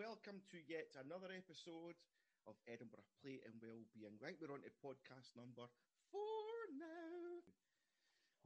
welcome 0.00 0.40
to 0.48 0.56
yet 0.64 0.88
another 0.96 1.28
episode 1.28 1.92
of 2.48 2.56
Edinburgh 2.64 3.04
Play 3.20 3.36
and 3.44 3.52
Wellbeing. 3.60 4.16
Think 4.16 4.40
we're 4.40 4.48
on 4.48 4.64
to 4.64 4.72
podcast 4.80 5.36
number 5.36 5.68
four 6.08 6.56
now. 6.72 7.44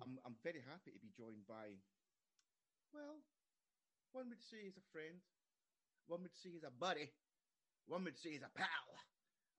I'm, 0.02 0.19
I'm 0.27 0.34
very 0.42 0.66
happy 0.66 0.91
to 0.91 0.98
be 0.98 1.14
joined 1.14 1.47
by, 1.47 1.78
well, 2.91 3.23
one 4.11 4.34
would 4.34 4.42
say 4.42 4.66
he's 4.66 4.83
a 4.83 4.87
friend, 4.91 5.23
one 6.11 6.27
would 6.27 6.34
say 6.34 6.51
he's 6.51 6.66
a 6.66 6.75
buddy, 6.75 7.14
one 7.86 8.02
would 8.02 8.19
say 8.19 8.34
he's 8.34 8.42
a 8.42 8.50
pal. 8.59 8.91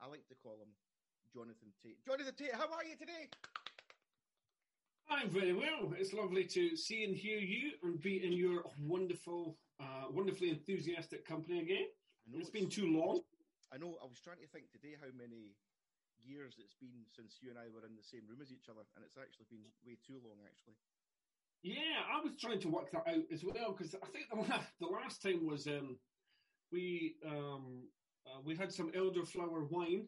I 0.03 0.11
like 0.11 0.27
to 0.27 0.35
call 0.43 0.59
him 0.59 0.75
Jonathan 1.31 1.71
Tate. 1.79 2.03
Jonathan 2.03 2.35
Tate, 2.35 2.59
how 2.59 2.67
are 2.75 2.83
you 2.83 2.99
today? 2.99 3.31
I'm 5.07 5.31
very 5.31 5.55
well. 5.55 5.95
It's 5.95 6.11
lovely 6.11 6.43
to 6.59 6.75
see 6.75 7.07
and 7.07 7.15
hear 7.15 7.39
you 7.39 7.79
and 7.87 8.01
be 8.03 8.19
in 8.19 8.35
your 8.35 8.67
wonderful, 8.83 9.55
uh, 9.79 10.11
wonderfully 10.11 10.49
enthusiastic 10.49 11.25
company 11.25 11.59
again. 11.59 11.87
It's, 12.27 12.47
it's 12.47 12.49
been 12.49 12.69
too 12.69 12.87
long. 12.87 13.21
I 13.73 13.77
know. 13.77 13.97
I 14.01 14.05
was 14.05 14.19
trying 14.19 14.39
to 14.39 14.47
think 14.47 14.71
today 14.71 14.95
how 14.99 15.11
many 15.17 15.55
years 16.23 16.55
it's 16.57 16.75
been 16.79 17.05
since 17.15 17.37
you 17.41 17.49
and 17.49 17.59
I 17.59 17.69
were 17.69 17.85
in 17.85 17.95
the 17.95 18.03
same 18.03 18.25
room 18.29 18.41
as 18.41 18.51
each 18.51 18.69
other, 18.69 18.81
and 18.95 19.05
it's 19.05 19.17
actually 19.17 19.45
been 19.49 19.65
way 19.85 19.97
too 20.05 20.17
long, 20.23 20.39
actually. 20.45 20.77
Yeah, 21.63 22.05
I 22.13 22.21
was 22.21 22.37
trying 22.37 22.59
to 22.59 22.69
work 22.69 22.91
that 22.91 23.07
out 23.07 23.25
as 23.33 23.43
well 23.43 23.73
because 23.73 23.95
I 23.95 24.07
think 24.07 24.29
the 24.29 24.37
last, 24.37 24.69
the 24.79 24.87
last 24.87 25.21
time 25.21 25.47
was 25.47 25.67
um, 25.67 25.97
we 26.71 27.15
um, 27.25 27.87
uh, 28.27 28.39
we 28.43 28.55
had 28.55 28.71
some 28.71 28.91
elderflower 28.91 29.69
wine 29.69 30.07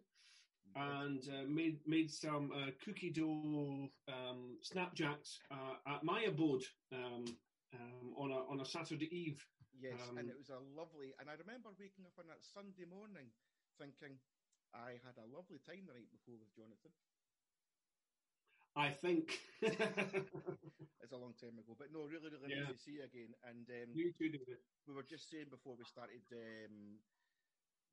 and 0.76 1.24
uh, 1.30 1.48
made 1.48 1.80
made 1.88 2.12
some 2.12 2.52
uh, 2.56 2.72
cookie 2.84 3.10
dough 3.10 3.90
um, 4.08 4.58
snapjacks 4.64 5.40
uh, 5.52 5.96
at 5.96 6.04
my 6.04 6.22
abode 6.24 6.64
um, 6.94 7.26
um, 7.74 8.14
on 8.18 8.32
a 8.32 8.52
on 8.52 8.60
a 8.62 8.66
Saturday 8.66 9.10
eve. 9.12 9.44
Yes, 9.78 10.12
and 10.18 10.28
Um, 10.28 10.30
it 10.30 10.38
was 10.38 10.50
a 10.50 10.60
lovely. 10.60 11.14
And 11.20 11.30
I 11.30 11.34
remember 11.34 11.70
waking 11.72 12.06
up 12.06 12.18
on 12.20 12.28
that 12.28 12.44
Sunday 12.44 12.86
morning, 12.86 13.32
thinking 13.78 14.20
I 14.74 15.00
had 15.04 15.18
a 15.18 15.26
lovely 15.26 15.60
time 15.60 15.86
the 15.86 15.94
night 15.94 16.12
before 16.12 16.38
with 16.38 16.52
Jonathan. 16.56 16.92
I 18.76 18.92
think 18.92 19.40
It's 21.02 21.12
a 21.14 21.18
long 21.18 21.34
time 21.36 21.60
ago, 21.60 21.76
but 21.78 21.92
no, 21.92 22.06
really, 22.06 22.30
really 22.30 22.50
Yeah. 22.50 22.66
nice 22.66 22.72
to 22.72 22.78
see 22.78 22.92
you 22.98 23.04
again. 23.04 23.36
And 23.44 23.70
um, 23.70 23.92
you 23.94 24.14
two 24.14 24.30
did 24.30 24.42
it. 24.48 24.64
we 24.88 24.94
were 24.94 25.04
just 25.04 25.30
saying 25.30 25.50
before 25.50 25.76
we 25.76 25.86
started, 25.86 26.24
um, 26.34 27.00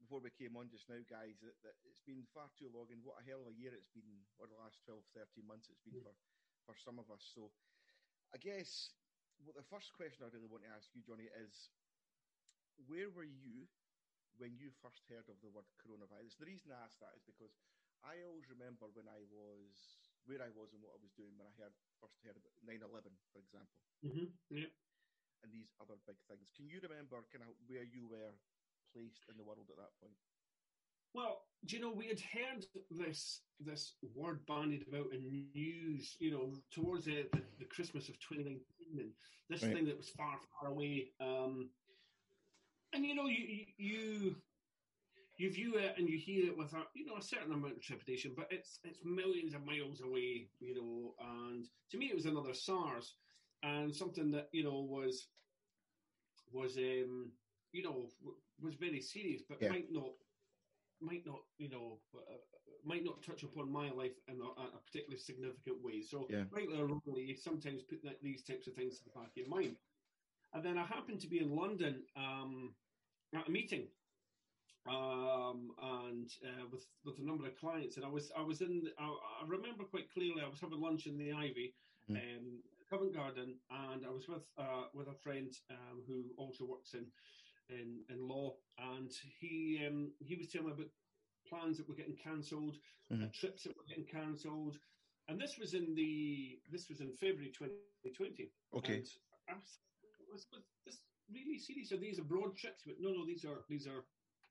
before 0.00 0.20
we 0.20 0.30
came 0.30 0.56
on 0.56 0.68
just 0.70 0.88
now, 0.88 1.00
guys, 1.08 1.40
that, 1.40 1.60
that 1.62 1.76
it's 1.84 2.00
been 2.00 2.24
far 2.24 2.48
too 2.56 2.70
long, 2.72 2.88
and 2.90 3.04
what 3.04 3.20
a 3.20 3.24
hell 3.24 3.42
of 3.42 3.48
a 3.48 3.54
year 3.54 3.74
it's 3.74 3.88
been, 3.88 4.24
or 4.38 4.46
the 4.48 4.56
last 4.56 4.80
12, 4.84 5.04
13 5.14 5.46
months 5.46 5.68
it's 5.68 5.80
been 5.84 5.96
Mm. 5.96 6.02
for, 6.02 6.14
for 6.64 6.74
some 6.76 6.98
of 6.98 7.10
us. 7.10 7.22
So 7.34 7.52
I 8.34 8.38
guess 8.38 8.90
well, 9.44 9.56
the 9.56 9.66
first 9.68 9.92
question 9.94 10.24
I 10.24 10.32
really 10.32 10.48
want 10.50 10.64
to 10.64 10.72
ask 10.72 10.88
you, 10.96 11.04
Johnny, 11.04 11.28
is 11.30 11.70
where 12.88 13.10
were 13.12 13.28
you 13.28 13.68
when 14.40 14.56
you 14.58 14.70
first 14.82 15.06
heard 15.06 15.28
of 15.30 15.38
the 15.44 15.52
word 15.52 15.68
coronavirus? 15.78 16.38
The 16.40 16.48
reason 16.50 16.72
I 16.74 16.82
ask 16.84 16.98
that 16.98 17.14
is 17.14 17.22
because 17.24 17.54
I 18.02 18.20
always 18.26 18.48
remember 18.50 18.88
when 18.92 19.06
I 19.08 19.22
was, 19.30 19.72
where 20.26 20.42
I 20.42 20.50
was 20.52 20.72
and 20.74 20.82
what 20.82 20.96
I 20.96 21.00
was 21.00 21.14
doing 21.14 21.36
when 21.38 21.46
I 21.48 21.54
heard 21.60 21.74
first 22.00 22.18
heard 22.24 22.36
about 22.36 22.56
9-11, 22.66 23.14
for 23.32 23.40
example 23.40 23.78
hmm 24.02 24.28
Yeah. 24.50 24.68
and 25.44 25.52
these 25.52 25.72
other 25.80 25.96
big 26.08 26.16
things. 26.28 26.50
Can 26.56 26.68
you 26.68 26.80
remember 26.82 27.20
kind 27.32 27.44
of 27.44 27.52
where 27.68 27.84
you 27.84 28.08
were 28.08 28.32
placed 28.92 29.24
in 29.30 29.36
the 29.36 29.44
world 29.44 29.68
at 29.70 29.76
that 29.76 29.94
point? 30.00 30.16
Well, 31.14 31.46
do 31.64 31.76
you 31.76 31.82
know 31.82 31.92
we 31.94 32.08
had 32.08 32.20
heard 32.20 32.66
this 32.90 33.42
this 33.60 33.94
word 34.14 34.44
bandied 34.46 34.84
about 34.88 35.12
in 35.12 35.46
news, 35.54 36.16
you 36.18 36.32
know, 36.32 36.52
towards 36.72 37.04
the, 37.06 37.24
the, 37.32 37.40
the 37.60 37.64
Christmas 37.64 38.08
of 38.08 38.18
2019, 38.18 38.60
and 38.92 39.14
this 39.48 39.62
Right. 39.62 39.74
thing 39.74 39.84
that 39.86 39.96
was 39.96 40.10
far, 40.10 40.38
far 40.60 40.70
away. 40.70 41.14
Um, 41.20 41.70
and 42.92 43.04
you 43.04 43.14
know, 43.14 43.26
you 43.26 43.44
you- 43.44 43.66
you 43.76 44.42
you 45.36 45.50
view 45.50 45.76
it 45.76 45.98
and 45.98 46.08
you 46.08 46.16
hear 46.16 46.46
it 46.46 46.56
with 46.56 46.72
a 46.74 46.86
you 46.94 47.04
know 47.06 47.16
a 47.16 47.22
certain 47.22 47.52
amount 47.52 47.76
of 47.76 47.82
trepidation, 47.82 48.34
but 48.34 48.52
it's 48.52 48.78
it's 48.84 49.04
millions 49.04 49.54
of 49.54 49.64
miles 49.64 50.00
away, 50.00 50.50
you 50.60 50.74
know. 50.74 51.14
And 51.18 51.64
to 51.90 51.98
me, 51.98 52.06
it 52.10 52.14
was 52.14 52.26
another 52.26 52.54
SARS, 52.54 53.16
and 53.62 53.94
something 53.94 54.30
that 54.32 54.48
you 54.52 54.62
know 54.64 54.80
was 54.82 55.28
was 56.52 56.76
um, 56.78 57.32
you 57.72 57.82
know 57.82 58.08
was 58.60 58.74
very 58.76 59.00
serious, 59.00 59.42
but 59.48 59.60
Yeah. 59.60 59.70
might 59.70 59.90
not 59.90 60.12
might 61.00 61.26
not, 61.26 61.40
you 61.58 61.68
know, 61.68 62.00
uh, 62.14 62.20
might 62.84 63.04
not 63.04 63.22
touch 63.22 63.42
upon 63.42 63.70
my 63.70 63.90
life 63.90 64.12
in 64.28 64.40
a, 64.40 64.44
a 64.44 64.80
particularly 64.86 65.18
significant 65.18 65.82
way. 65.82 66.02
So, 66.02 66.26
Yeah. 66.30 66.44
rightly 66.50 66.78
or 66.78 66.86
wrongly, 66.86 67.24
you 67.24 67.36
sometimes 67.36 67.82
put 67.82 68.02
that, 68.02 68.22
these 68.22 68.42
types 68.44 68.66
of 68.66 68.74
things 68.74 68.98
to 68.98 69.04
the 69.04 69.10
back 69.10 69.28
of 69.30 69.36
your 69.36 69.48
mind. 69.48 69.76
And 70.52 70.64
then 70.64 70.78
I 70.78 70.84
happened 70.84 71.20
to 71.20 71.28
be 71.28 71.40
in 71.40 71.50
London 71.56 72.06
um, 72.16 72.74
at 73.34 73.48
a 73.48 73.50
meeting, 73.50 73.88
um, 74.86 75.74
and 75.82 76.30
uh, 76.44 76.66
with 76.70 76.86
with 77.04 77.18
a 77.18 77.22
number 77.24 77.46
of 77.46 77.56
clients, 77.56 77.96
and 77.96 78.04
I 78.04 78.08
was 78.08 78.30
I 78.36 78.42
was 78.42 78.60
in. 78.60 78.88
I, 78.98 79.04
I 79.04 79.46
remember 79.46 79.84
quite 79.84 80.10
clearly. 80.12 80.42
I 80.42 80.48
was 80.48 80.60
having 80.60 80.80
lunch 80.80 81.06
in 81.06 81.16
the 81.18 81.32
Ivy, 81.32 81.74
um, 82.16 82.62
Covent 82.88 83.14
Garden, 83.14 83.58
and 83.70 84.04
I 84.06 84.10
was 84.10 84.28
with 84.28 84.46
uh, 84.58 84.84
with 84.92 85.08
a 85.08 85.14
friend 85.14 85.52
um, 85.70 86.04
who 86.06 86.24
also 86.36 86.64
works 86.66 86.94
in 86.94 87.06
in, 87.68 88.00
in 88.08 88.28
law, 88.28 88.54
and 88.78 89.10
he 89.40 89.84
um, 89.86 90.12
he 90.20 90.36
was 90.36 90.48
telling 90.48 90.68
me 90.68 90.72
about 90.72 90.90
plans 91.48 91.76
that 91.78 91.88
were 91.88 91.94
getting 91.94 92.16
cancelled, 92.16 92.76
Mhm. 93.10 93.24
uh, 93.24 93.28
trips 93.32 93.64
that 93.64 93.76
were 93.76 93.84
getting 93.88 94.06
cancelled, 94.06 94.78
and 95.28 95.40
this 95.40 95.58
was 95.58 95.74
in 95.74 95.94
the 95.94 96.60
this 96.70 96.88
was 96.88 97.00
in 97.00 97.12
February 97.12 97.52
2020. 97.52 98.50
Okay. 98.74 98.94
And 98.94 99.06
I 99.48 99.54
was, 99.54 99.78
was, 100.32 100.46
was 100.52 100.62
this 100.86 100.98
really 101.32 101.58
serious? 101.58 101.92
Are 101.92 101.96
these 101.98 102.18
abroad 102.18 102.56
trips? 102.56 102.82
But 102.86 102.96
no, 103.00 103.10
no, 103.10 103.26
these 103.26 103.44
are 103.44 103.64
these 103.68 103.86
are 103.86 104.04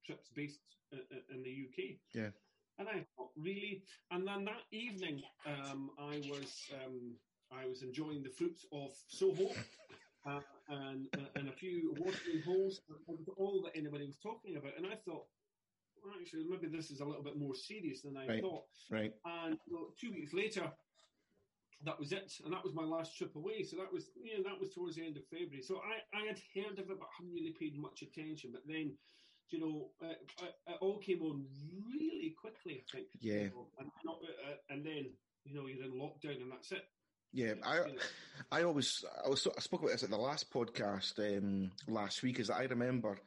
trips 0.06 0.30
based 0.36 0.60
uh, 0.94 0.98
uh, 1.12 1.34
in 1.34 1.44
the 1.44 1.68
UK. 1.68 1.98
Yeah. 2.14 2.32
And 2.80 2.90
I 2.90 3.06
thought, 3.16 3.30
really? 3.38 3.84
And 4.12 4.28
then 4.28 4.46
that 4.46 4.64
evening, 4.72 5.22
um, 5.46 5.92
I 6.00 6.22
was 6.30 6.70
um, 6.84 7.16
I 7.52 7.66
was 7.68 7.84
enjoying 7.84 8.24
the 8.24 8.30
fruits 8.30 8.66
of 8.72 8.92
Soho 9.08 9.54
uh, 10.26 10.42
and 10.70 11.08
uh, 11.16 11.30
and 11.36 11.50
a 11.50 11.52
few 12.44 12.54
holes. 12.54 12.82
And 13.08 13.28
all 13.38 13.62
that 13.64 13.78
anybody 13.78 14.06
was 14.06 14.18
talking 14.18 14.58
about. 14.58 14.78
And 14.78 14.86
I 14.86 14.96
thought, 14.96 15.26
well, 16.04 16.14
actually, 16.20 16.46
maybe 16.50 16.68
this 16.68 16.92
is 16.92 17.00
a 17.00 17.06
little 17.06 17.24
bit 17.24 17.38
more 17.38 17.56
serious 17.56 18.02
than 18.02 18.18
I 18.18 18.28
Right. 18.28 18.42
thought. 18.42 18.66
Right. 18.90 19.14
And 19.26 19.58
know, 19.68 19.94
two 20.00 20.12
weeks 20.12 20.34
later, 20.34 20.72
that 21.86 22.00
was 22.00 22.12
it, 22.12 22.32
and 22.46 22.54
that 22.54 22.64
was 22.64 22.74
my 22.74 22.84
last 22.84 23.18
trip 23.18 23.36
away. 23.36 23.64
So 23.64 23.76
that 23.78 23.92
was, 23.92 24.12
you 24.16 24.38
know, 24.38 24.44
that 24.50 24.60
was 24.60 24.74
towards 24.74 24.96
the 24.96 25.06
end 25.06 25.18
of 25.18 25.26
February. 25.28 25.62
So 25.62 25.82
I, 25.84 26.00
I 26.18 26.26
had 26.28 26.40
heard 26.56 26.80
of 26.80 26.90
it, 26.90 27.00
but 27.00 27.10
hadn't 27.18 27.34
really 27.34 27.56
paid 27.60 27.78
much 27.78 28.02
attention. 28.02 28.52
But 28.54 28.64
then, 28.66 28.98
you 29.50 29.60
know, 29.60 29.92
uh, 30.02 30.12
it, 30.12 30.56
it 30.68 30.78
all 30.80 31.00
came 31.00 31.22
on 31.22 31.46
really 31.92 32.36
quickly. 32.40 32.84
I 32.88 32.96
think. 32.96 33.08
Yeah. 33.20 33.34
You 33.34 33.50
know, 33.50 33.68
and, 33.80 33.90
uh, 34.08 34.56
and 34.70 34.86
then, 34.86 35.12
you 35.44 35.54
know, 35.54 35.68
you're 35.68 35.84
in 35.84 35.92
lockdown, 35.92 36.42
and 36.42 36.52
that's 36.52 36.72
it. 36.72 36.86
Yeah, 37.34 37.54
I. 37.66 37.80
I 38.52 38.64
always 38.64 39.04
I 39.26 39.30
was 39.30 39.48
I 39.56 39.60
spoke 39.60 39.82
about 39.82 39.92
this 39.94 40.04
at 40.04 40.10
the 40.10 40.18
last 40.18 40.52
podcast 40.52 41.18
um, 41.38 41.72
last 41.88 42.22
week. 42.24 42.40
Is 42.40 42.48
that 42.48 42.58
I 42.58 42.64
remember 42.66 43.20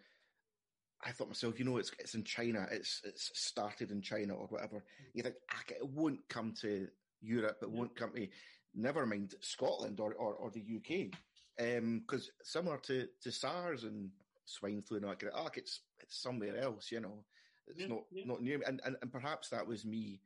I 1.04 1.10
thought 1.10 1.28
myself, 1.28 1.58
you 1.58 1.64
know, 1.64 1.76
it's 1.78 1.90
it's 1.98 2.14
in 2.14 2.24
China. 2.24 2.66
It's 2.70 3.00
it's 3.04 3.30
started 3.34 3.90
in 3.90 4.02
China 4.02 4.34
or 4.34 4.46
whatever. 4.46 4.84
You 5.14 5.22
think 5.22 5.36
ah, 5.52 5.62
it 5.68 5.88
won't 5.88 6.20
come 6.28 6.54
to 6.62 6.88
Europe. 7.20 7.58
It 7.62 7.70
won't 7.70 7.96
come 7.96 8.12
to 8.14 8.26
never 8.74 9.06
mind 9.06 9.34
Scotland 9.40 10.00
or 10.00 10.14
or, 10.14 10.34
or 10.34 10.50
the 10.50 10.60
UK. 10.76 11.12
Because 11.56 12.30
similar 12.42 12.78
to, 12.78 13.06
to 13.22 13.32
SARS 13.32 13.84
and 13.84 14.10
swine 14.44 14.82
flu 14.82 14.98
and 14.98 15.06
all 15.06 15.14
that, 15.18 15.30
ah, 15.34 15.48
it's 15.54 15.80
it's 16.00 16.20
somewhere 16.22 16.56
else. 16.58 16.92
You 16.92 17.00
know, 17.00 17.24
it's 17.66 17.80
Yeah, 17.80 17.86
not 17.88 18.02
yeah. 18.12 18.24
not 18.26 18.42
near 18.42 18.58
me. 18.58 18.64
And, 18.66 18.80
and 18.84 18.96
and 19.02 19.10
perhaps 19.12 19.48
that 19.50 19.66
was 19.66 19.84
me 19.84 20.20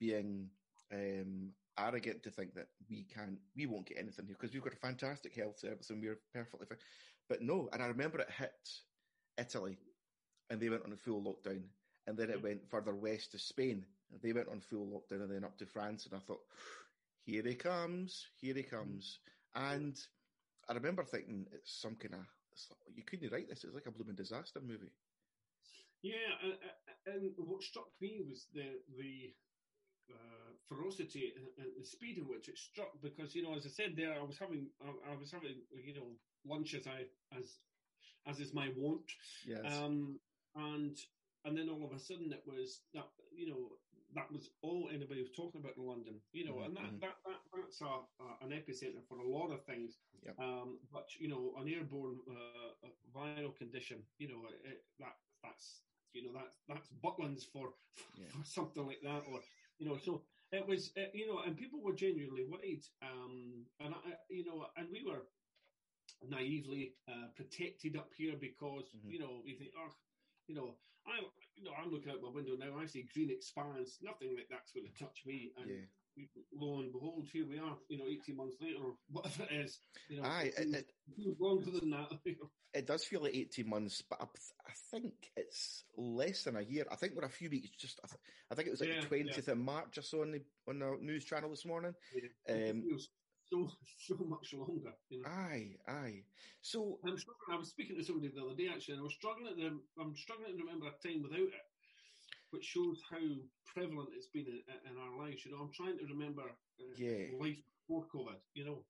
being 0.00 0.48
um, 0.92 1.52
arrogant 1.78 2.22
to 2.22 2.30
think 2.30 2.54
that 2.54 2.68
we 2.88 3.04
can't, 3.14 3.38
we 3.56 3.66
won't 3.66 3.86
get 3.86 3.98
anything 3.98 4.26
here 4.26 4.36
because 4.38 4.52
we've 4.52 4.62
got 4.62 4.72
a 4.72 4.76
fantastic 4.76 5.34
health 5.34 5.58
service 5.58 5.90
and 5.90 6.00
we're 6.00 6.20
perfectly 6.32 6.66
fine. 6.66 6.78
But 7.28 7.42
no, 7.42 7.68
and 7.72 7.82
I 7.82 7.86
remember 7.86 8.18
it 8.20 8.30
hit 8.36 8.52
Italy 9.38 9.78
and 10.50 10.60
they 10.60 10.68
went 10.68 10.84
on 10.84 10.92
a 10.92 10.96
full 10.96 11.22
lockdown. 11.22 11.62
And 12.06 12.18
then 12.18 12.30
it 12.30 12.40
mm. 12.40 12.42
went 12.42 12.68
further 12.68 12.94
west 12.94 13.30
to 13.32 13.38
Spain. 13.38 13.84
And 14.10 14.20
they 14.20 14.32
went 14.32 14.48
on 14.48 14.60
full 14.60 14.86
lockdown 14.86 15.22
and 15.22 15.30
then 15.30 15.44
up 15.44 15.56
to 15.58 15.66
France. 15.66 16.06
And 16.06 16.14
I 16.14 16.18
thought, 16.18 16.40
here 17.24 17.42
he 17.44 17.54
comes, 17.54 18.26
here 18.40 18.54
he 18.54 18.62
mm. 18.62 18.70
comes. 18.70 19.20
And 19.54 19.96
I 20.68 20.74
remember 20.74 21.04
thinking 21.04 21.46
it's 21.52 21.80
some 21.80 21.94
kind 21.94 22.14
of, 22.14 22.26
it's 22.52 22.66
like, 22.70 22.96
you 22.96 23.04
couldn't 23.04 23.32
write 23.32 23.48
this. 23.48 23.64
It's 23.64 23.74
like 23.74 23.86
a 23.86 23.92
blooming 23.92 24.16
disaster 24.16 24.60
movie. 24.60 24.92
Yeah, 26.02 26.34
and, 26.42 27.14
and 27.14 27.32
what 27.36 27.62
struck 27.62 27.86
me 28.00 28.20
was 28.28 28.46
the 28.52 28.82
the 28.98 29.32
uh, 30.10 30.50
ferocity 30.68 31.32
and, 31.36 31.46
the 31.78 31.84
speed 31.84 32.18
in 32.18 32.24
which 32.28 32.48
it 32.48 32.58
struck. 32.58 32.92
Because 33.02 33.34
you 33.34 33.42
know, 33.42 33.54
as 33.56 33.66
I 33.66 33.70
said 33.70 33.94
there, 33.96 34.14
I 34.14 34.22
was 34.22 34.38
having 34.38 34.68
I, 34.82 35.12
I 35.12 35.16
was 35.16 35.30
having 35.30 35.56
you 35.84 35.94
know 35.94 36.08
lunch 36.46 36.74
as 36.74 36.86
I 36.86 37.04
as 37.36 37.58
as 38.26 38.40
is 38.40 38.54
my 38.54 38.70
wont, 38.76 39.10
Yes. 39.46 39.64
um, 39.66 40.18
and 40.56 40.96
and 41.44 41.56
then 41.58 41.68
all 41.68 41.84
of 41.84 41.92
a 41.92 41.98
sudden 41.98 42.32
it 42.32 42.42
was 42.46 42.82
that 42.94 43.08
you 43.36 43.48
know 43.48 43.68
that 44.14 44.30
was 44.30 44.50
all 44.62 44.90
anybody 44.92 45.22
was 45.22 45.32
talking 45.34 45.60
about 45.60 45.76
in 45.76 45.84
London. 45.86 46.20
You 46.32 46.44
know, 46.46 46.60
and 46.60 46.76
that, 46.76 46.84
Mhm. 46.92 47.00
that 47.00 47.16
that 47.26 47.40
that's 47.54 47.80
a, 47.80 47.84
a, 48.20 48.26
an 48.44 48.50
epicenter 48.50 49.02
for 49.08 49.18
a 49.18 49.28
lot 49.28 49.50
of 49.50 49.64
things. 49.64 49.98
Yep. 50.22 50.38
Um, 50.38 50.78
but 50.92 51.08
you 51.18 51.28
know, 51.28 51.54
an 51.58 51.68
airborne 51.68 52.20
uh, 52.28 52.86
uh, 52.86 52.90
viral 53.14 53.56
condition, 53.56 54.04
you 54.18 54.28
know, 54.28 54.40
it, 54.64 54.84
that 55.00 55.16
that's 55.42 55.82
you 56.12 56.22
know 56.24 56.32
that's 56.34 56.58
that's 56.68 56.88
Butlins 57.02 57.44
for, 57.50 57.72
Yeah. 58.16 58.28
for 58.32 58.44
something 58.44 58.86
like 58.86 59.00
that, 59.02 59.22
or 59.32 59.40
you 59.78 59.86
know. 59.86 59.96
So 59.96 60.22
it 60.52 60.66
was 60.66 60.92
uh, 60.96 61.06
you 61.14 61.26
know, 61.26 61.38
and 61.40 61.56
people 61.56 61.82
were 61.82 61.94
genuinely 61.94 62.44
worried, 62.44 62.82
um, 63.02 63.66
and 63.80 63.94
I, 63.94 64.14
you 64.30 64.44
know, 64.44 64.66
and 64.76 64.88
we 64.90 65.02
were 65.04 65.22
naively 66.22 66.94
uh, 67.08 67.28
protected 67.34 67.96
up 67.96 68.12
here 68.16 68.36
because 68.36 68.92
Mhm. 68.94 69.10
you 69.10 69.18
know 69.18 69.42
we 69.44 69.54
think, 69.54 69.72
oh, 69.76 69.90
you 70.46 70.54
know, 70.54 70.78
I 71.06 71.20
you 71.56 71.64
know 71.64 71.72
I'm 71.72 71.90
looking 71.90 72.12
out 72.12 72.22
my 72.22 72.28
window 72.28 72.56
now, 72.56 72.78
I 72.78 72.86
see 72.86 73.02
green 73.02 73.30
expanse, 73.30 73.98
nothing 74.02 74.34
like 74.34 74.48
that's 74.48 74.72
going 74.72 74.86
to 74.86 74.92
touch 74.92 75.24
me, 75.26 75.52
and 75.56 75.70
Yeah. 75.70 75.86
Lo 76.52 76.80
and 76.80 76.92
behold, 76.92 77.26
here 77.32 77.46
we 77.48 77.58
are, 77.58 77.76
you 77.88 77.98
know, 77.98 78.04
18 78.06 78.36
months 78.36 78.56
later, 78.60 78.78
or 78.84 78.94
whatever 79.10 79.44
it 79.50 79.64
is. 79.64 79.80
You 80.08 80.20
know, 80.20 80.28
Aye, 80.28 80.52
it 80.56 80.58
it, 80.58 80.62
feels- 80.64 80.74
it, 80.76 80.92
it 81.18 81.40
longer 81.40 81.70
than 81.70 81.90
that. 81.90 82.10
You 82.24 82.36
know. 82.40 82.50
it 82.74 82.86
does 82.86 83.04
feel 83.04 83.22
like 83.22 83.34
18 83.34 83.68
months, 83.68 84.02
but 84.02 84.20
I, 84.20 84.24
I 84.66 84.72
think 84.90 85.12
it's 85.36 85.84
less 85.96 86.44
than 86.44 86.56
a 86.56 86.62
year. 86.62 86.86
I 86.90 86.96
think 86.96 87.14
we're 87.14 87.24
a 87.24 87.28
few 87.30 87.50
weeks 87.50 87.76
just, 87.76 88.00
I, 88.04 88.08
th- 88.08 88.20
I 88.50 88.54
think 88.54 88.68
it 88.68 88.70
was 88.72 88.80
like 88.80 88.90
Yeah, 88.90 89.00
the 89.00 89.24
20th 89.24 89.48
of 89.48 89.58
March 89.58 89.98
I 89.98 90.02
saw 90.02 90.22
on 90.22 90.32
the, 90.32 90.42
on 90.68 90.78
the 90.78 90.96
news 91.00 91.24
channel 91.24 91.50
this 91.50 91.64
morning. 91.66 91.94
It 92.46 92.70
Um, 92.70 92.82
feels 92.82 93.08
so 93.50 93.68
so 93.98 94.16
much 94.24 94.54
longer. 94.54 94.92
You 95.10 95.20
know. 95.22 95.28
Aye, 95.28 95.76
aye. 95.86 96.24
So, 96.62 96.98
I'm 97.06 97.18
struggling. 97.18 97.52
I 97.52 97.56
was 97.56 97.68
speaking 97.70 97.96
to 97.98 98.04
somebody 98.04 98.32
the 98.34 98.42
other 98.42 98.54
day 98.56 98.68
actually, 98.72 98.94
and 98.94 99.00
I 99.00 99.04
was 99.04 99.14
struggling. 99.14 99.56
To, 99.56 99.80
I'm 100.00 100.14
struggling 100.16 100.56
to 100.56 100.64
remember 100.64 100.86
a 100.86 101.06
time 101.06 101.22
without 101.22 101.40
it, 101.40 101.66
which 102.52 102.64
shows 102.64 103.02
how 103.10 103.18
prevalent 103.64 104.10
it's 104.14 104.28
been 104.28 104.46
in, 104.46 104.90
in 104.90 104.96
our 104.98 105.16
lives. 105.16 105.44
You 105.44 105.52
know, 105.52 105.62
I'm 105.62 105.72
trying 105.72 105.98
to 105.98 106.04
remember 106.04 106.42
uh, 106.42 106.84
Yeah. 106.96 107.30
life 107.40 107.58
before 107.80 108.06
COVID. 108.14 108.40
You 108.54 108.64
know. 108.66 108.86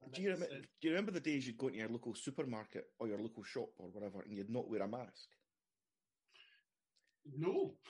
And 0.00 0.12
do 0.12 0.22
you, 0.22 0.30
remember, 0.30 0.54
it's- 0.56 0.68
do 0.80 0.88
you 0.88 0.94
remember 0.94 1.12
the 1.12 1.20
days 1.20 1.46
you'd 1.46 1.56
go 1.58 1.66
into 1.68 1.78
your 1.78 1.88
local 1.88 2.14
supermarket 2.14 2.84
or 2.98 3.08
your 3.08 3.20
local 3.20 3.44
shop 3.44 3.70
or 3.78 3.90
whatever 3.90 4.22
and 4.22 4.36
you'd 4.36 4.50
not 4.50 4.68
wear 4.68 4.82
a 4.82 4.88
mask? 4.88 5.28
No. 7.24 7.78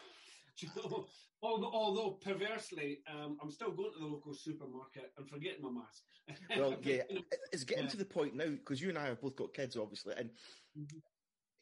You 0.60 0.68
know, 0.76 1.08
although, 1.40 1.72
although 1.72 2.10
perversely, 2.18 3.02
um, 3.06 3.38
I'm 3.40 3.50
still 3.50 3.72
going 3.72 3.94
to 3.94 3.98
the 4.00 4.04
local 4.06 4.34
supermarket 4.34 5.10
and 5.16 5.26
forgetting 5.26 5.62
my 5.62 5.70
mask. 5.70 6.04
Well, 6.50 6.78
yeah, 6.82 7.04
You 7.08 7.14
know, 7.14 7.20
it- 7.32 7.40
it's 7.52 7.64
getting 7.64 7.84
Yeah. 7.84 7.90
to 7.90 7.96
the 7.96 8.04
point 8.04 8.34
now 8.34 8.50
because 8.50 8.78
you 8.78 8.90
and 8.90 8.98
I 8.98 9.06
have 9.06 9.22
both 9.22 9.34
got 9.34 9.54
kids, 9.54 9.78
obviously, 9.78 10.14
and 10.14 10.30
Mhm. 10.76 11.02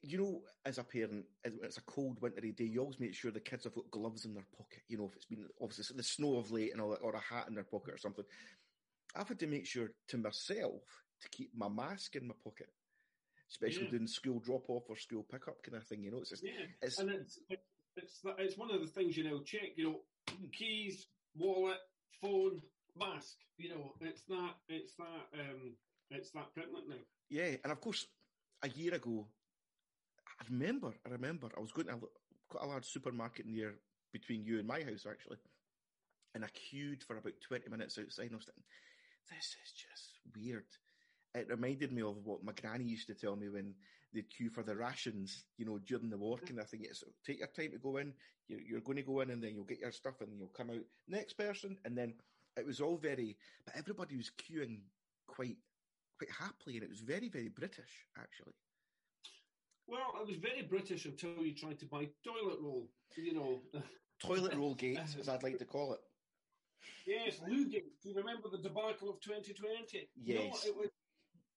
You 0.03 0.19
know, 0.19 0.43
as 0.65 0.79
a 0.79 0.85
parent, 0.85 1.27
as- 1.45 1.59
it's 1.63 1.77
a 1.79 1.83
cold 1.83 2.21
wintry 2.21 2.53
day, 2.53 2.65
you 2.65 2.81
always 2.81 3.01
make 3.01 3.15
sure 3.15 3.31
the 3.31 3.41
kids 3.41 3.65
have 3.65 3.75
got 3.75 3.91
gloves 3.91 4.25
in 4.25 4.35
their 4.35 4.47
pocket. 4.57 4.83
You 4.89 4.99
know, 4.99 5.07
if 5.07 5.17
it's 5.17 5.27
been 5.27 5.49
obviously 5.61 5.97
the 5.97 6.03
snow 6.03 6.37
of 6.39 6.51
late 6.51 6.73
and 6.73 6.81
all 6.81 6.91
that, 6.91 7.01
or 7.03 7.15
a 7.15 7.21
hat 7.21 7.49
in 7.49 7.55
their 7.55 7.65
pocket 7.65 7.95
or 7.95 7.99
something. 7.99 8.25
I've 9.15 9.29
had 9.29 9.41
to 9.41 9.47
make 9.47 9.67
sure 9.67 9.93
to 10.09 10.19
myself 10.19 10.83
to 11.21 11.29
keep 11.31 11.55
my 11.55 11.69
mask 11.69 12.17
in 12.17 12.29
my 12.29 12.35
pocket, 12.43 12.73
especially 13.51 13.85
Yeah. 13.85 13.91
doing 13.91 14.07
school 14.07 14.39
drop 14.41 14.71
off 14.71 14.89
or 14.89 14.97
school 14.97 15.25
pickup 15.25 15.63
kind 15.63 15.77
of 15.77 15.87
thing. 15.87 16.05
You 16.05 16.13
know, 16.13 16.21
it's 16.21 16.31
just, 16.31 16.45
yeah, 16.45 16.67
it's 16.81 16.99
and 16.99 17.11
it's 17.11 17.39
it's 17.97 18.23
it's 18.39 18.57
one 18.57 18.71
of 18.71 18.81
the 18.81 18.87
things 18.87 19.17
you 19.17 19.25
know. 19.25 19.43
Check, 19.43 19.77
you 19.77 19.85
know, 19.85 20.05
keys, 20.53 21.09
wallet, 21.35 21.81
phone, 22.21 22.63
mask. 22.97 23.39
You 23.59 23.71
know, 23.71 23.95
it's 24.01 24.23
that 24.23 24.55
it's 24.69 24.95
that 24.95 25.27
um, 25.41 25.77
it's 26.11 26.31
that 26.31 26.55
prevalent 26.55 26.89
now. 26.89 27.05
Yeah, 27.29 27.57
and 27.65 27.73
of 27.73 27.81
course, 27.81 28.07
a 28.63 28.69
year 28.69 28.95
ago, 28.95 29.27
I 30.41 30.45
remember, 30.51 30.93
I 31.07 31.11
remember, 31.11 31.49
I 31.57 31.61
was 31.61 31.73
going 31.73 31.89
to 31.89 31.95
a, 31.95 31.99
quite 32.49 32.65
a 32.65 32.67
large 32.67 32.87
supermarket 32.87 33.47
near 33.47 33.75
between 34.13 34.45
you 34.45 34.59
and 34.59 34.67
my 34.67 34.83
house 34.83 35.07
actually, 35.09 35.39
and 36.35 36.45
I 36.45 36.49
queued 36.49 37.03
for 37.03 37.17
about 37.17 37.35
twenty 37.47 37.69
minutes 37.69 37.99
outside. 37.99 38.27
And 38.27 38.35
I 38.35 38.37
was 38.37 38.47
thinking, 38.47 38.65
this 39.31 39.57
is 39.65 39.73
just 39.73 40.21
weird. 40.35 40.65
It 41.35 41.49
reminded 41.49 41.93
me 41.93 42.03
of 42.03 42.25
what 42.25 42.43
my 42.43 42.53
granny 42.53 42.85
used 42.85 43.07
to 43.09 43.15
tell 43.15 43.37
me 43.37 43.49
when 43.49 43.75
they'd 44.13 44.31
queue 44.31 44.51
for 44.51 44.65
the 44.65 44.75
rations, 44.75 45.45
you 45.59 45.65
know, 45.65 45.79
during 45.79 46.11
the 46.11 46.19
war 46.19 46.39
kind 46.39 46.59
of 46.59 46.69
thing. 46.69 46.81
It's 46.85 47.05
take 47.25 47.39
your 47.39 47.49
time 47.49 47.71
to 47.73 47.79
go 47.79 47.99
in. 47.99 48.13
You're, 48.49 48.61
you're 48.61 48.81
going 48.81 48.97
to 48.97 49.03
go 49.03 49.21
in, 49.21 49.31
and 49.31 49.43
then 49.43 49.55
you'll 49.55 49.65
get 49.65 49.81
your 49.81 49.93
stuff, 49.93 50.21
and 50.21 50.37
you'll 50.37 50.49
come 50.49 50.71
out 50.71 50.85
next 51.07 51.35
person, 51.35 51.77
and 51.85 51.97
then 51.97 52.15
it 52.57 52.67
was 52.67 52.81
all 52.81 52.97
very, 52.97 53.37
but 53.65 53.77
everybody 53.77 54.17
was 54.17 54.31
queuing 54.31 54.81
quite 55.29 55.59
quite 56.19 56.31
happily, 56.39 56.75
and 56.75 56.83
it 56.83 56.91
was 56.91 57.01
very, 57.01 57.29
very 57.29 57.49
British, 57.49 58.07
actually. 58.19 58.55
Well, 59.91 60.23
it 60.23 60.27
was 60.27 60.37
very 60.37 60.63
British 60.63 61.05
until 61.05 61.43
you 61.43 61.55
tried 61.55 61.81
to 61.81 61.87
buy 61.87 62.09
toilet 62.25 62.61
roll. 62.63 62.89
You 63.17 63.35
know, 63.35 63.61
Toilet 64.25 64.55
roll 64.55 64.75
gates, 64.75 65.17
as 65.19 65.29
I'd 65.29 65.43
like 65.43 65.59
to 65.59 65.65
call 65.65 65.95
it. 65.95 66.01
yes, 67.07 67.41
Lugate. 67.49 67.91
Do 68.03 68.11
you 68.11 68.15
remember 68.15 68.49
the 68.51 68.59
debacle 68.59 69.11
of 69.11 69.21
2020? 69.21 70.09
Yes. 70.23 70.39
No, 70.39 70.71
it 70.71 70.77
was. 70.77 70.89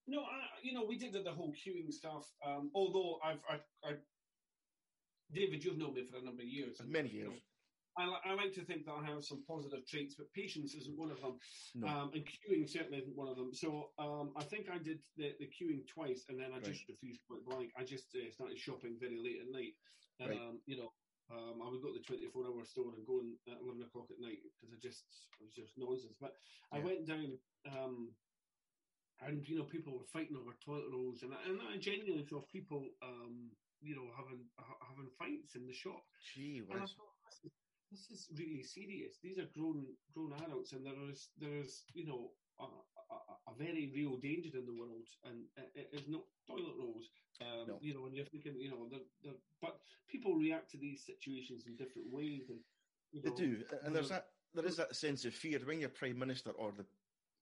No, 0.07 0.21
I, 0.21 0.41
you 0.61 0.73
know, 0.73 0.83
we 0.87 0.97
did 0.97 1.13
the 1.13 1.31
whole 1.31 1.53
queuing 1.53 1.91
stuff. 1.91 2.25
Um, 2.45 2.71
although 2.73 3.19
I've, 3.23 3.39
I, 3.49 3.87
I, 3.87 3.93
David, 5.31 5.63
you've 5.63 5.77
known 5.77 5.93
me 5.93 6.05
for 6.09 6.17
a 6.17 6.21
number 6.21 6.41
of 6.41 6.47
years. 6.47 6.81
Many 6.85 7.09
years. 7.09 7.31
I, 7.97 8.09
I 8.25 8.33
like 8.33 8.53
to 8.53 8.65
think 8.65 8.85
that 8.85 8.93
I 8.93 9.05
have 9.05 9.23
some 9.23 9.43
positive 9.47 9.85
traits, 9.87 10.15
but 10.17 10.31
patience 10.33 10.73
isn't 10.73 10.97
one 10.97 11.11
of 11.11 11.21
them. 11.21 11.37
No. 11.75 11.87
Um, 11.87 12.11
and 12.13 12.25
queuing 12.25 12.69
certainly 12.69 12.97
isn't 12.99 13.15
one 13.15 13.27
of 13.29 13.37
them. 13.37 13.53
So 13.53 13.91
um, 13.99 14.33
I 14.35 14.43
think 14.43 14.67
I 14.69 14.77
did 14.81 14.99
the, 15.17 15.33
the 15.39 15.45
queuing 15.53 15.85
twice, 15.87 16.25
and 16.29 16.39
then 16.39 16.51
I 16.53 16.59
just 16.59 16.87
refused 16.89 17.21
point 17.29 17.45
blank. 17.45 17.69
I 17.77 17.83
just 17.83 18.09
uh, 18.15 18.29
started 18.31 18.57
shopping 18.57 18.97
very 18.99 19.17
late 19.21 19.41
at 19.45 19.51
night. 19.51 19.73
Um, 20.21 20.29
Right. 20.29 20.39
You 20.65 20.77
know, 20.77 20.89
um, 21.31 21.61
I 21.61 21.69
would 21.69 21.81
go 21.81 21.89
to 21.93 21.97
the 21.99 22.05
24 22.05 22.45
hour 22.49 22.65
store 22.65 22.93
and 22.97 23.05
go 23.05 23.19
in 23.21 23.33
at 23.49 23.61
11 23.61 23.81
o'clock 23.85 24.09
at 24.09 24.19
night 24.21 24.41
because 24.43 24.73
I 24.73 24.77
just, 24.81 25.05
it 25.39 25.45
was 25.45 25.53
just 25.53 25.73
nonsense. 25.77 26.13
But 26.21 26.33
I 26.73 26.79
went 26.79 27.05
down, 27.07 27.37
um, 27.69 28.09
and, 29.21 29.47
you 29.47 29.55
know, 29.57 29.63
people 29.69 29.93
were 29.97 30.09
fighting 30.11 30.35
over 30.35 30.51
toilet 30.65 30.89
rolls, 30.91 31.21
and, 31.23 31.31
I- 31.33 31.45
and 31.47 31.61
I 31.61 31.77
genuinely 31.77 32.25
saw 32.25 32.41
people, 32.51 32.89
um, 33.01 33.49
you 33.81 33.95
know, 33.95 34.07
having 34.15 34.39
having 34.87 35.09
fights 35.19 35.55
in 35.55 35.67
the 35.67 35.73
shop. 35.73 36.03
Gee 36.35 36.61
And 36.69 36.79
I 36.79 36.81
whiz. 36.81 36.95
thought, 36.95 37.11
this 37.91 38.09
is, 38.11 38.27
really 38.37 38.63
serious. 38.63 39.17
These 39.21 39.37
are 39.37 39.49
grown 39.57 39.85
grown 40.13 40.33
adults, 40.43 40.73
and 40.73 40.85
there 40.85 40.97
is 41.09 41.29
there 41.39 41.57
is 41.57 41.83
you 41.93 42.05
know 42.05 42.31
a, 42.59 42.63
a, 42.63 43.17
a 43.51 43.53
very 43.57 43.91
real 43.93 44.17
danger 44.17 44.49
in 44.57 44.65
the 44.65 44.73
world, 44.73 45.07
and 45.25 45.45
it, 45.57 45.87
it 45.91 45.99
is 45.99 46.07
not 46.07 46.23
toilet 46.47 46.75
rolls. 46.79 47.09
Um, 47.41 47.67
No. 47.67 47.79
You 47.81 47.93
know, 47.93 48.05
and 48.05 48.15
you're 48.15 48.25
thinking, 48.25 48.55
you 48.59 48.69
know, 48.69 48.87
the, 48.89 49.01
the, 49.23 49.35
but 49.61 49.79
people 50.07 50.35
react 50.35 50.71
to 50.71 50.77
these 50.77 51.03
situations 51.05 51.65
in 51.67 51.75
different 51.75 52.07
ways, 52.11 52.49
and 52.49 52.59
you 53.11 53.21
They 53.21 53.31
do, 53.31 53.63
and 53.83 53.95
there's 53.95 54.09
that. 54.09 54.27
There 54.55 54.65
is 54.65 54.77
that 54.77 54.95
sense 54.95 55.25
of 55.25 55.33
fear 55.33 55.59
when 55.65 55.79
your 55.79 55.89
prime 55.89 56.19
minister 56.19 56.51
or 56.51 56.71
the 56.77 56.85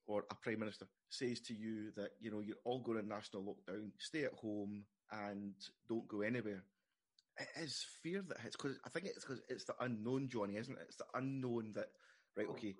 or 0.08 0.25
a 0.32 0.36
prime 0.36 0.60
minister 0.60 0.86
says 1.10 1.39
to 1.42 1.54
you 1.54 1.92
that 1.96 2.12
you 2.20 2.32
know 2.32 2.39
you're 2.39 2.63
all 2.63 2.80
going 2.80 3.00
in 3.00 3.08
national 3.08 3.44
lockdown, 3.44 3.92
stay 3.98 4.24
at 4.24 4.34
home 4.34 4.86
and 5.12 5.54
don't 5.88 6.08
go 6.08 6.22
anywhere. 6.22 6.63
It 7.42 7.50
is 7.60 7.86
fear 8.04 8.22
that 8.28 8.40
hits 8.40 8.56
because 8.56 8.78
I 8.86 8.90
think 8.90 9.06
it's 9.08 9.26
because 9.26 9.42
it's 9.50 9.66
the 9.66 9.74
unknown, 9.80 10.30
Johnny, 10.30 10.58
isn't 10.58 10.78
it? 10.78 10.84
It's 10.88 10.98
the 10.98 11.06
unknown 11.16 11.74
that 11.76 11.88
right. 12.38 12.48
of 12.48 12.56
Okay, 12.56 12.76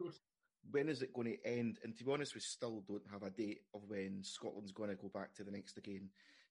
when 0.70 0.88
is 0.89 1.01
it 1.01 1.13
going 1.13 1.27
to 1.27 1.46
end? 1.46 1.80
And 1.84 1.98
to 1.98 2.03
be 2.03 2.12
honest, 2.12 2.36
we 2.36 2.41
still 2.41 2.84
don't 2.88 3.08
have 3.12 3.24
a 3.24 3.32
date 3.32 3.62
of 3.74 3.82
when 3.88 4.24
Scotland's 4.24 4.72
going 4.72 4.89
to 4.89 4.96
go 4.96 5.10
back 5.10 5.34
to 5.36 5.44
the 5.44 5.51
next 5.51 5.77
again 5.77 6.10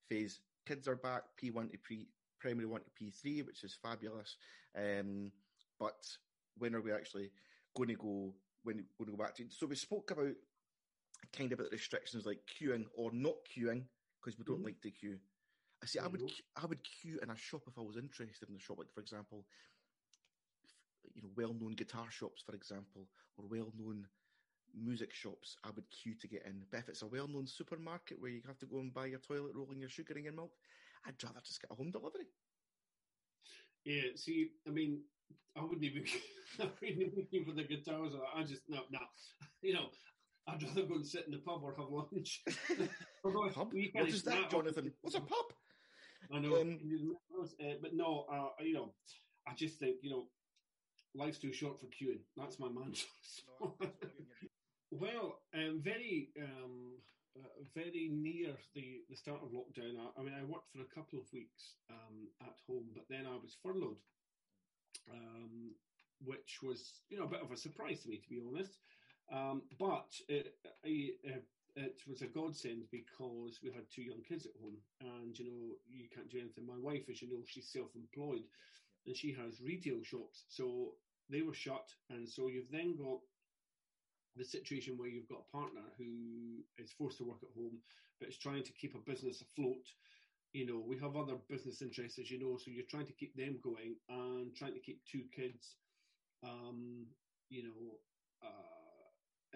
phase. 0.09 0.41
Kids 0.67 0.89
are 0.89 0.97
back 0.97 1.23
P1 1.41 1.71
to 1.71 1.79
pre 1.79 2.09
primary 2.41 2.67
one 2.67 2.81
to 2.83 2.91
P3, 2.91 3.47
which 3.47 3.63
is 3.65 3.75
fabulous. 3.81 4.37
Um, 4.77 5.31
but 5.79 6.05
when 6.59 6.75
are 6.75 6.81
we 6.81 6.93
actually 6.93 7.31
going 7.77 7.91
to 7.91 7.95
go? 7.95 8.35
When 8.65 8.85
we're 8.99 9.07
going 9.07 9.13
to 9.13 9.17
go 9.17 9.25
back 9.25 9.37
to? 9.37 9.45
So 9.51 9.67
we 9.67 9.77
spoke 9.77 10.11
about 10.11 10.35
kind 11.33 11.53
of 11.53 11.61
about 11.61 11.73
restrictions 11.73 12.27
like 12.27 12.41
queuing 12.47 12.87
or 12.95 13.11
not 13.13 13.37
queuing 13.47 13.85
because 14.21 14.39
we 14.39 14.45
don't 14.45 14.61
Mhm. 14.61 14.65
like 14.65 14.81
to 14.83 14.91
queue. 14.91 15.19
I 15.83 15.87
see. 15.87 15.99
I 15.99 16.07
would 16.07 16.21
Mhm. 16.21 16.43
I 16.57 16.67
would 16.67 16.83
queue 16.85 17.19
in 17.23 17.31
a 17.31 17.37
shop 17.37 17.63
if 17.67 17.79
I 17.79 17.83
was 17.83 17.97
interested 17.97 18.49
in 18.49 18.55
the 18.55 18.61
shop, 18.61 18.79
like 18.79 18.93
for 18.93 19.01
example, 19.01 19.47
you 21.15 21.23
know, 21.23 21.31
well-known 21.35 21.73
guitar 21.73 22.11
shops, 22.11 22.43
for 22.43 22.55
example, 22.55 23.09
or 23.37 23.47
well-known 23.47 24.09
music 24.75 25.13
shops. 25.13 25.57
I 25.65 25.71
would 25.71 25.91
queue 25.91 26.15
to 26.15 26.29
get 26.29 26.45
in. 26.47 26.67
But 26.71 26.81
if 26.81 26.89
it's 26.89 27.03
a 27.03 27.07
well-known 27.07 27.47
supermarket 27.47 28.21
where 28.21 28.31
you 28.31 28.43
have 28.47 28.59
to 28.59 28.67
go 28.67 28.79
and 28.79 28.93
buy 28.93 29.07
your 29.07 29.19
toilet 29.19 29.55
roll 29.55 29.71
and 29.71 29.81
your 29.81 29.89
sugar 29.89 30.15
and 30.15 30.25
your 30.25 30.35
milk, 30.35 30.57
I'd 31.05 31.23
rather 31.25 31.41
just 31.41 31.61
get 31.61 31.71
a 31.71 31.75
home 31.75 31.91
delivery. 31.91 32.29
Yeah, 33.85 34.15
see, 34.15 34.53
I 34.67 34.71
mean, 34.71 35.01
I 35.57 35.63
wouldn't 35.63 35.85
even, 35.85 36.05
I 36.61 36.71
wouldn't 36.81 37.03
even 37.03 37.27
queue 37.27 37.45
for 37.45 37.53
the 37.53 37.65
guitars. 37.65 38.13
I 38.35 38.43
just 38.45 38.69
no, 38.69 38.83
no, 38.91 39.01
you 39.63 39.73
know, 39.75 39.91
I'd 40.47 40.63
rather 40.63 40.83
go 40.83 40.97
and 40.97 41.07
sit 41.07 41.25
in 41.27 41.33
the 41.33 41.39
pub 41.39 41.63
or 41.63 41.75
have 41.75 41.89
lunch. 41.89 42.45
Although 43.25 43.51
Pub? 43.51 43.73
What 43.93 44.11
that, 44.25 44.51
Jonathan? 44.51 44.93
What's 45.01 45.17
a 45.17 45.21
pub? 45.21 45.53
I 46.33 46.39
know, 46.39 46.61
Um, 46.61 46.79
uh, 47.43 47.75
but 47.81 47.95
no, 47.95 48.27
uh, 48.33 48.63
you 48.63 48.75
know, 48.75 48.93
I 49.47 49.55
just 49.55 49.79
think 49.79 49.97
you 50.03 50.11
know, 50.11 50.29
life's 51.15 51.39
too 51.39 51.53
short 51.53 51.81
for 51.81 51.87
queuing. 51.87 52.21
That's 52.37 52.59
my 52.59 52.69
mantra. 52.69 53.09
well, 54.91 55.41
um, 55.55 55.81
very, 55.83 56.31
um, 56.41 56.93
uh, 57.37 57.65
very 57.75 58.11
near 58.13 58.55
the, 58.75 59.03
the 59.09 59.17
start 59.17 59.41
of 59.43 59.51
lockdown. 59.51 59.97
I, 59.99 60.21
I 60.21 60.25
mean, 60.25 60.35
I 60.35 60.45
worked 60.45 60.71
for 60.73 60.83
a 60.83 60.95
couple 60.95 61.19
of 61.19 61.33
weeks 61.33 61.77
um, 61.91 62.29
at 62.43 62.55
home, 62.69 62.87
but 62.95 63.05
then 63.09 63.27
I 63.27 63.37
was 63.37 63.57
furloughed, 63.63 63.99
um, 65.11 65.73
which 66.25 66.59
was 66.63 67.01
you 67.09 67.19
know 67.19 67.25
a 67.25 67.29
bit 67.29 67.43
of 67.43 67.51
a 67.51 67.57
surprise 67.57 68.03
to 68.03 68.09
me, 68.09 68.19
to 68.19 68.29
be 68.29 68.43
honest. 68.47 68.79
Um, 69.33 69.63
but 69.79 70.11
uh, 70.31 70.49
I, 70.85 71.11
uh, 71.29 71.41
it 71.77 72.01
was 72.07 72.23
a 72.23 72.27
godsend 72.27 72.85
because 72.91 73.61
we 73.63 73.71
had 73.71 73.91
two 73.91 74.03
young 74.03 74.23
kids 74.23 74.47
at 74.47 74.61
home, 74.61 74.79
and 75.01 75.39
you 75.39 75.45
know 75.45 75.75
you 75.89 76.09
can't 76.15 76.31
do 76.31 76.39
anything. 76.39 76.67
My 76.67 76.79
wife, 76.79 77.09
as 77.11 77.21
you 77.23 77.29
know, 77.31 77.43
she's 77.47 77.69
self-employed, 77.73 78.45
and 79.07 79.17
she 79.17 79.33
has 79.33 79.61
retail 79.61 80.03
shops, 80.03 80.45
so 80.49 80.95
they 81.29 81.43
were 81.43 81.55
shut, 81.55 81.89
and 82.11 82.29
so 82.29 82.49
you've 82.49 82.71
then 82.71 82.97
got 82.97 83.21
the 84.37 84.45
situation 84.45 84.97
where 84.97 85.09
you've 85.09 85.29
got 85.29 85.45
a 85.49 85.57
partner 85.57 85.83
who 85.99 86.63
is 86.79 86.93
forced 86.93 87.19
to 87.19 87.25
work 87.25 87.43
at 87.43 87.55
home, 87.57 87.79
but 88.19 88.29
is 88.29 88.39
trying 88.39 88.63
to 88.63 88.73
keep 88.73 88.95
a 88.95 89.11
business 89.11 89.41
afloat. 89.41 89.87
You 90.53 90.67
know, 90.67 90.83
we 90.87 90.99
have 90.99 91.17
other 91.17 91.37
business 91.49 91.83
interests, 91.83 92.19
as 92.19 92.31
you 92.31 92.39
know, 92.39 92.57
so 92.57 92.71
you're 92.71 92.85
trying 92.89 93.07
to 93.07 93.13
keep 93.13 93.35
them 93.37 93.59
going 93.63 93.97
and 94.09 94.55
trying 94.55 94.75
to 94.75 94.81
keep 94.81 95.01
two 95.05 95.25
kids, 95.35 95.77
um, 96.43 97.07
you 97.49 97.63
know, 97.65 97.99
uh, 98.43 98.80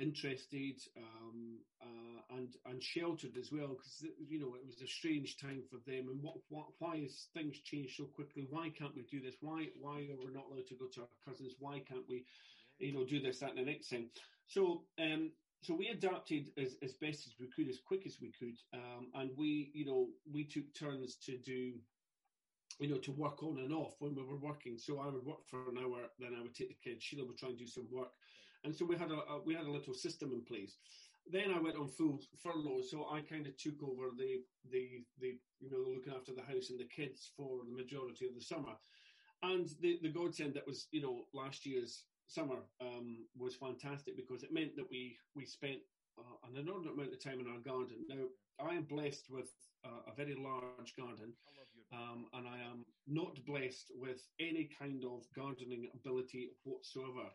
interested 0.00 0.80
um, 0.96 1.58
uh, 1.82 2.36
and 2.36 2.56
and 2.66 2.82
sheltered 2.82 3.36
as 3.38 3.50
well, 3.52 3.68
because 3.68 4.04
you 4.28 4.38
know 4.40 4.54
it 4.54 4.66
was 4.66 4.80
a 4.82 4.86
strange 4.86 5.36
time 5.38 5.62
for 5.70 5.78
them. 5.90 6.08
And 6.08 6.22
what, 6.22 6.36
what 6.48 6.66
why 6.78 6.98
has 6.98 7.28
things 7.34 7.58
changed 7.64 7.96
so 7.96 8.04
quickly? 8.04 8.46
Why 8.50 8.70
can't 8.70 8.94
we 8.94 9.02
do 9.10 9.20
this? 9.20 9.36
Why 9.40 9.66
why 9.80 10.08
are 10.10 10.18
we 10.24 10.32
not 10.32 10.46
allowed 10.50 10.66
to 10.68 10.74
go 10.74 10.86
to 10.94 11.00
our 11.02 11.08
cousins? 11.24 11.54
Why 11.58 11.80
can't 11.88 12.08
we, 12.08 12.24
you 12.78 12.92
know, 12.92 13.04
do 13.04 13.20
this 13.20 13.38
that 13.40 13.50
and 13.50 13.58
the 13.58 13.70
next 13.70 13.88
thing? 13.88 14.10
So, 14.46 14.82
um, 15.00 15.30
so 15.62 15.74
we 15.74 15.88
adapted 15.88 16.50
as, 16.58 16.76
as 16.82 16.92
best 16.94 17.26
as 17.26 17.34
we 17.40 17.48
could, 17.54 17.68
as 17.68 17.78
quick 17.86 18.04
as 18.06 18.18
we 18.20 18.32
could, 18.38 18.56
um, 18.74 19.08
and 19.14 19.30
we, 19.36 19.70
you 19.72 19.86
know, 19.86 20.08
we 20.30 20.44
took 20.44 20.74
turns 20.74 21.16
to 21.24 21.38
do, 21.38 21.72
you 22.78 22.88
know, 22.90 22.98
to 22.98 23.12
work 23.12 23.42
on 23.42 23.58
and 23.58 23.72
off 23.72 23.94
when 24.00 24.14
we 24.14 24.22
were 24.22 24.36
working. 24.36 24.76
So 24.76 25.00
I 25.00 25.06
would 25.06 25.24
work 25.24 25.46
for 25.48 25.70
an 25.70 25.78
hour, 25.78 26.00
then 26.18 26.34
I 26.38 26.42
would 26.42 26.54
take 26.54 26.68
the 26.68 26.90
kids. 26.90 27.02
Sheila 27.02 27.24
would 27.24 27.38
try 27.38 27.48
and 27.48 27.58
do 27.58 27.66
some 27.66 27.86
work, 27.90 28.12
and 28.64 28.74
so 28.74 28.84
we 28.84 28.96
had 28.96 29.10
a, 29.10 29.20
a 29.32 29.42
we 29.44 29.54
had 29.54 29.66
a 29.66 29.70
little 29.70 29.94
system 29.94 30.32
in 30.32 30.42
place. 30.42 30.76
Then 31.30 31.52
I 31.54 31.60
went 31.60 31.76
on 31.76 31.88
full 31.88 32.20
furlough, 32.42 32.82
so 32.82 33.06
I 33.10 33.20
kind 33.20 33.46
of 33.46 33.56
took 33.56 33.82
over 33.82 34.10
the 34.16 34.40
the 34.70 35.04
the 35.20 35.38
you 35.60 35.70
know 35.70 35.84
looking 35.94 36.12
after 36.12 36.32
the 36.32 36.42
house 36.42 36.70
and 36.70 36.78
the 36.78 36.88
kids 36.88 37.30
for 37.36 37.60
the 37.64 37.76
majority 37.76 38.26
of 38.26 38.34
the 38.34 38.40
summer. 38.40 38.74
And 39.42 39.68
the 39.80 39.98
the 40.02 40.10
godsend 40.12 40.54
that 40.54 40.66
was 40.66 40.88
you 40.90 41.02
know 41.02 41.24
last 41.32 41.66
year's 41.66 42.04
summer 42.26 42.60
um, 42.80 43.26
was 43.36 43.54
fantastic 43.54 44.16
because 44.16 44.42
it 44.42 44.52
meant 44.52 44.76
that 44.76 44.90
we 44.90 45.16
we 45.34 45.44
spent 45.44 45.78
uh, 46.18 46.48
an 46.48 46.56
inordinate 46.56 46.94
amount 46.94 47.12
of 47.12 47.22
time 47.22 47.40
in 47.40 47.48
our 47.48 47.60
garden. 47.60 48.04
Now 48.08 48.24
I 48.60 48.74
am 48.74 48.84
blessed 48.84 49.26
with 49.30 49.50
uh, 49.84 50.10
a 50.10 50.14
very 50.14 50.34
large 50.34 50.94
garden, 50.96 51.32
um, 51.92 52.26
and 52.32 52.46
I 52.46 52.58
am 52.70 52.84
not 53.06 53.44
blessed 53.46 53.92
with 53.96 54.26
any 54.40 54.68
kind 54.78 55.04
of 55.04 55.24
gardening 55.34 55.88
ability 55.94 56.50
whatsoever. 56.64 57.28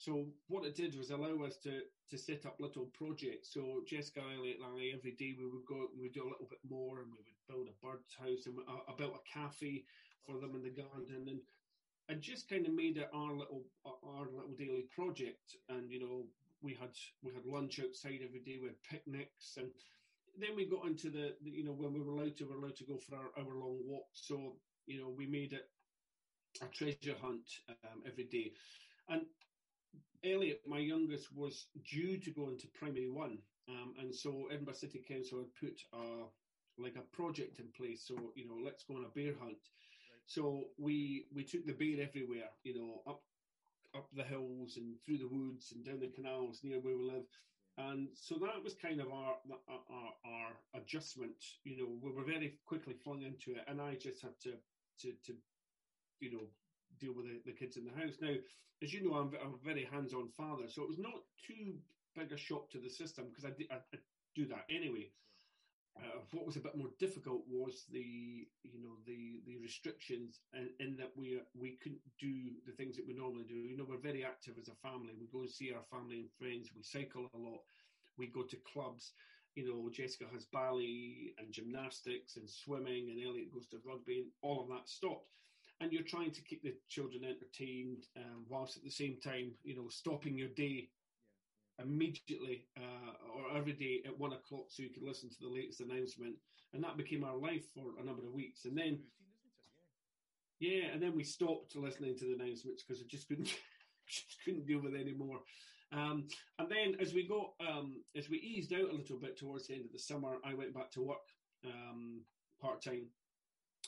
So 0.00 0.24
what 0.48 0.64
it 0.64 0.74
did 0.74 0.96
was 0.96 1.10
allow 1.10 1.44
us 1.44 1.58
to 1.58 1.82
to 2.08 2.16
set 2.16 2.46
up 2.46 2.58
little 2.58 2.86
projects. 2.86 3.52
So 3.52 3.82
Jessica, 3.86 4.22
Elliot, 4.34 4.56
and 4.64 4.80
I 4.80 4.96
every 4.96 5.12
day 5.12 5.34
we 5.38 5.46
would 5.46 5.66
go 5.66 5.88
and 5.92 6.00
we 6.00 6.06
would 6.06 6.14
do 6.14 6.22
a 6.24 6.32
little 6.32 6.48
bit 6.48 6.64
more, 6.64 7.00
and 7.00 7.10
we 7.12 7.18
would 7.18 7.36
build 7.46 7.68
a 7.68 7.86
bird's 7.86 8.14
house, 8.14 8.46
and 8.46 8.58
uh, 8.66 8.80
I 8.88 8.94
built 8.96 9.14
a 9.14 9.38
cafe 9.38 9.84
for 10.24 10.40
them 10.40 10.54
in 10.56 10.62
the 10.62 10.70
garden, 10.70 11.28
and 11.28 11.40
and 12.08 12.22
just 12.22 12.48
kind 12.48 12.66
of 12.66 12.72
made 12.72 12.96
it 12.96 13.10
our 13.12 13.34
little 13.34 13.66
our 13.84 14.24
little 14.24 14.54
daily 14.56 14.86
project. 14.90 15.54
And 15.68 15.90
you 15.92 16.00
know, 16.00 16.24
we 16.62 16.72
had 16.72 16.96
we 17.22 17.34
had 17.34 17.44
lunch 17.44 17.78
outside 17.78 18.20
every 18.24 18.40
day. 18.40 18.56
We 18.58 18.68
had 18.68 18.82
picnics, 18.82 19.58
and 19.58 19.70
then 20.38 20.56
we 20.56 20.64
got 20.64 20.86
into 20.86 21.10
the, 21.10 21.36
the 21.42 21.50
you 21.50 21.62
know 21.64 21.72
when 21.74 21.92
we 21.92 22.00
were 22.00 22.12
allowed 22.12 22.38
to, 22.38 22.44
we 22.46 22.54
were 22.54 22.60
allowed 22.62 22.76
to 22.76 22.84
go 22.84 22.96
for 22.96 23.16
our 23.16 23.32
hour 23.38 23.54
long 23.54 23.78
walk. 23.84 24.08
So 24.14 24.56
you 24.86 24.98
know, 24.98 25.10
we 25.10 25.26
made 25.26 25.52
it 25.52 25.68
a 26.62 26.68
treasure 26.68 27.16
hunt 27.20 27.44
um, 27.84 28.02
every 28.06 28.24
day. 28.24 28.54
And 29.08 29.26
Elliot, 30.24 30.60
my 30.66 30.78
youngest, 30.78 31.32
was 31.34 31.66
due 31.84 32.18
to 32.18 32.30
go 32.30 32.48
into 32.48 32.68
primary 32.68 33.08
one, 33.08 33.38
um, 33.68 33.94
and 33.98 34.14
so 34.14 34.46
Edinburgh 34.50 34.74
City 34.74 35.02
Council 35.06 35.38
had 35.38 35.54
put 35.54 35.80
a 35.94 36.26
like 36.78 36.96
a 36.96 37.16
project 37.16 37.58
in 37.58 37.68
place. 37.76 38.04
So 38.06 38.32
you 38.34 38.46
know, 38.46 38.58
let's 38.62 38.84
go 38.84 38.96
on 38.96 39.04
a 39.04 39.08
bear 39.08 39.34
hunt. 39.40 39.58
So 40.26 40.68
we 40.78 41.26
we 41.34 41.44
took 41.44 41.66
the 41.66 41.72
bear 41.72 42.04
everywhere, 42.04 42.50
you 42.62 42.74
know, 42.74 43.02
up 43.06 43.22
up 43.96 44.08
the 44.14 44.22
hills 44.24 44.76
and 44.76 44.96
through 45.04 45.18
the 45.18 45.28
woods 45.28 45.72
and 45.72 45.84
down 45.84 46.00
the 46.00 46.08
canals 46.08 46.60
near 46.62 46.80
where 46.80 46.96
we 46.96 47.04
live. 47.04 47.26
And 47.78 48.08
so 48.14 48.36
that 48.36 48.62
was 48.62 48.74
kind 48.74 49.00
of 49.00 49.10
our, 49.10 49.36
our 49.68 50.12
our 50.24 50.50
adjustment. 50.74 51.34
You 51.64 51.78
know, 51.78 51.88
we 52.02 52.12
were 52.12 52.24
very 52.24 52.58
quickly 52.66 52.94
flung 52.94 53.22
into 53.22 53.52
it, 53.58 53.64
and 53.66 53.80
I 53.80 53.94
just 53.94 54.22
had 54.22 54.38
to 54.42 54.52
to 55.00 55.12
to 55.26 55.34
you 56.20 56.32
know 56.32 56.46
deal 56.98 57.14
with 57.14 57.26
the, 57.26 57.40
the 57.46 57.52
kids 57.52 57.76
in 57.76 57.84
the 57.84 57.92
house. 57.92 58.16
Now, 58.20 58.34
as 58.82 58.92
you 58.92 59.04
know, 59.04 59.16
I'm, 59.16 59.32
I'm 59.42 59.54
a 59.54 59.64
very 59.64 59.88
hands-on 59.90 60.28
father, 60.28 60.64
so 60.68 60.82
it 60.82 60.88
was 60.88 60.98
not 60.98 61.22
too 61.46 61.74
big 62.16 62.32
a 62.32 62.36
shock 62.36 62.70
to 62.70 62.78
the 62.78 62.88
system 62.88 63.26
because 63.28 63.44
I, 63.44 63.74
I, 63.74 63.78
I 63.94 63.98
do 64.34 64.46
that 64.46 64.64
anyway. 64.70 65.10
Uh, 65.96 66.20
what 66.32 66.46
was 66.46 66.56
a 66.56 66.60
bit 66.60 66.76
more 66.76 66.88
difficult 66.98 67.42
was 67.48 67.84
the 67.92 68.46
you 68.62 68.80
know 68.80 68.96
the 69.06 69.40
the 69.44 69.56
restrictions 69.58 70.40
in, 70.54 70.70
in, 70.78 70.96
that 70.96 71.10
we 71.16 71.40
we 71.58 71.76
couldn't 71.82 72.00
do 72.18 72.52
the 72.64 72.72
things 72.72 72.96
that 72.96 73.06
we 73.06 73.12
normally 73.12 73.44
do. 73.44 73.54
You 73.54 73.76
know, 73.76 73.84
we're 73.86 73.98
very 73.98 74.24
active 74.24 74.54
as 74.58 74.68
a 74.68 74.88
family. 74.88 75.12
We 75.18 75.26
go 75.32 75.40
and 75.40 75.50
see 75.50 75.72
our 75.72 75.82
family 75.90 76.20
and 76.20 76.30
friends. 76.38 76.70
We 76.74 76.82
cycle 76.82 77.28
a 77.34 77.38
lot. 77.38 77.60
We 78.16 78.28
go 78.28 78.42
to 78.42 78.56
clubs. 78.72 79.12
You 79.56 79.66
know, 79.66 79.90
Jessica 79.90 80.26
has 80.32 80.46
ballet 80.46 81.34
and 81.38 81.52
gymnastics 81.52 82.36
and 82.36 82.48
swimming, 82.48 83.10
and 83.10 83.18
Elliot 83.26 83.52
goes 83.52 83.66
to 83.68 83.78
rugby, 83.84 84.20
and 84.20 84.30
all 84.42 84.62
of 84.62 84.68
that 84.68 84.88
stopped. 84.88 85.26
And 85.80 85.92
you're 85.92 86.02
trying 86.02 86.30
to 86.32 86.42
keep 86.42 86.62
the 86.62 86.74
children 86.88 87.24
entertained, 87.24 88.04
um, 88.16 88.44
whilst 88.48 88.76
at 88.76 88.84
the 88.84 88.90
same 88.90 89.16
time, 89.22 89.52
you 89.64 89.74
know, 89.74 89.88
stopping 89.88 90.36
your 90.36 90.48
day 90.48 90.88
immediately 91.82 92.66
uh, 92.76 93.12
or 93.34 93.56
every 93.56 93.72
day 93.72 94.02
at 94.06 94.18
one 94.18 94.32
o'clock 94.32 94.66
so 94.68 94.82
you 94.82 94.90
could 94.90 95.02
listen 95.02 95.30
to 95.30 95.40
the 95.40 95.48
latest 95.48 95.80
announcement. 95.80 96.34
And 96.74 96.84
that 96.84 96.96
became 96.96 97.24
our 97.24 97.36
life 97.36 97.64
for 97.74 97.92
a 98.00 98.04
number 98.04 98.26
of 98.26 98.32
weeks. 98.34 98.66
And 98.66 98.76
then, 98.76 98.98
yeah, 100.60 100.92
and 100.92 101.02
then 101.02 101.16
we 101.16 101.24
stopped 101.24 101.74
listening 101.74 102.16
to 102.18 102.26
the 102.26 102.34
announcements 102.34 102.82
because 102.82 103.02
we 103.02 103.08
just 103.08 103.26
couldn't, 103.26 103.46
just 104.06 104.36
couldn't 104.44 104.66
deal 104.66 104.82
with 104.82 104.94
it 104.94 105.00
anymore. 105.00 105.40
Um, 105.92 106.28
and 106.58 106.68
then 106.70 106.96
as 107.00 107.14
we 107.14 107.26
got, 107.26 107.52
um, 107.66 108.02
as 108.16 108.28
we 108.28 108.38
eased 108.38 108.72
out 108.72 108.90
a 108.90 108.96
little 108.96 109.18
bit 109.18 109.36
towards 109.36 109.66
the 109.66 109.74
end 109.74 109.86
of 109.86 109.92
the 109.92 109.98
summer, 109.98 110.36
I 110.44 110.54
went 110.54 110.74
back 110.74 110.90
to 110.92 111.02
work 111.02 111.18
um, 111.64 112.20
part 112.60 112.82
time 112.82 113.06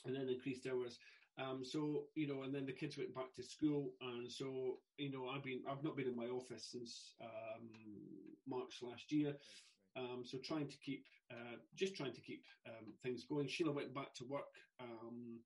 and 0.05 0.17
then 0.17 0.29
increased 0.29 0.67
hours. 0.67 0.99
Um, 1.39 1.65
so 1.65 2.05
you 2.15 2.27
know, 2.27 2.43
and 2.43 2.55
then 2.55 2.67
the 2.67 2.73
kids 2.73 2.99
went 2.99 3.15
back 3.15 3.33
to 3.35 3.43
school, 3.43 3.95
and 4.03 4.31
so 4.31 4.79
you 4.99 5.11
know, 5.11 5.29
I've 5.29 5.43
been 5.43 5.63
I've 5.69 5.83
not 5.83 5.97
been 5.97 6.09
in 6.09 6.17
my 6.17 6.27
office 6.27 6.69
since 6.71 7.15
um, 7.23 7.71
March 8.47 8.81
last 8.83 9.11
year. 9.11 9.35
Um, 9.97 10.23
so 10.25 10.39
trying 10.39 10.69
to 10.69 10.77
keep 10.79 11.05
uh, 11.31 11.57
just 11.75 11.95
trying 11.95 12.13
to 12.13 12.21
keep 12.21 12.45
um, 12.69 12.93
things 13.03 13.25
going. 13.25 13.49
Sheila 13.49 13.73
went 13.73 13.95
back 13.95 14.15
to 14.17 14.25
work 14.25 14.53
um, 14.81 15.41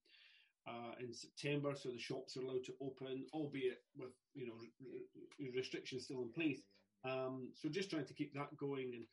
uh, 0.68 0.94
in 1.00 1.12
September, 1.12 1.74
so 1.74 1.90
the 1.90 1.98
shops 1.98 2.36
are 2.36 2.42
allowed 2.42 2.64
to 2.64 2.74
open, 2.80 3.24
albeit 3.32 3.78
with 3.96 4.10
you 4.34 4.46
know 4.46 4.54
r- 4.58 5.50
restrictions 5.54 6.04
still 6.04 6.22
in 6.22 6.32
place. 6.32 6.62
Um, 7.04 7.50
so 7.54 7.68
just 7.68 7.90
trying 7.90 8.06
to 8.06 8.14
keep 8.14 8.34
that 8.34 8.56
going 8.56 8.92
and 8.94 9.04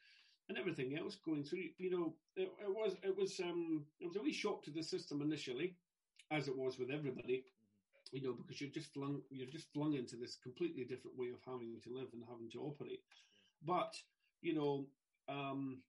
and 0.50 0.58
everything 0.58 0.98
else 0.98 1.18
going. 1.24 1.44
So 1.44 1.56
you 1.78 1.92
know, 1.92 2.16
it, 2.36 2.50
it 2.60 2.70
was 2.70 2.96
it 3.04 3.16
was 3.16 3.40
um, 3.40 3.86
it 4.00 4.08
was 4.08 4.18
a 4.18 4.22
wee 4.22 4.34
shock 4.34 4.64
to 4.64 4.72
the 4.72 4.84
system 4.84 5.22
initially 5.22 5.78
as 6.34 6.48
it 6.48 6.58
was 6.58 6.80
with 6.80 6.90
everybody, 6.90 7.46
you 8.12 8.22
know, 8.24 8.34
because 8.34 8.60
you're 8.60 8.70
just 8.70 8.94
flung 8.94 9.22
you're 9.30 9.50
just 9.50 9.72
flung 9.74 9.94
into 9.94 10.16
this 10.16 10.38
completely 10.42 10.84
different 10.84 11.18
way 11.18 11.30
of 11.30 11.40
having 11.46 11.80
to 11.84 11.94
live 11.94 12.10
and 12.14 12.24
having 12.30 12.50
to 12.52 12.60
operate. 12.62 13.02
But 13.66 13.94
you 14.42 14.56
know, 14.56 14.88
um, 15.30 15.80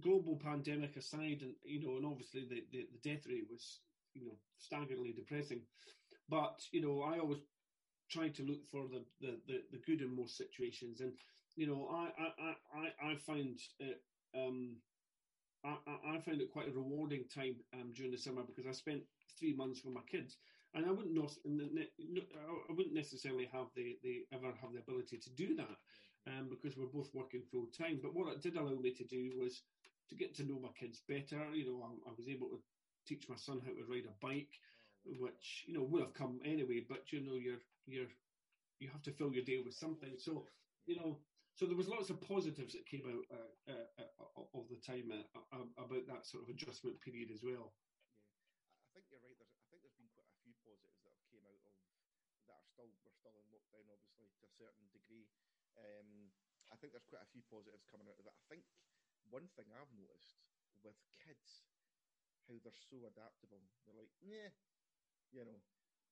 global 0.00 0.36
pandemic 0.36 0.96
aside, 0.96 1.38
and 1.42 1.54
you 1.64 1.80
know, 1.80 1.96
and 1.96 2.06
obviously 2.06 2.42
the, 2.48 2.62
the, 2.72 2.86
the 2.92 3.10
death 3.10 3.26
rate 3.28 3.46
was 3.50 3.80
you 4.14 4.24
know 4.26 4.36
staggeringly 4.58 5.12
depressing. 5.12 5.62
But 6.28 6.60
you 6.72 6.82
know, 6.82 7.02
I 7.02 7.18
always 7.18 7.40
try 8.10 8.28
to 8.28 8.42
look 8.42 8.66
for 8.70 8.84
the, 8.90 9.04
the, 9.20 9.38
the, 9.46 9.62
the 9.72 9.78
good 9.86 10.00
in 10.02 10.16
most 10.16 10.36
situations, 10.36 11.00
and 11.00 11.12
you 11.56 11.66
know, 11.66 11.88
I 11.92 12.10
I 12.22 12.54
I, 12.74 13.12
I 13.12 13.16
find 13.16 13.58
it. 13.78 14.02
Um, 14.34 14.76
I, 15.64 16.16
I 16.16 16.18
find 16.20 16.40
it 16.40 16.50
quite 16.52 16.68
a 16.68 16.72
rewarding 16.72 17.24
time 17.34 17.56
um, 17.74 17.92
during 17.94 18.10
the 18.12 18.18
summer 18.18 18.42
because 18.42 18.66
I 18.66 18.72
spent 18.72 19.02
three 19.38 19.54
months 19.54 19.84
with 19.84 19.94
my 19.94 20.00
kids, 20.10 20.36
and 20.74 20.86
I 20.86 20.90
wouldn't 20.90 21.14
not, 21.14 21.32
I 21.46 22.72
wouldn't 22.72 22.94
necessarily 22.94 23.48
have 23.52 23.66
the, 23.74 23.98
the 24.02 24.26
ever 24.32 24.52
have 24.60 24.72
the 24.72 24.78
ability 24.80 25.18
to 25.18 25.30
do 25.30 25.54
that 25.56 25.76
um, 26.26 26.48
because 26.48 26.76
we're 26.76 26.86
both 26.86 27.10
working 27.14 27.42
full 27.50 27.66
time. 27.76 28.00
But 28.02 28.14
what 28.14 28.32
it 28.32 28.42
did 28.42 28.56
allow 28.56 28.78
me 28.78 28.92
to 28.94 29.04
do 29.04 29.32
was 29.38 29.62
to 30.08 30.14
get 30.14 30.34
to 30.36 30.44
know 30.44 30.58
my 30.60 30.70
kids 30.78 31.02
better. 31.08 31.54
You 31.54 31.66
know, 31.66 31.82
I, 31.84 32.10
I 32.10 32.12
was 32.16 32.28
able 32.28 32.48
to 32.48 32.60
teach 33.06 33.28
my 33.28 33.36
son 33.36 33.60
how 33.64 33.72
to 33.72 33.84
ride 33.88 34.06
a 34.06 34.26
bike, 34.26 34.54
which 35.04 35.64
you 35.66 35.74
know 35.74 35.82
would 35.84 36.02
have 36.02 36.14
come 36.14 36.40
anyway. 36.44 36.84
But 36.88 37.12
you 37.12 37.20
know, 37.20 37.34
you're 37.34 37.60
you're 37.86 38.08
you 38.78 38.88
have 38.90 39.02
to 39.02 39.12
fill 39.12 39.32
your 39.32 39.44
day 39.44 39.58
with 39.64 39.74
something. 39.74 40.14
So 40.18 40.46
you 40.86 40.96
know, 40.96 41.18
so 41.54 41.66
there 41.66 41.76
was 41.76 41.88
lots 41.88 42.10
of 42.10 42.20
positives 42.20 42.72
that 42.74 42.86
came 42.86 43.02
out 43.06 43.38
uh, 43.68 43.72
uh, 43.72 44.24
uh, 44.54 44.58
of 44.58 44.68
the 44.68 44.78
time 44.78 45.10
uh, 45.12 45.66
about 45.76 46.06
that 46.06 46.26
sort 46.26 46.44
of 46.44 46.48
adjustment 46.50 47.00
period 47.00 47.30
as 47.30 47.42
well 47.42 47.72
I 48.90 48.98
think 48.98 49.06
you're 49.10 49.22
right. 49.22 49.36
There's, 49.38 49.54
I 49.54 49.66
think 49.70 49.82
there's 49.82 49.94
been 49.94 50.10
quite 50.10 50.26
a 50.26 50.38
few 50.42 50.54
positives 50.66 51.02
that 51.06 51.14
have 51.14 51.30
came 51.30 51.46
out 51.46 51.62
of 51.62 51.74
that 52.48 52.58
are 52.58 52.64
still 52.64 52.90
we're 53.04 53.14
still 53.14 53.36
in 53.38 53.46
lockdown, 53.54 53.86
obviously 53.92 54.26
to 54.34 54.42
a 54.46 54.48
certain 54.48 54.88
degree. 54.90 55.30
Um, 55.78 56.32
I 56.70 56.76
think 56.76 56.92
there's 56.92 57.06
quite 57.06 57.22
a 57.22 57.30
few 57.30 57.42
positives 57.46 57.86
coming 57.86 58.08
out 58.08 58.18
of 58.18 58.26
it. 58.26 58.34
I 58.34 58.42
think 58.50 58.66
one 59.30 59.46
thing 59.48 59.70
I've 59.70 59.92
noticed 59.94 60.42
with 60.82 60.98
kids, 61.22 61.70
how 62.48 62.58
they're 62.58 62.72
so 62.72 63.06
adaptable. 63.06 63.70
They're 63.86 63.94
like, 63.94 64.10
yeah, 64.18 64.50
you 65.30 65.44
know. 65.44 65.62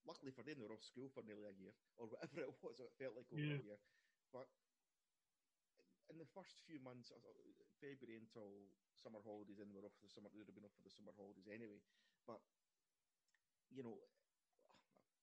Luckily 0.07 0.31
for 0.31 0.45
them, 0.47 0.59
they 0.59 0.67
were 0.67 0.73
off 0.79 0.85
school 0.85 1.11
for 1.11 1.23
nearly 1.27 1.45
a 1.45 1.51
year, 1.51 1.75
or 1.99 2.07
whatever 2.07 2.41
it 2.47 2.63
was. 2.63 2.79
It 2.79 2.95
felt 2.95 3.17
like 3.17 3.33
over 3.33 3.43
Yeah. 3.43 3.59
a 3.59 3.67
year. 3.67 3.81
But 4.31 4.49
in 6.09 6.19
the 6.19 6.27
first 6.27 6.63
few 6.65 6.79
months, 6.79 7.11
uh, 7.11 7.19
February 7.81 8.19
until 8.19 8.51
summer 8.93 9.23
holidays, 9.23 9.59
and 9.63 9.71
we're 9.75 9.87
off 9.87 9.95
for 9.95 10.03
the 10.07 10.13
summer. 10.13 10.29
They'd 10.31 10.47
have 10.47 10.55
been 10.55 10.67
off 10.67 10.75
for 10.77 10.83
the 10.83 10.91
summer 10.91 11.13
holidays 11.15 11.47
anyway. 11.49 11.79
But 12.27 12.43
you 13.71 13.83
know, 13.83 13.97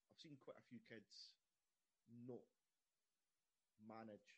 I've 0.09 0.19
seen 0.21 0.37
quite 0.37 0.57
a 0.57 0.65
few 0.69 0.79
kids 0.79 1.35
not 2.07 2.45
manage 3.81 4.29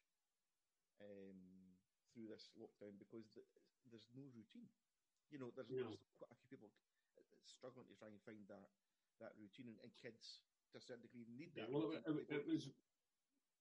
um, 0.99 1.77
through 2.13 2.27
this 2.27 2.49
lockdown 2.57 2.97
because 2.97 3.27
th- 3.35 3.45
there's 3.91 4.09
no 4.15 4.23
routine. 4.33 4.69
You 5.29 5.37
know, 5.39 5.51
there's, 5.51 5.69
No. 5.69 5.91
there's 5.91 6.07
quite 6.17 6.31
a 6.31 6.35
few 6.35 6.49
people 6.49 6.71
struggling 7.43 7.87
to 7.87 7.95
try 7.95 8.07
and 8.07 8.19
find 8.25 8.47
that 8.47 8.69
that 9.19 9.33
routine, 9.37 9.67
and, 9.67 9.79
and 9.81 9.91
kids 9.95 10.41
to 10.71 10.77
a 10.77 10.81
certain 10.81 11.01
degree 11.01 11.25
need 11.25 11.53
Yeah, 11.55 11.65
that. 11.65 11.71
well, 11.73 11.91
it, 11.91 12.05
it, 12.05 12.29
it 12.29 12.45
was 12.47 12.69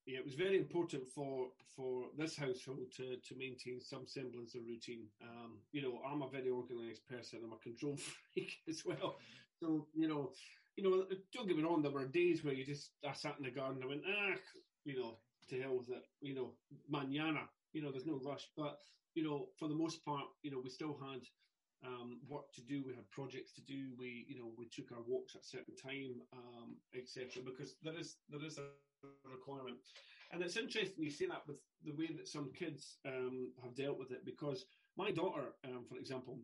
yeah, 0.07 0.19
it 0.19 0.25
was 0.25 0.35
very 0.35 0.57
important 0.57 1.09
for 1.09 1.49
for 1.75 2.07
this 2.17 2.37
household 2.37 2.93
to 2.97 3.17
to 3.17 3.35
maintain 3.37 3.81
some 3.81 4.07
semblance 4.07 4.55
of 4.55 4.63
routine. 4.67 5.07
Um, 5.23 5.59
you 5.73 5.83
know, 5.83 6.01
I'm 6.09 6.23
a 6.23 6.31
very 6.31 6.51
organised 6.51 7.07
person. 7.09 7.41
I'm 7.45 7.53
a 7.53 7.57
control 7.57 7.97
freak 8.33 8.53
as 8.69 8.85
well. 8.85 9.17
So 9.61 9.89
you 9.95 10.09
know, 10.09 10.33
you 10.77 10.85
know, 10.85 11.07
don't 11.33 11.49
get 11.49 11.57
me 11.57 11.65
wrong. 11.65 11.83
There 11.83 11.91
were 11.91 12.07
days 12.07 12.45
where 12.45 12.55
you 12.55 12.65
just 12.65 12.93
I 13.07 13.13
sat 13.13 13.37
in 13.39 13.45
the 13.45 13.51
garden. 13.51 13.83
and 13.83 13.85
I 13.85 13.89
went 13.89 14.03
ah, 14.07 14.35
you 14.85 14.99
know, 14.99 15.19
to 15.51 15.61
hell 15.61 15.77
with 15.79 15.91
it. 15.91 16.05
You 16.21 16.35
know, 16.35 16.53
manana. 16.89 17.49
You 17.73 17.83
know, 17.83 17.91
there's 17.91 18.07
no 18.07 18.21
rush. 18.25 18.49
But 18.57 18.79
you 19.15 19.25
know, 19.25 19.49
for 19.59 19.69
the 19.69 19.75
most 19.75 20.05
part, 20.05 20.25
you 20.43 20.51
know, 20.51 20.61
we 20.63 20.71
still 20.71 20.97
had 21.01 21.23
um, 21.85 22.21
work 22.29 22.53
to 22.55 22.63
do. 22.63 22.83
We 22.87 22.95
had 22.95 23.11
projects 23.11 23.53
to 23.55 23.63
do. 23.63 23.91
We, 23.99 24.25
you 24.29 24.39
know, 24.39 24.53
we 24.57 24.69
took 24.69 24.93
our 24.93 25.03
walks 25.07 25.35
at 25.35 25.45
certain 25.45 25.75
time, 25.77 26.21
um, 26.33 26.77
etc. 26.95 27.43
Because 27.45 27.75
there 27.83 27.99
is 27.99 28.17
there 28.31 28.45
is 28.45 28.59
a 28.59 28.69
requirement, 29.09 29.59
and 30.33 30.43
it's 30.43 30.57
interesting 30.57 31.03
you 31.03 31.11
see 31.11 31.27
that 31.27 31.47
with 31.47 31.59
the 31.85 31.93
way 31.93 32.09
that 32.17 32.27
some 32.29 32.51
kids 32.53 32.99
um, 33.07 33.53
have 33.63 33.75
dealt 33.75 33.99
with 33.99 34.11
it. 34.11 34.25
Because 34.25 34.65
my 34.97 35.11
daughter, 35.11 35.53
um, 35.65 35.85
for 35.89 35.97
example, 35.97 36.41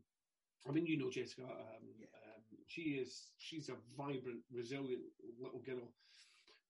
I 0.69 0.73
mean, 0.73 0.87
you 0.87 0.99
know, 0.99 1.11
Jessica, 1.11 1.43
um, 1.45 1.87
Yeah. 1.99 2.07
um, 2.15 2.43
she 2.67 2.83
is 3.03 3.33
she's 3.39 3.69
a 3.69 3.77
vibrant, 3.97 4.43
resilient 4.51 5.03
little 5.41 5.61
girl, 5.61 5.93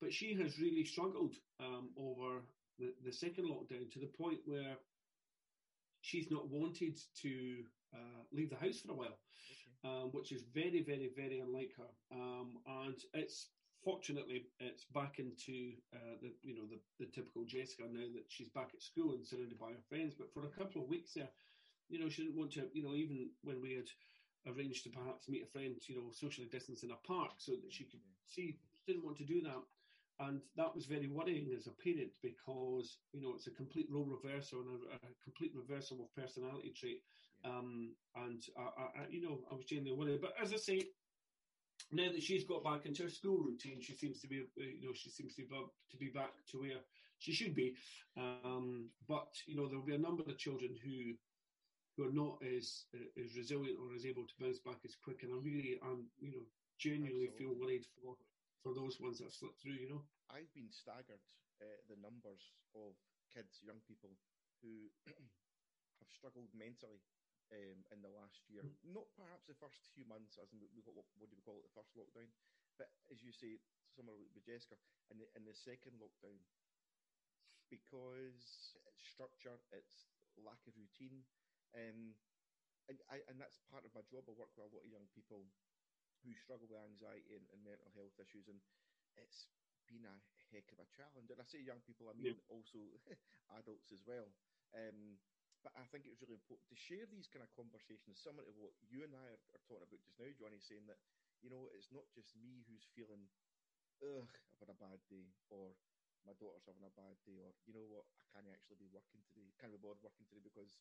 but 0.00 0.12
she 0.12 0.34
has 0.34 0.58
really 0.60 0.84
struggled 0.84 1.34
um, 1.60 1.90
over 1.96 2.42
the, 2.78 2.94
the 3.04 3.12
second 3.12 3.46
lockdown 3.46 3.90
to 3.92 4.00
the 4.00 4.06
point 4.06 4.40
where 4.44 4.76
she's 6.00 6.30
not 6.30 6.48
wanted 6.48 6.98
to 7.14 7.64
uh, 7.94 8.22
leave 8.32 8.50
the 8.50 8.56
house 8.56 8.80
for 8.80 8.92
a 8.92 8.94
while, 8.96 9.18
Okay. 9.48 9.76
um, 9.84 10.10
which 10.12 10.32
is 10.32 10.42
very, 10.42 10.82
very, 10.82 11.10
very 11.14 11.38
unlike 11.40 11.72
her. 11.76 11.90
Um, 12.12 12.58
and 12.66 12.96
it's 13.14 13.50
fortunately 13.84 14.46
it's 14.60 14.84
back 14.84 15.18
into 15.18 15.74
uh, 15.94 16.16
the 16.22 16.32
you 16.42 16.54
know 16.54 16.66
the, 16.66 16.78
the 16.98 17.10
typical 17.10 17.44
Jessica 17.44 17.84
now 17.90 18.06
that 18.14 18.24
she's 18.28 18.48
back 18.48 18.70
at 18.74 18.82
school 18.82 19.12
and 19.14 19.26
surrounded 19.26 19.58
by 19.58 19.70
her 19.72 19.82
friends. 19.88 20.14
But 20.18 20.32
for 20.32 20.44
a 20.44 20.48
couple 20.50 20.82
of 20.82 20.88
weeks 20.88 21.14
there, 21.14 21.30
you 21.88 21.98
know, 22.00 22.08
she 22.08 22.22
didn't 22.22 22.36
want 22.38 22.52
to. 22.52 22.68
You 22.72 22.82
know, 22.82 22.94
even 22.94 23.30
when 23.42 23.60
we 23.60 23.74
had 23.74 23.88
arranged 24.46 24.84
to 24.84 24.90
perhaps 24.90 25.28
meet 25.28 25.42
a 25.42 25.46
friend, 25.46 25.76
you 25.88 25.96
know, 25.96 26.10
socially 26.12 26.48
distance 26.48 26.82
in 26.82 26.90
a 26.90 26.96
park 27.06 27.32
so 27.38 27.52
that 27.52 27.72
she 27.72 27.84
could 27.84 28.00
see, 28.26 28.58
didn't 28.86 29.04
want 29.04 29.16
to 29.18 29.24
do 29.24 29.42
that. 29.42 29.62
And 30.20 30.40
that 30.56 30.74
was 30.74 30.86
very 30.86 31.08
worrying 31.08 31.52
as 31.56 31.66
a 31.66 31.72
parent 31.72 32.12
because, 32.22 32.98
you 33.12 33.20
know, 33.20 33.32
it's 33.34 33.46
a 33.46 33.50
complete 33.50 33.88
role 33.90 34.04
reversal 34.04 34.60
and 34.60 34.80
a, 34.92 34.94
a 34.96 35.10
complete 35.24 35.52
reversal 35.54 36.00
of 36.00 36.14
personality 36.14 36.72
trait. 36.76 37.02
Um, 37.44 37.94
and, 38.14 38.42
I, 38.56 39.00
I- 39.02 39.06
you 39.10 39.20
know, 39.22 39.40
I 39.50 39.54
was 39.54 39.64
genuinely 39.64 39.98
worried. 39.98 40.20
But 40.20 40.34
as 40.40 40.52
I 40.52 40.56
say, 40.56 40.82
now 41.90 42.10
that 42.10 42.22
she's 42.22 42.44
got 42.44 42.64
back 42.64 42.86
into 42.86 43.02
her 43.04 43.10
school 43.10 43.38
routine, 43.38 43.80
she 43.80 43.94
seems 43.94 44.20
to 44.20 44.28
be, 44.28 44.40
uh, 44.40 44.62
you 44.80 44.86
know, 44.86 44.92
she 44.94 45.10
seems 45.10 45.34
to 45.36 45.42
be, 45.42 45.48
to 45.90 45.96
be 45.96 46.08
back 46.08 46.32
to 46.50 46.60
where 46.60 46.80
she 47.18 47.32
should 47.32 47.54
be. 47.54 47.74
Um, 48.16 48.90
but, 49.08 49.32
you 49.46 49.56
know, 49.56 49.66
there'll 49.68 49.84
be 49.84 49.94
a 49.94 49.98
number 49.98 50.22
of 50.26 50.38
children 50.38 50.76
who 50.82 51.14
who 51.96 52.08
are 52.08 52.12
not 52.12 52.40
as 52.42 52.86
as 53.20 53.36
resilient 53.36 53.78
or 53.78 53.94
as 53.94 54.06
able 54.06 54.24
to 54.26 54.34
bounce 54.40 54.58
back 54.58 54.80
as 54.84 54.96
quick. 54.96 55.22
And 55.22 55.32
I 55.32 55.36
really, 55.36 55.78
I'm, 55.82 56.08
you 56.18 56.30
know, 56.32 56.44
genuinely 56.78 57.28
feel 57.28 57.54
worried 57.54 57.84
for 57.84 58.16
for 58.62 58.74
those 58.74 59.00
ones 59.00 59.18
that 59.18 59.24
have 59.24 59.32
slipped 59.32 59.60
through. 59.60 59.76
You 59.76 59.88
know. 59.88 60.02
I've 60.30 60.52
been 60.54 60.70
staggered 60.70 61.24
uh, 61.60 61.80
the 61.88 61.96
numbers 62.00 62.52
of 62.74 62.96
kids, 63.32 63.60
young 63.62 63.80
people 63.86 64.10
who 64.62 64.88
have 66.00 66.10
struggled 66.10 66.48
mentally 66.54 67.00
um, 67.52 67.84
in 67.92 68.00
the 68.00 68.10
last 68.12 68.48
year. 68.48 68.64
Not 68.82 69.06
perhaps 69.14 69.46
the 69.46 69.58
first 69.60 69.78
few 69.92 70.04
months, 70.08 70.40
as 70.40 70.50
in 70.52 70.60
we, 70.60 70.82
what, 70.88 71.06
what 71.20 71.28
do 71.30 71.36
we 71.36 71.44
call 71.44 71.60
it, 71.60 71.66
the 71.68 71.76
first 71.76 71.92
lockdown, 71.94 72.32
but 72.80 72.88
as 73.12 73.20
you 73.22 73.30
say, 73.32 73.60
somewhere 73.92 74.16
with 74.16 74.44
Jessica, 74.44 74.80
in 75.12 75.20
the, 75.20 75.28
in 75.36 75.44
the 75.44 75.54
second 75.54 76.00
lockdown, 76.00 76.40
because 77.68 78.76
it's 78.88 79.04
structure, 79.04 79.56
it's 79.72 80.08
lack 80.40 80.60
of 80.68 80.76
routine, 80.76 81.24
um, 81.76 82.16
and 82.88 82.98
I, 83.08 83.22
and 83.30 83.38
that's 83.38 83.60
part 83.70 83.84
of 83.86 83.94
my 83.94 84.02
job. 84.10 84.26
I 84.26 84.34
work 84.34 84.52
with 84.56 84.66
a 84.68 84.72
lot 84.74 84.84
of 84.84 84.90
young 84.90 85.06
people 85.14 85.46
who 86.24 86.32
struggle 86.34 86.66
with 86.70 86.82
anxiety 86.82 87.34
and, 87.36 87.46
and 87.52 87.60
mental 87.62 87.90
health 87.94 88.16
issues, 88.18 88.48
and 88.50 88.58
it's 89.16 89.48
been 89.86 90.04
a 90.06 90.16
heck 90.50 90.68
of 90.72 90.80
a 90.82 90.88
challenge. 90.92 91.30
And 91.30 91.40
I 91.40 91.46
say 91.46 91.62
young 91.62 91.82
people, 91.84 92.08
I 92.10 92.16
mean 92.16 92.38
also 92.48 92.80
adults 93.58 93.92
as 93.92 94.02
well. 94.06 94.30
Um, 94.74 95.18
but 95.62 95.72
I 95.78 95.84
think 95.86 96.06
it's 96.06 96.20
really 96.20 96.34
important 96.38 96.68
to 96.70 96.76
share 96.76 97.06
these 97.06 97.28
kind 97.28 97.42
of 97.42 97.50
conversations, 97.54 98.18
similar 98.20 98.44
to 98.46 98.54
what 98.54 98.74
you 98.82 99.02
and 99.04 99.14
I 99.14 99.38
are, 99.38 99.42
are 99.54 99.64
talking 99.66 99.86
about 99.86 100.02
just 100.02 100.18
now, 100.18 100.30
Johnny, 100.34 100.60
saying 100.60 100.86
that, 100.86 100.98
you 101.40 101.50
know, 101.50 101.70
it's 101.72 101.92
not 101.92 102.10
just 102.12 102.36
me 102.36 102.62
who's 102.66 102.84
feeling, 102.84 103.30
ugh, 104.02 104.30
I've 104.52 104.60
had 104.60 104.70
a 104.70 104.78
bad 104.78 105.00
day, 105.08 105.34
or 105.50 105.76
my 106.24 106.34
daughter's 106.34 106.66
having 106.66 106.84
a 106.86 106.90
bad 106.94 107.22
day, 107.24 107.38
or, 107.38 107.54
you 107.66 107.72
know 107.72 107.86
what, 107.86 108.06
I 108.18 108.24
can't 108.30 108.48
actually 108.50 108.78
be 108.82 108.90
working 108.90 109.22
today, 109.22 109.54
can't 109.58 109.72
be 109.72 109.78
bothered 109.80 110.02
working 110.02 110.26
today 110.26 110.42
because 110.42 110.78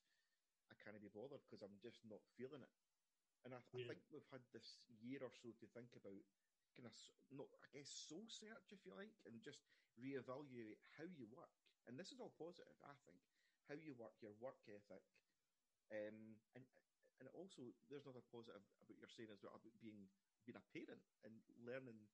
I 0.71 0.75
can't 0.75 1.01
be 1.01 1.09
bothered 1.09 1.41
because 1.45 1.61
I'm 1.61 1.77
just 1.79 2.05
not 2.05 2.25
feeling 2.37 2.61
it. 2.63 2.73
And 3.43 3.53
I, 3.53 3.59
I 3.73 3.77
Yeah. 3.77 3.85
think 3.85 4.01
we've 4.11 4.27
had 4.31 4.41
this 4.53 4.85
year 4.87 5.19
or 5.21 5.31
so 5.33 5.51
to 5.51 5.65
think 5.67 5.95
about 5.95 6.21
kind 6.75 6.87
of 6.87 6.95
not 7.31 7.47
I 7.61 7.67
guess 7.73 7.89
soul 7.89 8.25
search 8.27 8.71
if 8.71 8.85
you 8.85 8.93
like, 8.95 9.19
and 9.25 9.41
just 9.41 9.65
reevaluate 9.99 10.77
how 10.97 11.05
you 11.05 11.25
work. 11.27 11.51
And 11.87 11.97
this 11.99 12.11
is 12.11 12.19
all 12.19 12.31
positive, 12.31 12.77
I 12.83 12.95
think. 13.05 13.21
How 13.69 13.75
you 13.77 13.93
work, 13.95 14.13
your 14.21 14.35
work 14.41 14.59
ethic, 14.67 15.03
um, 15.91 16.37
and 16.55 16.63
and 17.21 17.27
also 17.37 17.61
there's 17.87 18.05
another 18.05 18.25
positive 18.33 18.57
about 18.81 18.97
you're 18.97 19.11
saying 19.13 19.29
as 19.31 19.41
well 19.45 19.53
about 19.55 19.75
being 19.79 20.09
being 20.45 20.57
a 20.57 20.65
parent 20.73 21.05
and 21.23 21.37
learning 21.61 22.09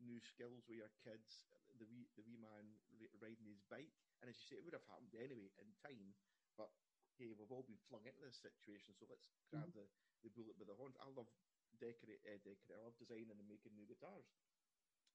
new 0.00 0.20
skills 0.20 0.64
with 0.68 0.78
your 0.78 0.92
kids. 1.00 1.48
The 1.78 1.86
wee 1.88 2.08
the 2.18 2.24
wee 2.26 2.36
man 2.36 2.76
riding 3.22 3.46
his 3.48 3.62
bike, 3.70 3.94
and 4.20 4.28
as 4.28 4.36
you 4.36 4.44
say, 4.44 4.56
it 4.60 4.64
would 4.66 4.76
have 4.76 4.86
happened 4.90 5.14
anyway 5.16 5.48
in 5.58 5.72
time. 5.80 6.12
But 6.58 6.70
hey, 7.16 7.30
we've 7.32 7.52
all 7.52 7.64
been 7.64 7.80
flung 7.88 8.04
into 8.04 8.20
this 8.20 8.40
situation, 8.42 8.92
so 8.96 9.06
let's 9.08 9.30
grab 9.48 9.70
the, 9.72 9.86
the 10.24 10.30
bullet 10.34 10.58
by 10.58 10.66
the 10.68 10.76
horns. 10.76 10.98
I 11.00 11.08
love 11.08 11.30
decorate, 11.78 12.20
uh, 12.26 12.38
decorate. 12.42 12.76
I 12.76 12.84
love 12.84 12.98
designing 13.00 13.32
and 13.32 13.48
making 13.48 13.72
new 13.76 13.86
guitars. 13.88 14.28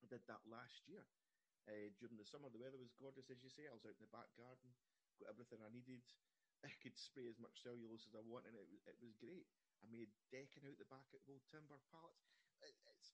I 0.01 0.07
did 0.07 0.23
that 0.27 0.41
last 0.47 0.85
year 0.87 1.05
uh, 1.67 1.89
during 1.99 2.17
the 2.17 2.25
summer. 2.27 2.49
The 2.49 2.61
weather 2.61 2.79
was 2.79 2.93
gorgeous, 2.97 3.29
as 3.29 3.41
you 3.43 3.51
say. 3.51 3.67
I 3.67 3.75
was 3.75 3.85
out 3.85 3.97
in 3.97 4.05
the 4.05 4.13
back 4.15 4.29
garden, 4.37 4.73
got 5.19 5.29
everything 5.31 5.61
I 5.63 5.69
needed. 5.71 6.03
I 6.63 6.71
could 6.81 6.97
spray 6.97 7.27
as 7.29 7.37
much 7.37 7.61
cellulose 7.61 8.07
as 8.07 8.15
I 8.15 8.23
want, 8.25 8.47
and 8.47 8.55
it, 8.55 8.65
was- 8.65 8.81
it 8.87 8.97
was 9.01 9.13
great. 9.19 9.45
I 9.83 9.85
made 9.91 10.09
decking 10.31 10.65
out 10.65 10.77
the 10.79 10.89
back 10.89 11.05
of 11.13 11.21
old 11.29 11.43
timber 11.51 11.77
pallets. 11.91 12.25
It- 12.61 12.79
It's 12.95 13.13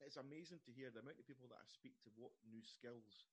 it's 0.00 0.16
amazing 0.16 0.60
to 0.64 0.72
hear 0.72 0.88
the 0.90 1.00
amount 1.04 1.20
of 1.20 1.26
people 1.28 1.44
that 1.52 1.60
I 1.60 1.66
speak 1.68 2.00
to 2.04 2.10
what 2.16 2.32
new 2.48 2.64
skills 2.64 3.28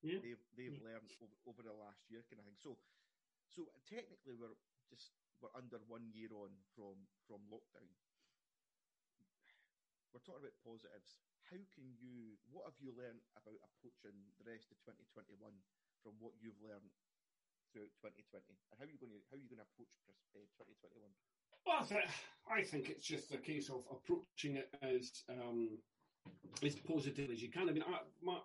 Yeah. 0.00 0.20
they've 0.20 0.44
they've 0.56 0.72
Yeah. 0.80 0.84
learned 0.84 1.12
over, 1.20 1.36
over 1.46 1.62
the 1.62 1.72
last 1.76 2.08
year 2.10 2.22
kind 2.24 2.40
of 2.40 2.46
thing. 2.48 2.56
So 2.56 2.78
so 3.48 3.68
technically 3.84 4.32
we're 4.34 4.56
just 4.88 5.12
we're 5.40 5.52
under 5.54 5.78
one 5.84 6.08
year 6.12 6.32
on 6.32 6.64
from 6.74 7.06
from 7.28 7.44
lockdown. 7.52 7.92
We're 10.12 10.24
talking 10.24 10.40
about 10.42 10.56
positives. 10.64 11.16
How 11.52 11.60
can 11.76 11.92
you 12.00 12.38
what 12.48 12.64
have 12.72 12.80
you 12.80 12.92
learned 12.96 13.20
about 13.36 13.60
approaching 13.62 14.32
the 14.40 14.44
rest 14.48 14.72
of 14.72 14.80
2021 14.80 15.36
from 16.02 16.18
what 16.20 16.34
you've 16.40 16.60
learned 16.60 16.92
throughout 17.72 17.92
2020? 18.02 18.44
And 18.72 18.76
how 18.78 18.84
are 18.86 18.92
you 18.92 19.00
going 19.00 19.14
to 19.14 19.20
how 19.30 19.36
are 19.36 19.42
you 19.42 19.50
going 19.50 19.62
to 19.62 19.68
approach 19.68 19.94
uh, 20.08 20.44
2021? 20.62 21.08
Well, 21.66 21.80
I, 21.80 21.84
th- 21.84 22.12
I 22.48 22.60
think 22.64 22.88
it's 22.88 23.04
just 23.06 23.32
a 23.34 23.38
case 23.38 23.68
of 23.68 23.84
approaching 23.90 24.56
it 24.56 24.72
as 24.80 25.24
um, 25.28 25.78
as 26.64 26.74
positive 26.74 27.30
as 27.30 27.42
you 27.42 27.50
can. 27.50 27.68
I 27.68 27.72
mean, 27.72 27.84
I, 27.84 28.00
my 28.22 28.38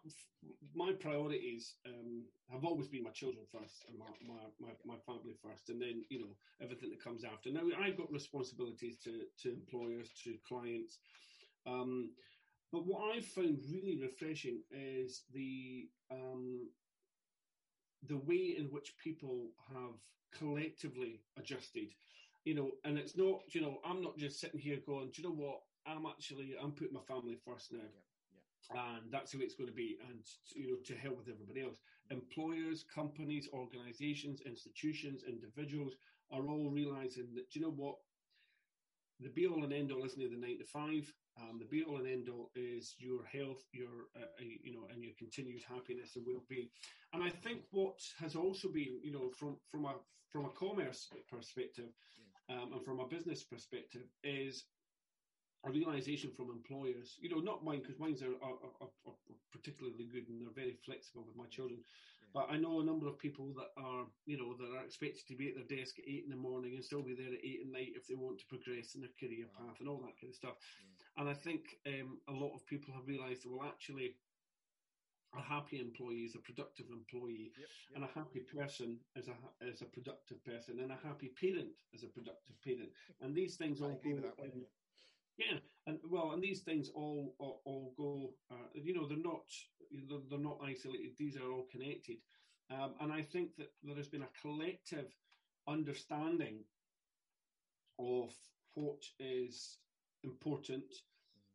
my 0.76 0.92
priorities 0.94 1.76
um, 1.86 2.24
have 2.52 2.66
always 2.66 2.88
been 2.88 3.04
my 3.04 3.12
children 3.12 3.46
first 3.52 3.86
and 3.88 3.98
my, 3.98 4.12
my, 4.28 4.42
my, 4.60 4.74
my 4.86 5.00
family 5.06 5.36
first, 5.42 5.70
and 5.70 5.82
then 5.82 6.04
you 6.10 6.20
know 6.20 6.36
everything 6.62 6.90
that 6.92 7.04
comes 7.04 7.24
after. 7.24 7.52
Now 7.52 7.62
I've 7.80 7.98
got 7.98 8.12
responsibilities 8.12 8.98
to 9.04 9.24
to 9.44 9.54
employers, 9.54 10.12
to 10.24 10.36
clients. 10.48 11.00
Um, 11.66 12.12
but 12.72 12.88
what 12.88 13.16
I've 13.16 13.26
found 13.26 13.60
really 13.72 14.00
refreshing 14.02 14.62
is 14.72 15.24
the 15.32 15.88
um, 16.12 16.68
the 18.08 18.18
way 18.18 18.56
in 18.58 18.66
which 18.66 18.96
people 18.98 19.48
have 19.74 19.96
collectively 20.38 21.22
adjusted, 21.38 21.90
you 22.44 22.56
know, 22.56 22.72
and 22.84 22.98
it's 22.98 23.16
not, 23.16 23.42
you 23.50 23.62
know, 23.62 23.80
I'm 23.86 24.02
not 24.02 24.18
just 24.18 24.40
sitting 24.40 24.60
here 24.60 24.80
going, 24.86 25.12
do 25.12 25.22
you 25.22 25.30
know 25.30 25.36
what? 25.36 25.62
I'm 25.86 26.06
actually, 26.06 26.56
I'm 26.62 26.72
putting 26.72 26.94
my 26.94 27.02
family 27.08 27.38
first 27.46 27.72
now. 27.72 27.80
Yeah, 27.80 28.76
yeah. 28.76 28.96
And 28.96 29.12
that's 29.12 29.32
the 29.32 29.38
way 29.38 29.46
it's 29.46 29.56
going 29.56 29.70
to 29.70 29.76
be. 29.76 29.98
And, 30.10 30.20
you 30.56 30.68
know, 30.68 30.78
to 30.86 30.96
hell 30.96 31.16
with 31.16 31.28
everybody 31.28 31.62
else. 31.62 31.78
Mm-hmm. 31.78 32.22
Employers, 32.22 32.86
companies, 32.94 33.48
organizations, 33.54 34.42
institutions, 34.46 35.24
individuals 35.28 35.94
are 36.32 36.48
all 36.48 36.70
realizing 36.70 37.28
that, 37.36 37.54
you 37.56 37.62
know 37.62 37.72
what? 37.76 37.96
The 39.24 39.30
be 39.30 39.48
all 39.48 39.64
and 39.64 39.74
end 39.74 39.92
all 39.92 40.06
isn't 40.06 40.20
the 40.20 40.38
nine 40.38 40.60
to 40.60 40.66
five. 40.66 41.12
Um, 41.40 41.58
the 41.60 41.66
be 41.66 41.84
all 41.84 41.98
and 41.98 42.08
end 42.08 42.30
all 42.30 42.52
is 42.56 42.96
your 43.00 43.24
health, 43.24 43.64
your 43.72 44.10
uh, 44.16 44.26
uh, 44.40 44.44
you 44.64 44.74
know, 44.74 44.88
and 44.94 45.04
your 45.04 45.14
continued 45.18 45.64
happiness 45.68 46.16
and 46.16 46.26
well 46.28 46.44
being. 46.50 46.70
And 47.14 47.24
I 47.24 47.30
think 47.30 47.62
what 47.72 48.00
has 48.20 48.36
also 48.36 48.68
been, 48.70 49.00
you 49.04 49.12
know, 49.12 49.30
from 49.38 49.58
from 49.72 49.86
a 49.86 49.96
from 50.30 50.46
a 50.46 50.50
commerce 50.50 51.10
perspective, 51.30 51.90
um, 52.50 52.74
and 52.74 52.84
from 52.84 53.00
a 53.00 53.08
business 53.08 53.44
perspective, 53.44 54.04
is 54.24 54.66
a 55.66 55.72
realization 55.72 56.32
from 56.32 56.50
employers. 56.52 57.18
You 57.20 57.30
know, 57.30 57.40
not 57.40 57.64
mine 57.64 57.80
because 57.80 58.00
mines 58.00 58.22
are, 58.22 58.36
are, 58.44 58.58
are, 58.82 58.90
are, 59.08 59.14
particularly 59.52 60.10
good 60.12 60.28
and 60.28 60.42
they're 60.42 60.54
very 60.54 60.78
flexible 60.86 61.24
with 61.26 61.38
my 61.38 61.46
children. 61.46 61.80
But 62.34 62.48
I 62.50 62.58
know 62.58 62.80
a 62.80 62.84
number 62.84 63.08
of 63.08 63.20
people 63.20 63.54
that 63.58 63.70
are, 63.78 64.06
you 64.26 64.38
know, 64.38 64.56
that 64.58 64.76
are 64.76 64.84
expected 64.84 65.28
to 65.28 65.36
be 65.36 65.50
at 65.50 65.56
their 65.56 65.78
desk 65.78 66.00
at 66.00 66.08
eight 66.08 66.24
in 66.26 66.32
the 66.32 66.36
morning 66.36 66.74
and 66.76 66.84
still 66.84 67.04
be 67.04 67.14
there 67.14 67.28
at 67.34 67.46
eight 67.46 67.62
at 67.62 67.72
night 67.72 67.94
if 67.96 68.08
they 68.08 68.16
want 68.16 68.40
to 68.40 68.46
progress 68.48 68.96
in 68.96 69.02
their 69.02 69.14
career 69.20 69.46
path 69.56 69.78
and 69.80 69.88
all 69.88 70.00
that 70.02 70.18
kind 70.20 70.32
of 70.32 70.36
stuff. 70.36 70.56
Yeah. 70.82 71.22
And 71.22 71.30
I 71.30 71.34
think 71.34 71.78
um, 71.88 72.20
a 72.28 72.34
lot 72.34 72.56
of 72.56 72.66
people 72.66 72.94
have 72.94 73.08
realised, 73.08 73.44
that 73.44 73.52
well, 73.52 73.68
actually, 73.68 74.18
a 75.38 75.42
happy 75.42 75.80
employee 75.80 76.26
is 76.26 76.36
a 76.36 76.40
productive 76.40 76.88
employee, 76.92 77.52
Yep, 77.58 77.70
yep. 77.90 77.96
and 77.96 78.04
a 78.04 78.08
happy 78.20 78.40
person 78.42 79.00
is 79.16 79.28
a 79.28 79.66
is 79.66 79.82
a 79.82 79.86
productive 79.86 80.44
person, 80.44 80.80
and 80.80 80.92
a 80.92 80.96
happy 80.96 81.30
parent 81.40 81.74
is 81.92 82.04
a 82.04 82.08
productive 82.08 82.60
parent. 82.64 82.90
And 83.22 83.34
these 83.36 83.56
things 83.56 83.82
I 83.82 83.86
all 83.86 83.92
agree 83.94 84.12
go. 84.14 84.22
with 84.22 84.26
that 84.26 84.40
one. 84.40 84.66
yeah, 85.38 85.58
and 85.88 86.00
well, 86.04 86.32
and 86.32 86.44
these 86.44 86.62
things 86.62 86.90
all 86.90 87.36
all, 87.40 87.62
all 87.66 87.94
go. 87.98 88.36
Uh, 88.52 88.68
you 88.74 88.94
know, 88.94 89.08
they're 89.08 89.18
not 89.18 89.50
they're, 89.92 90.20
they're 90.30 90.40
not 90.40 90.60
isolated. 90.64 91.18
These 91.18 91.38
are 91.38 91.52
all 91.52 91.66
connected, 91.72 92.18
um, 92.70 92.96
and 93.00 93.12
I 93.12 93.22
think 93.22 93.56
that 93.58 93.72
there 93.84 93.96
has 93.96 94.08
been 94.08 94.24
a 94.24 94.30
collective 94.42 95.16
understanding 95.68 96.66
of 98.00 98.34
what 98.74 99.04
is 99.20 99.80
important, 100.24 100.94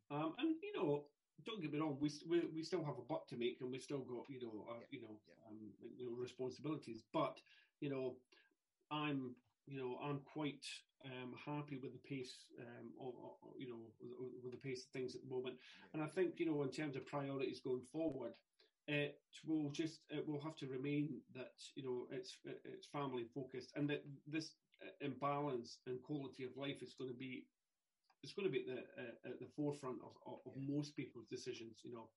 um, 0.09 0.33
and 0.37 0.55
you 0.61 0.73
know, 0.73 1.05
don't 1.45 1.61
get 1.61 1.71
me 1.71 1.79
wrong, 1.79 1.97
we, 1.99 2.09
we 2.27 2.41
we 2.53 2.63
still 2.63 2.83
have 2.83 2.97
a 2.97 3.01
butt 3.03 3.27
to 3.29 3.37
make, 3.37 3.61
and 3.61 3.71
we've 3.71 3.81
still 3.81 4.03
got 4.03 4.25
you 4.29 4.39
know 4.41 4.65
uh, 4.69 4.79
Yeah, 4.79 4.85
you 4.91 5.01
know 5.01 5.19
yeah. 5.27 5.47
um, 5.47 5.73
you 5.97 6.05
know 6.09 6.15
responsibilities, 6.17 7.03
but 7.13 7.41
you 7.79 7.89
know, 7.89 8.17
I'm 8.91 9.35
you 9.69 9.77
know 9.77 9.97
I'm 10.03 10.19
quite 10.25 10.65
um, 11.05 11.33
happy 11.45 11.77
with 11.81 11.93
the 11.93 11.99
pace 12.09 12.45
um, 12.59 12.93
of, 12.99 13.13
of- 13.23 13.55
you 13.59 13.69
know 13.69 13.81
with, 14.01 14.31
with 14.43 14.51
the 14.53 14.57
pace 14.69 14.85
of 14.85 14.91
things 14.91 15.15
at 15.15 15.21
the 15.21 15.29
moment, 15.35 15.57
and 15.93 16.01
I 16.03 16.07
think 16.07 16.39
you 16.39 16.45
know 16.47 16.63
in 16.63 16.71
terms 16.71 16.95
of 16.95 17.05
priorities 17.05 17.61
going 17.61 17.83
forward. 17.91 18.33
It 18.87 19.19
will 19.45 19.69
just 19.71 20.01
it 20.09 20.27
will 20.27 20.41
have 20.41 20.55
to 20.57 20.67
remain 20.67 21.21
that 21.35 21.53
you 21.75 21.83
know 21.83 22.07
it's 22.11 22.39
it's 22.65 22.87
family 22.87 23.23
focused 23.35 23.73
and 23.75 23.89
that 23.89 24.03
this 24.27 24.55
imbalance 25.01 25.79
and 25.85 26.01
quality 26.01 26.43
of 26.43 26.57
life 26.57 26.81
is 26.81 26.95
going 26.97 27.11
to 27.11 27.17
be 27.17 27.45
it's 28.23 28.33
going 28.33 28.47
to 28.47 28.51
be 28.51 28.61
at 28.61 28.67
the 28.67 28.79
uh, 29.01 29.29
at 29.31 29.39
the 29.39 29.45
forefront 29.55 29.99
of, 30.01 30.13
of, 30.25 30.53
Yeah. 30.55 30.67
most 30.67 30.95
people's 30.95 31.27
decisions, 31.27 31.81
you 31.83 31.93
know, 31.93 32.09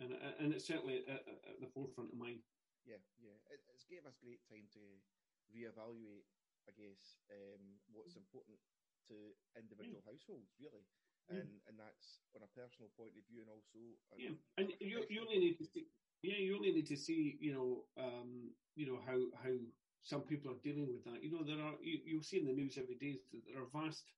and 0.00 0.12
and 0.40 0.52
it's 0.52 0.66
certainly 0.66 1.04
at, 1.08 1.22
at 1.28 1.60
the 1.60 1.66
forefront 1.66 2.12
of 2.12 2.18
mine. 2.18 2.40
Yeah, 2.84 3.00
yeah. 3.18 3.38
It, 3.50 3.60
it's 3.72 3.84
gave 3.84 4.04
us 4.06 4.16
great 4.16 4.42
time 4.48 4.68
to 4.72 4.82
reevaluate, 5.52 6.28
I 6.68 6.72
guess, 6.72 7.18
um, 7.30 7.78
what's 7.92 8.16
important 8.16 8.58
to 9.08 9.14
individual 9.58 10.02
households, 10.06 10.52
really. 10.58 10.84
Yeah. 11.28 11.40
And 11.40 11.60
and 11.68 11.76
that's 11.80 12.20
on 12.36 12.42
a 12.44 12.52
personal 12.52 12.90
point 12.96 13.16
of 13.16 13.24
view 13.24 13.40
and 13.40 13.48
also 13.48 13.80
Yeah, 14.16 14.36
and 14.58 14.72
you 14.80 15.04
you 15.08 15.20
only 15.24 15.38
need 15.38 15.56
to 15.56 15.64
see, 15.64 15.86
yeah 16.22 16.36
you 16.36 16.54
only 16.56 16.72
need 16.72 16.86
to 16.88 16.96
see 16.96 17.38
you 17.40 17.52
know 17.54 17.84
um, 17.96 18.52
you 18.76 18.84
know 18.86 19.00
how 19.06 19.18
how 19.42 19.56
some 20.02 20.20
people 20.22 20.50
are 20.52 20.60
dealing 20.62 20.92
with 20.92 21.04
that. 21.04 21.22
You 21.24 21.30
know 21.32 21.42
there 21.42 21.64
are 21.64 21.76
you, 21.80 22.00
you'll 22.04 22.22
see 22.22 22.40
in 22.40 22.46
the 22.46 22.52
news 22.52 22.76
every 22.76 22.96
day 22.96 23.20
that 23.32 23.42
there 23.46 23.62
are 23.62 23.72
vast 23.72 24.12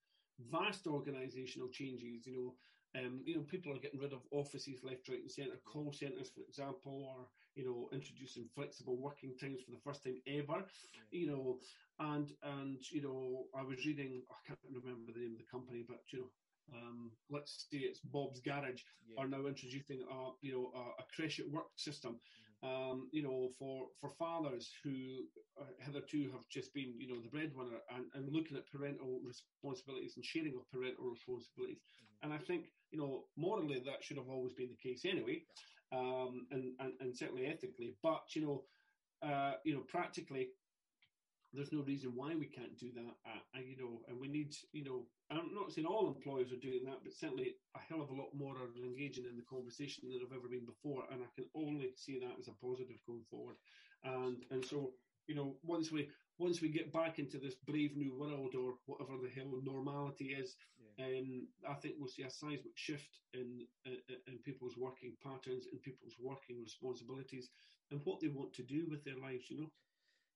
vast 0.51 0.85
organisational 0.87 1.71
changes. 1.71 2.27
You 2.27 2.35
know. 2.35 2.55
Um, 2.97 3.21
you 3.27 3.35
know, 3.35 3.43
people 3.43 3.73
are 3.73 3.79
getting 3.79 4.01
rid 4.01 4.15
of 4.15 4.25
offices 4.31 4.81
left, 4.83 5.09
right, 5.09 5.21
and 5.21 5.31
centre. 5.31 5.61
Call 5.67 5.93
centres, 5.93 6.31
for 6.31 6.41
example, 6.49 7.05
or 7.13 7.29
you 7.57 7.65
know, 7.67 7.89
introducing 7.93 8.49
flexible 8.55 8.99
working 9.01 9.37
times 9.41 9.63
for 9.65 9.73
the 9.73 9.83
first 9.85 10.05
time 10.05 10.21
ever. 10.29 10.65
You 11.11 11.29
know, 11.29 11.61
and 12.01 12.31
and 12.43 12.81
you 12.93 13.03
know, 13.03 13.47
I 13.59 13.65
was 13.65 13.85
reading. 13.87 14.23
I 14.31 14.39
can't 14.47 14.61
remember 14.71 15.13
the 15.13 15.21
name 15.21 15.33
of 15.33 15.39
the 15.39 15.51
company, 15.51 15.85
but 15.89 16.01
you 16.13 16.21
know, 16.21 16.31
um, 16.79 17.13
let's 17.31 17.67
say 17.71 17.79
it's 17.79 18.01
Bob's 18.01 18.41
Garage 18.41 18.83
Yeah, 19.05 19.17
are 19.17 19.29
now 19.29 19.47
introducing 19.47 20.03
a 20.11 20.31
you 20.43 20.53
know 20.53 20.71
a, 20.75 21.03
a 21.03 21.05
at 21.41 21.51
work 21.51 21.69
system, 21.77 22.19
Mm-hmm. 22.41 22.63
um, 22.63 23.09
you 23.13 23.23
know 23.23 23.51
for 23.59 23.89
for 24.01 24.11
fathers 24.19 24.73
who 24.85 25.25
uh, 25.61 25.65
hitherto 25.81 26.31
have 26.33 26.47
just 26.51 26.75
been 26.75 26.95
you 26.99 27.09
know 27.09 27.21
the 27.21 27.29
breadwinner 27.29 27.81
and, 27.95 28.07
and 28.15 28.33
looking 28.33 28.57
at 28.57 28.69
parental 28.71 29.21
responsibilities 29.25 30.15
and 30.17 30.25
sharing 30.25 30.55
of 30.57 30.69
parental 30.71 31.09
responsibilities, 31.11 31.81
Mhm. 32.01 32.21
and 32.23 32.33
I 32.33 32.39
think 32.39 32.67
you 32.91 32.99
know 32.99 33.25
morally 33.37 33.81
that 33.85 34.03
should 34.03 34.17
have 34.19 34.29
always 34.29 34.55
been 34.55 34.71
the 34.71 34.89
case 34.89 35.05
anyway, 35.05 35.43
um, 35.93 36.47
and, 36.51 36.73
and 36.81 36.93
and 37.01 37.17
certainly 37.17 37.47
ethically, 37.47 37.95
but 38.03 38.23
you 38.35 38.43
know 38.43 38.65
uh, 39.29 39.55
you 39.65 39.75
know 39.75 39.83
practically. 39.89 40.49
There's 41.53 41.73
no 41.73 41.83
reason 41.85 42.13
why 42.15 42.35
we 42.35 42.47
can't 42.47 42.77
do 42.77 42.91
that, 42.97 43.15
uh, 43.25 43.61
you 43.65 43.79
know, 43.79 44.03
and 44.09 44.21
we 44.21 44.29
need, 44.29 44.55
you 44.73 44.85
know, 44.85 45.07
I'm 45.31 45.55
not 45.55 45.73
saying 45.73 45.87
all 45.87 46.09
employers 46.09 46.53
are 46.53 46.61
doing 46.61 46.85
that, 46.85 46.99
but 47.03 47.15
certainly 47.15 47.55
a 47.75 47.79
hell 47.79 48.03
of 48.03 48.11
a 48.11 48.15
lot 48.15 48.35
more 48.35 48.53
are 48.59 48.85
engaging 48.85 49.25
in 49.25 49.37
the 49.37 49.43
conversation 49.49 50.11
than 50.11 50.21
I've 50.21 50.37
ever 50.37 50.49
been 50.51 50.67
before, 50.67 51.05
and 51.11 51.23
I 51.23 51.31
can 51.35 51.47
only 51.55 51.93
see 51.97 52.19
that 52.19 52.37
as 52.39 52.49
a 52.49 52.53
positive 52.61 52.99
going 53.07 53.25
forward. 53.31 53.57
And 54.05 54.45
and 54.51 54.63
so 54.65 54.93
you 55.27 55.35
know, 55.35 55.57
once 55.63 55.91
we 55.91 56.11
once 56.39 56.61
we 56.61 56.69
get 56.69 56.93
back 56.93 57.19
into 57.19 57.39
this 57.39 57.55
brave 57.55 57.97
new 57.97 58.15
world 58.15 58.55
or 58.55 58.75
whatever 58.87 59.17
the 59.23 59.31
hell 59.31 59.53
normality 59.65 60.27
is, 60.27 60.57
um, 60.99 61.49
I 61.69 61.75
think 61.75 61.97
we'll 61.99 62.09
see 62.09 62.23
a 62.23 62.31
seismic 62.31 62.77
shift 62.77 63.21
in, 63.33 63.67
in 63.85 63.99
in 64.27 64.39
people's 64.43 64.77
working 64.77 65.17
patterns 65.23 65.67
and 65.71 65.83
people's 65.83 66.17
working 66.19 66.63
responsibilities 66.63 67.51
and 67.91 68.01
what 68.05 68.21
they 68.21 68.29
want 68.29 68.55
to 68.55 68.63
do 68.65 68.87
with 68.89 69.05
their 69.05 69.19
lives. 69.19 69.51
You 69.51 69.59
know. 69.61 69.71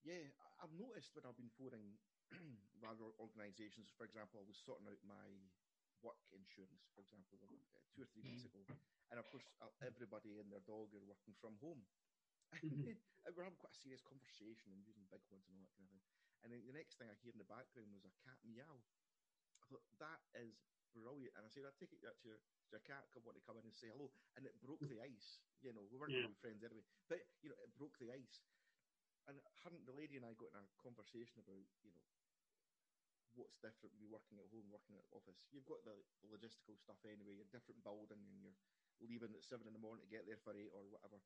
Yeah, 0.03 0.33
I've 0.63 0.73
noticed 0.73 1.15
when 1.15 1.27
I've 1.27 1.37
been 1.37 1.53
phoning 1.53 1.99
rather 2.81 3.05
organisations, 3.21 3.91
for 3.97 4.05
example, 4.05 4.41
I 4.41 4.49
was 4.49 4.57
sorting 4.57 4.89
out 4.89 5.01
my 5.05 5.29
work 6.03 6.17
insurance, 6.33 6.89
for 6.95 7.01
example, 7.05 7.37
uh, 7.77 7.81
two 7.93 8.01
or 8.03 8.09
three 8.09 8.23
weeks 8.25 8.45
ago, 8.45 8.65
and 9.11 9.21
of 9.21 9.29
course, 9.29 9.45
uh, 9.61 9.69
everybody 9.85 10.39
and 10.41 10.51
their 10.51 10.65
dog 10.65 10.95
are 10.95 11.05
working 11.05 11.35
from 11.37 11.57
home. 11.61 11.85
Mhm. 12.63 12.97
and 13.25 13.37
we're 13.37 13.45
having 13.45 13.59
quite 13.61 13.73
a 13.77 13.83
serious 13.83 14.03
conversation 14.03 14.73
and 14.73 14.83
using 14.85 15.07
big 15.11 15.23
words 15.31 15.47
and 15.49 15.55
all 15.57 15.63
that 15.63 15.75
kind 15.77 15.85
of 15.85 15.91
thing. 15.93 16.03
And 16.43 16.53
then 16.53 16.65
the 16.67 16.73
next 16.73 16.97
thing 16.99 17.11
I 17.11 17.15
hear 17.15 17.33
in 17.33 17.39
the 17.39 17.45
background 17.45 17.93
was 17.93 18.05
a 18.05 18.11
cat 18.25 18.39
meow. 18.43 18.83
I 19.71 19.81
that 19.99 20.21
is 20.35 20.67
brilliant, 20.93 21.37
and 21.37 21.47
I 21.47 21.49
said, 21.49 21.65
I 21.65 21.71
take 21.71 21.93
it 21.93 22.03
that 22.03 22.19
your 22.25 22.41
your 22.71 22.81
cat 22.81 23.11
come 23.11 23.25
want 23.25 23.37
to 23.39 23.43
come 23.47 23.59
in 23.59 23.65
and 23.67 23.75
say 23.75 23.89
hello, 23.89 24.11
and 24.37 24.47
it 24.47 24.61
broke 24.61 24.81
the 24.87 25.01
ice. 25.01 25.41
You 25.61 25.73
know, 25.73 25.85
we 25.87 25.99
weren't 25.99 26.15
Yeah. 26.15 26.19
really 26.19 26.35
friends 26.35 26.63
anyway, 26.65 26.83
but 27.09 27.19
you 27.43 27.51
know, 27.51 27.59
it 27.63 27.75
broke 27.77 27.99
the 27.99 28.13
ice. 28.13 28.39
And 29.27 29.41
hadn't 29.63 29.87
the 29.87 29.93
lady 29.93 30.17
and 30.17 30.25
I 30.27 30.35
got 30.35 30.51
in 30.51 30.57
a 30.57 30.69
conversation 30.83 31.41
about, 31.41 31.69
you 31.83 31.91
know, 31.93 32.03
what's 33.35 33.59
different 33.61 33.99
be 33.99 34.07
working 34.07 34.39
at 34.39 34.49
home, 34.51 34.71
working 34.71 34.97
at 34.97 35.07
office. 35.13 35.39
You've 35.51 35.67
got 35.67 35.85
the 35.85 36.03
logistical 36.25 36.79
stuff 36.79 37.05
anyway, 37.05 37.37
you're 37.37 37.45
different 37.45 37.85
building 37.85 38.19
and 38.27 38.43
you're 38.43 38.59
leaving 38.99 39.35
at 39.35 39.45
seven 39.45 39.67
in 39.67 39.73
the 39.75 39.79
morning 39.79 40.03
to 40.03 40.11
get 40.11 40.27
there 40.27 40.37
for 40.37 40.57
eight 40.57 40.73
or 40.73 40.89
whatever. 40.89 41.23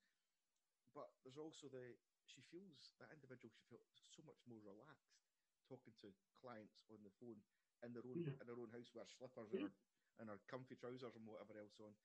But 0.92 1.08
there's 1.22 1.38
also 1.38 1.68
the 1.68 1.98
she 2.24 2.42
feels 2.42 2.92
that 2.98 3.10
individual 3.12 3.50
she 3.52 3.64
feels 3.68 3.88
so 4.16 4.22
much 4.22 4.46
more 4.46 4.60
relaxed 4.60 5.24
talking 5.64 5.94
to 5.94 6.12
clients 6.36 6.84
on 6.90 7.02
the 7.02 7.10
phone 7.10 7.42
in 7.82 7.92
their 7.92 8.06
own 8.06 8.22
Yeah. 8.22 8.36
in 8.40 8.46
their 8.46 8.58
own 8.60 8.70
house 8.70 8.92
with 8.94 9.10
slippers 9.10 9.50
Yeah. 9.52 9.60
and, 9.60 9.68
her, 9.68 9.74
and 10.20 10.26
her 10.30 10.40
comfy 10.46 10.76
trousers 10.76 11.16
and 11.16 11.26
whatever 11.26 11.58
else 11.58 11.80
on 11.80 11.96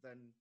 than 0.00 0.32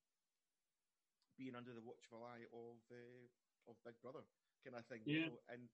being 1.37 1.55
under 1.55 1.73
the 1.73 1.81
watchful 1.81 2.23
eye 2.23 2.45
of 2.53 2.79
uh, 2.91 3.27
of 3.67 3.75
Big 3.83 3.99
Brother 4.01 4.23
kind 4.63 4.75
of 4.75 4.85
thing. 4.87 5.03
Yeah. 5.05 5.27
You 5.27 5.31
know? 5.35 5.41
And 5.49 5.69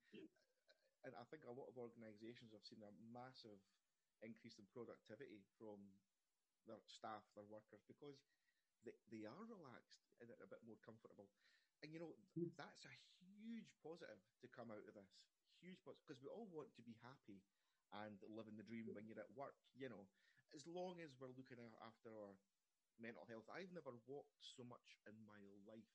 and 1.03 1.13
I 1.15 1.23
think 1.29 1.43
a 1.45 1.51
lot 1.51 1.67
of 1.69 1.77
organisations 1.77 2.51
have 2.53 2.63
seen 2.65 2.81
a 2.83 2.91
massive 2.91 3.59
increase 4.23 4.57
in 4.57 4.65
productivity 4.71 5.43
from 5.59 5.99
their 6.65 6.79
staff, 6.87 7.27
their 7.35 7.43
workers, 7.43 7.83
because 7.87 8.23
they, 8.87 8.95
they 9.11 9.23
are 9.27 9.43
relaxed 9.45 9.99
and 10.23 10.31
a 10.39 10.47
bit 10.47 10.63
more 10.63 10.79
comfortable. 10.79 11.27
And 11.83 11.91
you 11.91 11.99
know, 11.99 12.15
Mm. 12.39 12.55
that's 12.55 12.85
a 12.87 12.95
huge 13.19 13.75
positive 13.83 14.23
to 14.41 14.47
come 14.47 14.71
out 14.71 14.87
of 14.87 14.93
this. 14.95 15.11
Huge 15.59 15.79
positive 15.83 16.03
because 16.07 16.21
we 16.23 16.29
all 16.31 16.47
want 16.47 16.73
to 16.75 16.81
be 16.81 16.95
happy 17.03 17.43
and 17.93 18.21
living 18.27 18.55
the 18.57 18.63
dream 18.63 18.93
when 18.93 19.05
you're 19.07 19.19
at 19.21 19.31
work, 19.31 19.55
you 19.73 19.89
know, 19.89 20.09
as 20.53 20.65
long 20.67 20.99
as 20.99 21.15
we're 21.19 21.29
looking 21.29 21.59
after 21.81 22.09
our 22.09 22.33
mental 22.97 23.25
health. 23.25 23.49
I've 23.49 23.71
never 23.71 23.95
walked 23.95 24.43
so 24.43 24.63
much 24.63 24.97
in 25.07 25.25
my 25.25 25.41
life 25.65 25.93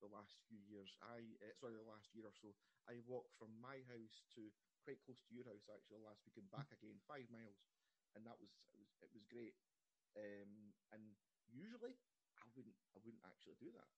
the 0.00 0.08
last 0.08 0.40
few 0.48 0.58
years. 0.60 0.96
I 1.00 1.36
uh, 1.42 1.54
sorry, 1.54 1.76
the 1.76 1.82
last 1.82 2.14
year 2.14 2.26
or 2.26 2.32
so. 2.32 2.56
I 2.88 2.98
walked 2.98 3.32
from 3.38 3.60
my 3.60 3.82
house 3.82 4.24
to 4.34 4.52
quite 4.82 5.00
close 5.00 5.22
to 5.24 5.34
your 5.34 5.44
house 5.44 5.68
actually 5.68 5.98
last 5.98 6.24
week 6.26 6.36
and 6.36 6.50
back 6.50 6.72
again, 6.72 7.00
five 7.00 7.30
miles, 7.30 7.60
and 8.14 8.26
that 8.26 8.40
was 8.40 8.50
it 8.72 8.78
was 8.78 8.90
it 9.00 9.12
was 9.12 9.24
great. 9.26 9.56
Um, 10.16 10.74
and 10.90 11.16
usually 11.46 11.94
I 12.36 12.48
wouldn't 12.54 12.76
I 12.94 12.98
wouldn't 12.98 13.24
actually 13.24 13.56
do 13.56 13.72
that, 13.72 13.88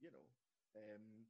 you 0.00 0.10
know. 0.10 0.26
Um, 0.74 1.28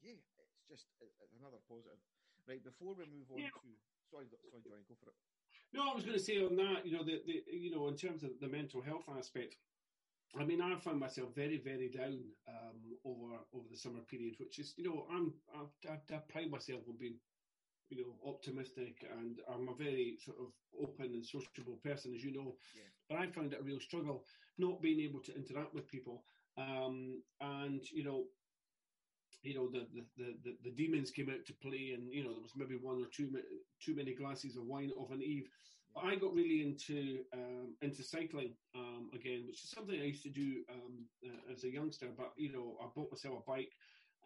yeah, 0.00 0.20
it's 0.38 0.64
just 0.68 0.88
it's 1.00 1.32
another 1.32 1.60
positive. 1.60 2.00
Right 2.46 2.62
before 2.62 2.94
we 2.94 3.04
move 3.06 3.30
on 3.30 3.38
Yeah. 3.38 3.50
to 3.62 3.80
sorry 4.10 4.26
sorry 4.28 4.62
Johnny, 4.64 4.84
go 4.88 4.94
for 5.02 5.10
it. 5.10 5.16
No, 5.72 5.90
I 5.90 5.94
was 5.94 6.04
going 6.04 6.18
to 6.18 6.22
say 6.22 6.42
on 6.42 6.56
that, 6.56 6.84
you 6.84 6.92
know, 6.92 7.04
the, 7.04 7.22
the 7.26 7.44
you 7.46 7.70
know, 7.70 7.88
in 7.88 7.96
terms 7.96 8.24
of 8.24 8.30
the 8.40 8.48
mental 8.48 8.82
health 8.82 9.04
aspect, 9.16 9.56
I 10.38 10.44
mean, 10.44 10.60
I 10.60 10.76
found 10.76 10.98
myself 11.00 11.28
very, 11.34 11.58
very 11.58 11.88
down 11.88 12.18
um, 12.48 12.78
over 13.04 13.34
over 13.52 13.66
the 13.70 13.76
summer 13.76 14.00
period, 14.10 14.34
which 14.38 14.58
is, 14.58 14.74
you 14.76 14.84
know, 14.84 15.06
I'm 15.10 15.32
I, 15.54 15.92
I, 15.92 16.16
I 16.16 16.18
pride 16.28 16.50
myself 16.50 16.82
on 16.88 16.96
being, 16.98 17.18
you 17.88 17.98
know, 18.02 18.30
optimistic, 18.30 19.04
and 19.18 19.40
I'm 19.52 19.68
a 19.68 19.74
very 19.74 20.18
sort 20.24 20.38
of 20.38 20.52
open 20.80 21.14
and 21.14 21.24
sociable 21.24 21.78
person, 21.84 22.14
as 22.14 22.22
you 22.24 22.32
know. 22.32 22.56
Yeah. 22.74 22.82
But 23.08 23.18
I 23.18 23.26
found 23.26 23.52
it 23.52 23.60
a 23.60 23.64
real 23.64 23.80
struggle 23.80 24.24
not 24.58 24.82
being 24.82 25.00
able 25.00 25.20
to 25.20 25.34
interact 25.34 25.74
with 25.74 25.88
people, 25.88 26.24
um, 26.58 27.22
and 27.40 27.82
you 27.92 28.04
know, 28.04 28.24
you 29.42 29.54
know, 29.54 29.68
the, 29.68 29.86
the 30.16 30.34
the 30.44 30.56
the 30.64 30.70
demons 30.70 31.10
came 31.10 31.30
out 31.30 31.44
to 31.46 31.54
play, 31.54 31.92
and 31.94 32.12
you 32.12 32.24
know, 32.24 32.32
there 32.32 32.42
was 32.42 32.56
maybe 32.56 32.76
one 32.76 33.00
or 33.02 33.06
two 33.14 33.30
too 33.84 33.94
many 33.94 34.14
glasses 34.14 34.56
of 34.56 34.64
wine 34.64 34.90
of 34.98 35.10
an 35.10 35.22
eve. 35.22 35.48
But 35.94 36.04
I 36.04 36.14
got 36.16 36.34
really 36.34 36.62
into 36.62 37.24
um, 37.32 37.74
into 37.82 38.02
cycling 38.02 38.54
um, 38.74 39.10
again, 39.14 39.44
which 39.46 39.64
is 39.64 39.70
something 39.70 39.98
I 39.98 40.04
used 40.04 40.22
to 40.22 40.30
do 40.30 40.62
um, 40.70 41.06
uh, 41.24 41.52
as 41.52 41.64
a 41.64 41.72
youngster. 41.72 42.08
But 42.16 42.32
you 42.36 42.52
know, 42.52 42.76
I 42.82 42.86
bought 42.94 43.10
myself 43.10 43.42
a 43.46 43.50
bike, 43.50 43.72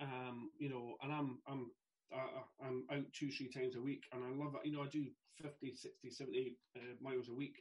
um, 0.00 0.50
you 0.59 0.68
know, 0.68 0.96
and 1.03 1.12
I'm 1.12 1.38
I'm 1.46 1.70
uh, 2.14 2.66
I'm 2.66 2.85
out 2.90 3.05
two 3.12 3.31
three 3.31 3.48
times 3.48 3.77
a 3.77 3.81
week, 3.81 4.05
and 4.12 4.22
I 4.22 4.31
love 4.44 4.55
it. 4.57 4.66
You 4.66 4.72
know, 4.77 4.83
I 4.83 4.88
do 4.88 5.07
50, 5.42 5.74
60, 5.74 6.11
70 6.11 6.57
uh, 6.77 6.81
miles 7.00 7.29
a 7.29 7.35
week. 7.35 7.57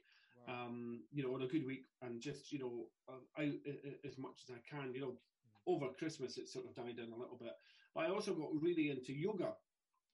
Wow. 0.47 0.65
Um, 0.65 1.03
you 1.11 1.23
know, 1.23 1.33
on 1.35 1.43
a 1.43 1.47
good 1.47 1.65
week, 1.65 1.85
and 2.01 2.19
just 2.19 2.51
you 2.51 2.59
know, 2.59 2.85
uh, 3.07 3.41
out 3.41 3.53
uh, 3.67 3.87
uh, 3.87 4.07
as 4.07 4.17
much 4.17 4.43
as 4.43 4.55
I 4.55 4.59
can. 4.69 4.93
You 4.93 5.01
know, 5.01 5.13
over 5.67 5.87
Christmas 5.97 6.37
it 6.37 6.47
sort 6.49 6.65
of 6.65 6.75
died 6.75 6.97
down 6.97 7.11
a 7.13 7.17
little 7.17 7.37
bit. 7.37 7.53
But 7.95 8.05
I 8.05 8.09
also 8.09 8.33
got 8.33 8.49
really 8.61 8.89
into 8.89 9.13
yoga 9.13 9.53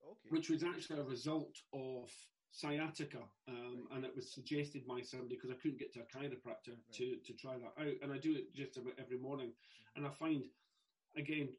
okay. 0.03 0.29
which 0.29 0.49
was 0.49 0.63
actually 0.63 0.99
a 0.99 1.03
result 1.03 1.55
of 1.73 2.09
sciatica, 2.51 3.19
um, 3.47 3.87
and 3.91 4.05
it 4.05 4.15
was 4.15 4.33
suggested 4.33 4.85
by 4.87 5.01
somebody 5.01 5.35
because 5.35 5.51
I 5.51 5.55
couldn't 5.61 5.79
get 5.79 5.93
to 5.93 6.01
a 6.01 6.17
chiropractor 6.17 6.75
to 6.93 7.17
to 7.25 7.33
try 7.33 7.57
that 7.57 7.81
out, 7.81 7.93
and 8.01 8.11
I 8.11 8.17
do 8.17 8.33
it 8.35 8.53
just 8.55 8.77
about 8.77 8.93
every 8.99 9.17
morning, 9.17 9.53
and 9.95 10.05
I 10.05 10.09
find 10.09 10.43
again 11.17 11.49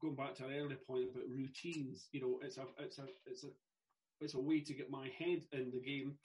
going 0.00 0.16
back 0.16 0.34
to 0.36 0.44
our 0.44 0.50
earlier 0.52 0.78
point 0.86 1.08
about 1.10 1.28
routines, 1.28 2.08
you 2.12 2.20
know, 2.20 2.38
it's 2.42 2.58
a 2.58 2.66
it's 2.78 2.98
a 2.98 3.06
it's 3.26 3.44
a 3.44 3.48
it's 4.20 4.34
a 4.34 4.40
way 4.40 4.60
to 4.60 4.74
get 4.74 4.90
my 4.90 5.08
head 5.18 5.44
in 5.52 5.70
the 5.70 5.80
game, 5.80 6.16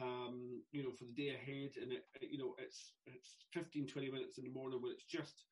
um, 0.00 0.62
you 0.72 0.82
know, 0.82 0.92
for 0.92 1.04
the 1.04 1.12
day 1.12 1.30
ahead, 1.30 1.70
and 1.80 1.92
it, 1.92 2.04
it- 2.20 2.30
you 2.30 2.38
know, 2.38 2.54
it's 2.58 2.92
it's 3.06 3.36
15, 3.52 3.86
20 3.86 4.10
minutes 4.10 4.38
in 4.38 4.44
the 4.44 4.50
morning 4.50 4.80
when 4.82 4.92
it's 4.92 5.04
just 5.04 5.44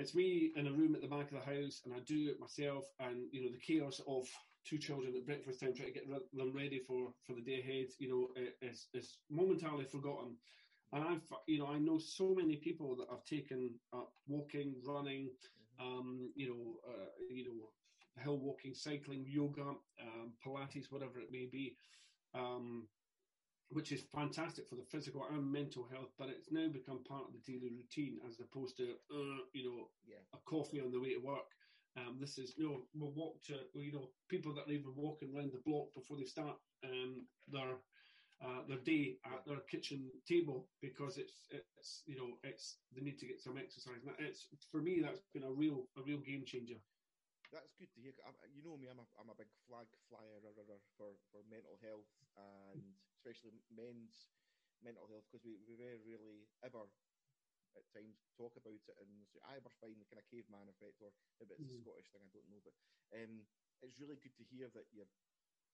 it's 0.00 0.14
me 0.14 0.52
in 0.56 0.66
a 0.66 0.72
room 0.72 0.94
at 0.94 1.02
the 1.02 1.08
back 1.08 1.30
of 1.30 1.38
the 1.38 1.54
house, 1.54 1.82
and 1.84 1.94
I 1.94 1.98
do 2.00 2.30
it 2.30 2.40
myself. 2.40 2.84
And 2.98 3.28
you 3.32 3.42
know, 3.44 3.50
the 3.52 3.58
chaos 3.58 4.00
of 4.08 4.26
two 4.64 4.78
children 4.78 5.14
at 5.16 5.26
breakfast 5.26 5.60
time 5.60 5.74
trying 5.74 5.92
to 5.92 5.94
get 5.94 6.08
them 6.08 6.52
ready 6.54 6.80
for 6.86 7.12
for 7.26 7.34
the 7.34 7.42
day 7.42 7.60
ahead, 7.60 7.88
you 7.98 8.08
know, 8.08 8.28
is 8.62 8.88
is 8.94 9.18
momentarily 9.30 9.84
forgotten. 9.84 10.36
And 10.92 11.04
I've, 11.04 11.32
you 11.46 11.58
know, 11.60 11.68
I 11.68 11.78
know 11.78 11.98
so 11.98 12.34
many 12.34 12.56
people 12.56 12.96
that 12.96 13.10
have 13.10 13.24
taken 13.24 13.74
up 13.92 14.12
walking, 14.26 14.74
running, 14.84 15.30
um, 15.80 16.32
you 16.34 16.48
know, 16.48 16.92
uh, 16.92 17.10
you 17.30 17.44
know, 17.44 17.70
hill 18.22 18.38
walking, 18.38 18.74
cycling, 18.74 19.24
yoga, 19.28 19.62
um, 19.62 20.32
Pilates, 20.44 20.90
whatever 20.90 21.20
it 21.20 21.30
may 21.30 21.46
be. 21.50 21.76
Um, 22.34 22.88
which 23.70 23.92
is 23.92 24.02
fantastic 24.02 24.68
for 24.68 24.74
the 24.76 24.84
physical 24.84 25.24
and 25.30 25.50
mental 25.52 25.84
health, 25.84 26.12
but 26.18 26.28
it's 26.28 26.50
now 26.50 26.68
become 26.68 27.04
part 27.04 27.26
of 27.28 27.32
the 27.32 27.40
daily 27.52 27.70
routine 27.70 28.18
as 28.26 28.40
opposed 28.40 28.76
to, 28.76 28.92
uh, 29.12 29.42
you 29.54 29.64
know, 29.64 29.90
Yeah. 30.04 30.18
a 30.32 30.38
coffee 30.38 30.80
on 30.80 30.90
the 30.90 31.00
way 31.00 31.14
to 31.14 31.20
work. 31.20 31.54
Um, 31.96 32.18
this 32.20 32.38
is, 32.38 32.54
you 32.56 32.64
know, 32.68 32.88
we'll 32.94 33.12
walk 33.12 33.42
to, 33.44 33.68
you 33.74 33.92
know, 33.92 34.12
people 34.28 34.54
that 34.54 34.68
are 34.68 34.72
even 34.72 34.94
walking 34.94 35.34
around 35.34 35.52
the 35.52 35.58
block 35.64 35.94
before 35.94 36.16
they 36.16 36.24
start 36.24 36.58
um, 36.84 37.26
their 37.48 37.80
uh, 38.40 38.62
their 38.66 38.78
day 38.78 39.18
at 39.24 39.44
their 39.44 39.60
kitchen 39.60 40.10
table 40.26 40.68
because 40.80 41.18
it's 41.18 41.46
it's 41.50 42.02
you 42.06 42.16
know 42.16 42.38
it's 42.42 42.78
they 42.92 43.02
need 43.02 43.18
to 43.18 43.26
get 43.26 43.40
some 43.40 43.58
exercise. 43.58 44.02
And 44.04 44.14
it's 44.18 44.48
for 44.70 44.80
me 44.80 45.00
that's 45.00 45.20
been 45.34 45.44
a 45.44 45.50
real 45.52 45.88
a 45.96 46.02
real 46.02 46.20
game 46.20 46.44
changer. 46.44 46.80
That's 47.52 47.74
good 47.74 47.90
to 47.94 48.00
hear. 48.00 48.14
I, 48.24 48.30
you 48.54 48.62
know 48.62 48.76
me, 48.76 48.86
I'm 48.86 48.98
a, 49.02 49.06
I'm 49.18 49.28
a 49.28 49.34
big 49.34 49.50
flag 49.66 49.86
flyer 50.08 50.38
for, 50.96 51.18
for 51.30 51.42
mental 51.50 51.76
health 51.82 52.06
and 52.38 52.94
especially 53.20 53.60
men's 53.68 54.32
mental 54.80 55.06
health 55.06 55.28
because 55.28 55.44
we, 55.44 55.60
we 55.68 55.76
very 55.76 56.00
rarely 56.00 56.48
ever 56.64 56.88
at 57.76 57.86
times 57.92 58.26
talk 58.34 58.56
about 58.56 58.80
it 58.88 58.96
and 58.98 59.28
so 59.28 59.38
I 59.44 59.56
ever 59.60 59.70
find 59.70 60.00
the 60.00 60.08
kind 60.08 60.18
of 60.18 60.26
caveman 60.26 60.68
effect 60.68 60.98
or 61.04 61.12
maybe 61.38 61.54
it's 61.54 61.68
a 61.68 61.70
Mhm. 61.70 61.80
Scottish 61.80 62.10
thing, 62.10 62.24
I 62.26 62.32
don't 62.32 62.48
know. 62.50 62.60
But 62.64 62.74
um, 63.14 63.46
it's 63.84 64.00
really 64.00 64.16
good 64.16 64.34
to 64.36 64.44
hear 64.44 64.68
that 64.72 64.90
you're 64.90 65.12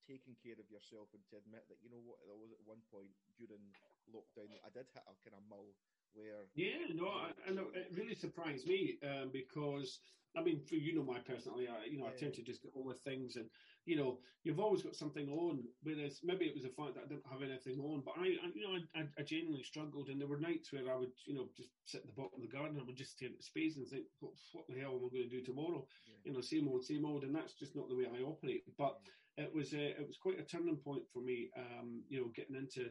taking 0.05 0.37
care 0.37 0.61
of 0.61 0.69
yourself 0.71 1.15
and 1.15 1.25
to 1.27 1.37
admit 1.37 1.69
that, 1.69 1.81
you 1.81 1.89
know 1.89 2.03
what, 2.03 2.21
there 2.27 2.37
was 2.37 2.53
at 2.53 2.63
one 2.63 2.83
point 2.83 3.17
during 3.39 3.79
lockdown, 4.07 4.59
I 4.63 4.71
did 4.71 4.91
hit 4.91 5.03
a 5.07 5.15
kind 5.17 5.35
of 5.37 5.43
mull 5.43 5.79
where 6.17 6.49
Yeah, 6.55 6.89
no, 6.95 7.09
I, 7.09 7.53
know 7.53 7.69
it 7.75 7.93
really 7.95 8.15
surprised 8.15 8.67
me 8.67 8.99
um, 9.05 9.31
because 9.33 10.01
I 10.37 10.43
mean, 10.43 10.61
for 10.61 10.75
you 10.75 10.95
know 10.95 11.03
my 11.03 11.19
personality, 11.21 11.69
I 11.69 11.87
you 11.89 11.99
know 11.99 12.07
I 12.07 12.13
tend 12.13 12.35
to 12.35 12.43
just 12.43 12.63
get 12.63 12.73
on 12.77 12.85
with 12.85 13.01
things, 13.01 13.37
and 13.37 13.49
you 13.87 13.97
know 13.97 14.19
you've 14.45 14.61
always 14.61 14.83
got 14.83 14.95
something 14.95 15.29
on. 15.31 15.65
Whereas 15.83 16.21
maybe 16.23 16.45
it 16.45 16.55
was 16.55 16.65
the 16.65 16.77
fact 16.77 16.95
that 16.95 17.05
I 17.05 17.09
didn't 17.09 17.31
have 17.31 17.43
anything 17.43 17.81
on, 17.81 18.03
but 18.05 18.15
I, 18.19 18.37
I 18.45 18.49
you 18.55 18.65
know 18.65 18.77
I, 18.95 19.09
I, 19.19 19.23
genuinely 19.23 19.63
struggled, 19.63 20.09
and 20.09 20.21
there 20.21 20.29
were 20.29 20.39
nights 20.39 20.73
where 20.73 20.93
I 20.93 20.97
would 20.97 21.13
you 21.25 21.35
know 21.35 21.49
just 21.57 21.71
sit 21.87 22.03
at 22.03 22.07
the 22.07 22.21
bottom 22.21 22.37
of 22.37 22.45
the 22.45 22.55
garden, 22.55 22.79
I 22.81 22.85
would 22.85 22.97
just 22.97 23.17
stare 23.17 23.31
at 23.31 23.39
the 23.39 23.43
space 23.43 23.77
and 23.77 23.89
think, 23.89 24.05
what, 24.21 24.33
what 24.53 24.67
the 24.69 24.79
hell 24.79 24.93
am 24.93 25.09
I 25.09 25.13
going 25.13 25.29
to 25.29 25.37
do 25.37 25.43
tomorrow? 25.43 25.87
Yeah. 26.07 26.21
You 26.25 26.33
know, 26.33 26.41
same 26.41 26.69
old, 26.69 26.85
same 26.85 27.07
old, 27.07 27.25
and 27.25 27.35
that's 27.35 27.55
just 27.55 27.75
not 27.75 27.89
the 27.89 27.97
way 27.97 28.05
I 28.05 28.21
operate. 28.23 28.65
But 28.77 28.99
it 29.39 29.55
was 29.55 29.73
a, 29.73 29.97
it 29.97 30.07
was 30.07 30.19
quite 30.21 30.41
a 30.41 30.45
turning 30.45 30.77
point 30.77 31.05
for 31.13 31.23
me. 31.23 31.49
Um, 31.57 32.03
you 32.09 32.21
know, 32.21 32.31
getting 32.35 32.57
into 32.57 32.91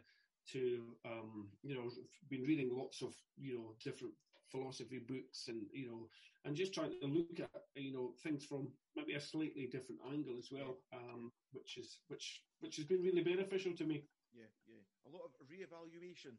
to 0.53 0.95
um, 1.05 1.49
you 1.63 1.75
know, 1.75 1.89
been 2.29 2.43
reading 2.43 2.69
lots 2.71 3.01
of 3.01 3.13
you 3.37 3.55
know 3.57 3.75
different 3.83 4.13
philosophy 4.51 4.99
books 5.07 5.47
and 5.47 5.63
you 5.73 5.87
know, 5.87 6.09
and 6.45 6.55
just 6.55 6.73
trying 6.73 6.91
to 6.91 6.99
look 7.01 7.27
at 7.29 7.49
you 7.75 7.91
know 7.93 8.13
things 8.23 8.45
from 8.45 8.67
maybe 8.95 9.13
a 9.13 9.19
slightly 9.19 9.67
different 9.67 10.01
angle 10.11 10.37
as 10.37 10.49
well, 10.51 10.77
um, 10.93 11.31
which 11.51 11.77
is 11.77 11.99
which 12.07 12.41
which 12.59 12.75
has 12.77 12.85
been 12.85 13.01
really 13.01 13.23
beneficial 13.23 13.73
to 13.75 13.85
me. 13.85 14.05
yeah, 14.31 14.51
yeah, 14.65 14.83
a 15.05 15.09
lot 15.09 15.23
of 15.25 15.31
reevaluation, 15.47 16.37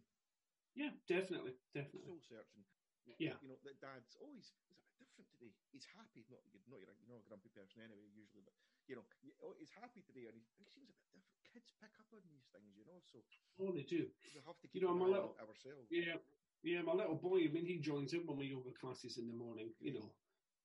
Yeah, 0.74 0.90
definitely, 1.08 1.52
definitely. 1.74 2.10
soul 2.10 2.20
searching. 2.20 2.64
Yeah. 3.18 3.34
you 3.40 3.48
know 3.48 3.56
that 3.62 3.78
dad's 3.80 4.16
oh 4.20 4.32
he's, 4.34 4.52
he's 4.68 4.82
a 4.82 4.88
bit 4.90 4.98
different 4.98 5.30
today. 5.30 5.52
He's 5.70 5.86
happy. 5.94 6.24
Not 6.28 6.42
you're 6.50 6.62
not 6.68 6.80
you're, 6.82 6.96
you're 7.00 7.12
not 7.14 7.22
a 7.22 7.28
grumpy 7.28 7.50
person 7.50 7.82
anyway 7.82 8.08
usually, 8.10 8.42
but 8.44 8.54
you 8.88 8.96
know 8.96 9.06
oh, 9.42 9.54
he's 9.58 9.70
happy 9.74 10.00
today 10.06 10.26
and 10.30 10.36
he, 10.36 10.44
he 10.58 10.64
seems 10.66 10.88
a 10.90 10.96
bit 10.98 11.10
different. 11.12 11.42
Kids 11.52 11.70
pick 11.80 11.92
up 11.98 12.06
on 12.12 12.22
these 12.30 12.46
things, 12.54 12.72
you 12.76 12.84
know. 12.86 12.98
So 13.02 13.18
Oh, 13.60 13.72
they 13.72 13.82
do. 13.82 14.06
we 14.34 14.40
have 14.44 14.58
to 14.60 14.68
keep 14.68 14.82
You 14.82 14.88
know, 14.88 14.94
my 14.94 14.94
I'm 14.94 15.02
a 15.02 15.04
eye 15.04 15.16
little- 15.16 15.36
ourselves. 15.40 15.88
Yeah, 15.90 16.18
yeah. 16.62 16.82
My 16.82 16.92
little 16.92 17.16
boy. 17.16 17.44
I 17.44 17.48
mean, 17.48 17.64
he 17.66 17.78
joins 17.78 18.12
in 18.12 18.26
with 18.26 18.36
my 18.36 18.44
yoga 18.44 18.70
classes 18.78 19.16
in 19.18 19.26
the 19.26 19.34
morning. 19.34 19.70
You 19.80 19.94
know, 19.94 20.08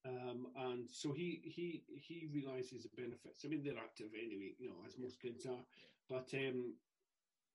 um, 0.05 0.47
and 0.55 0.89
so 0.89 1.13
he 1.13 1.41
he 1.45 1.83
he 1.95 2.27
realizes 2.33 2.83
the 2.83 2.93
benefits. 3.01 3.45
I 3.45 3.47
mean, 3.47 3.63
they're 3.63 3.77
active 3.79 4.11
anyway. 4.13 4.53
You 4.59 4.69
know, 4.69 4.79
as 4.85 4.97
most 4.97 5.21
kids 5.21 5.45
are, 5.45 5.63
but 6.09 6.27
um, 6.33 6.75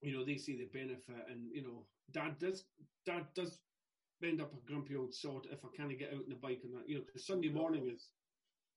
you 0.01 0.13
know, 0.17 0.25
they 0.25 0.37
see 0.37 0.57
the 0.57 0.65
benefit, 0.73 1.25
and 1.29 1.51
you 1.53 1.61
know, 1.63 1.85
dad 2.11 2.39
does 2.39 2.65
dad 3.05 3.27
does 3.35 3.59
end 4.23 4.41
up 4.41 4.51
a 4.53 4.65
grumpy 4.65 4.95
old 4.95 5.13
sod 5.13 5.45
if 5.51 5.63
I 5.63 5.69
can't 5.77 5.93
get 5.99 6.09
out 6.13 6.23
on 6.25 6.29
the 6.29 6.35
bike 6.35 6.61
and 6.63 6.73
that. 6.75 6.89
You 6.89 6.95
know, 6.97 7.03
'cause 7.05 7.25
Sunday 7.25 7.49
morning 7.49 7.87
is. 7.93 8.09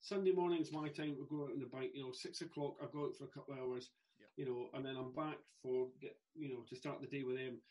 Sunday 0.01 0.31
mornings, 0.31 0.71
my 0.71 0.89
time 0.89 1.15
to 1.15 1.25
go 1.29 1.45
out 1.45 1.51
on 1.53 1.59
the 1.59 1.67
bike. 1.67 1.91
You 1.93 2.03
know, 2.03 2.11
six 2.11 2.41
o'clock. 2.41 2.75
I 2.81 2.87
go 2.91 3.05
out 3.05 3.15
for 3.17 3.25
a 3.25 3.29
couple 3.29 3.53
of 3.53 3.59
hours. 3.59 3.89
Yeah. 4.19 4.25
You 4.35 4.45
know, 4.45 4.69
and 4.73 4.85
then 4.85 4.95
I'm 4.97 5.13
back 5.13 5.37
for 5.61 5.89
get 6.01 6.17
you 6.33 6.49
know 6.49 6.63
to 6.67 6.75
start 6.75 7.01
the 7.01 7.07
day 7.07 7.23
with 7.23 7.37
them. 7.37 7.61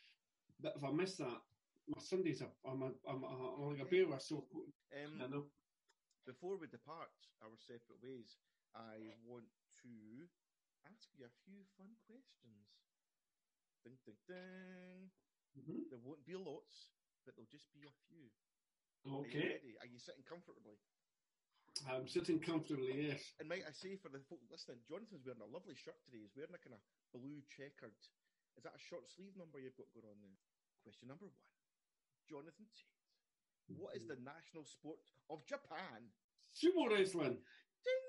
But 0.59 0.73
if 0.77 0.83
I 0.83 0.91
miss 0.91 1.17
that, 1.17 1.41
my 1.87 1.99
Sundays 1.99 2.41
are 2.41 2.51
I'm 2.65 2.81
a, 2.83 2.91
I'm, 3.07 3.23
a, 3.23 3.27
I'm 3.27 3.69
like 3.75 3.81
a 3.81 3.85
bear 3.85 4.07
with 4.07 4.17
a 4.17 4.21
sore 4.21 4.43
throat. 4.51 4.71
I 4.95 5.27
Um, 5.27 5.31
know. 5.31 5.43
before 6.25 6.57
we 6.57 6.67
depart 6.67 7.11
our 7.43 7.57
separate 7.57 7.99
ways, 8.01 8.37
I 8.73 9.13
want 9.27 9.45
to 9.83 9.89
ask 10.87 11.09
you 11.17 11.25
a 11.25 11.33
few 11.43 11.65
fun 11.77 11.95
questions. 12.07 12.67
Ding 13.83 13.97
ding 14.05 14.15
ding. 14.27 15.11
Mhm. 15.57 15.89
There 15.89 15.99
won't 15.99 16.23
be 16.25 16.35
lots, 16.35 16.91
but 17.25 17.35
there'll 17.35 17.49
just 17.51 17.73
be 17.73 17.83
a 17.83 17.91
few. 18.07 18.31
Are 19.03 19.09
you 19.09 19.19
Okay, 19.25 19.49
ready? 19.49 19.77
Are 19.81 19.85
you 19.89 19.99
sitting 19.99 20.23
comfortably? 20.23 20.77
I'm 21.87 22.07
sitting 22.07 22.37
comfortably. 22.37 23.09
Yes. 23.09 23.23
And 23.39 23.49
might 23.49 23.65
I 23.65 23.73
say 23.73 23.97
for 23.97 24.11
the 24.11 24.21
folk 24.27 24.43
listening, 24.51 24.83
Jonathan's 24.85 25.25
wearing 25.25 25.41
a 25.41 25.49
lovely 25.49 25.73
shirt 25.73 25.97
today. 26.05 26.21
He's 26.21 26.35
wearing 26.37 26.53
a 26.53 26.61
kind 26.61 26.77
of 26.77 26.83
blue 27.15 27.41
checkered. 27.49 27.95
Is 28.59 28.63
that 28.67 28.75
a 28.75 28.81
short 28.81 29.07
sleeve 29.07 29.33
number 29.39 29.57
you've 29.57 29.79
got 29.79 29.89
going 29.95 30.07
on 30.07 30.19
there? 30.19 30.37
Question 30.83 31.09
number 31.09 31.31
one. 31.31 31.41
Jonathan 32.27 32.67
Tate. 32.75 33.01
What 33.79 33.95
is 33.95 34.03
the 34.03 34.19
mm-hmm. 34.19 34.35
national 34.35 34.67
sport 34.67 34.99
of 35.31 35.47
Japan? 35.47 36.11
Sumo 36.51 36.91
wrestling. 36.91 37.39
Ding! 37.81 38.07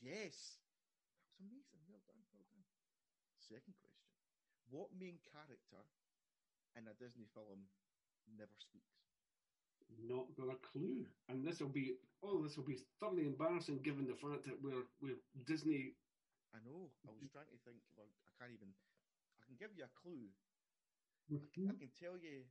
Yes. 0.00 0.60
That 1.12 1.20
was 1.20 1.36
amazing. 1.44 1.84
Well 1.84 2.00
done. 2.08 2.24
Well 2.32 2.48
done. 2.48 2.64
Second 3.36 3.76
question. 3.76 4.08
What 4.72 4.88
main 4.96 5.20
character 5.28 5.84
in 6.74 6.88
a 6.88 6.96
Disney 6.96 7.28
film 7.36 7.68
never 8.32 8.56
speaks? 8.56 9.04
Not 10.04 10.32
got 10.36 10.52
a 10.52 10.58
clue. 10.60 11.06
And 11.28 11.44
this 11.44 11.60
will 11.60 11.72
be 11.72 11.96
oh, 12.22 12.42
this 12.42 12.56
will 12.56 12.64
be 12.68 12.80
thoroughly 13.00 13.26
embarrassing 13.26 13.80
given 13.84 14.06
the 14.06 14.16
fact 14.16 14.44
that 14.48 14.60
we're 14.60 14.88
we're 15.00 15.20
Disney. 15.46 15.94
I 16.54 16.58
know. 16.64 16.92
I 17.04 17.12
was 17.12 17.30
trying 17.32 17.50
to 17.50 17.60
think. 17.64 17.80
Well, 17.96 18.08
I 18.28 18.32
can't 18.38 18.54
even. 18.54 18.70
I 19.40 19.42
can 19.46 19.56
give 19.58 19.72
you 19.76 19.84
a 19.84 19.92
clue. 19.96 20.28
Mm-hmm. 21.32 21.72
I 21.72 21.74
can 21.80 21.92
tell 21.96 22.16
you 22.20 22.44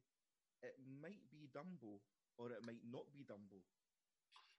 it 0.63 0.75
might 1.01 1.21
be 1.29 1.51
Dumbo 1.51 1.99
or 2.37 2.49
it 2.49 2.65
might 2.65 2.81
not 2.87 3.05
be 3.13 3.27
Dumbo. 3.27 3.61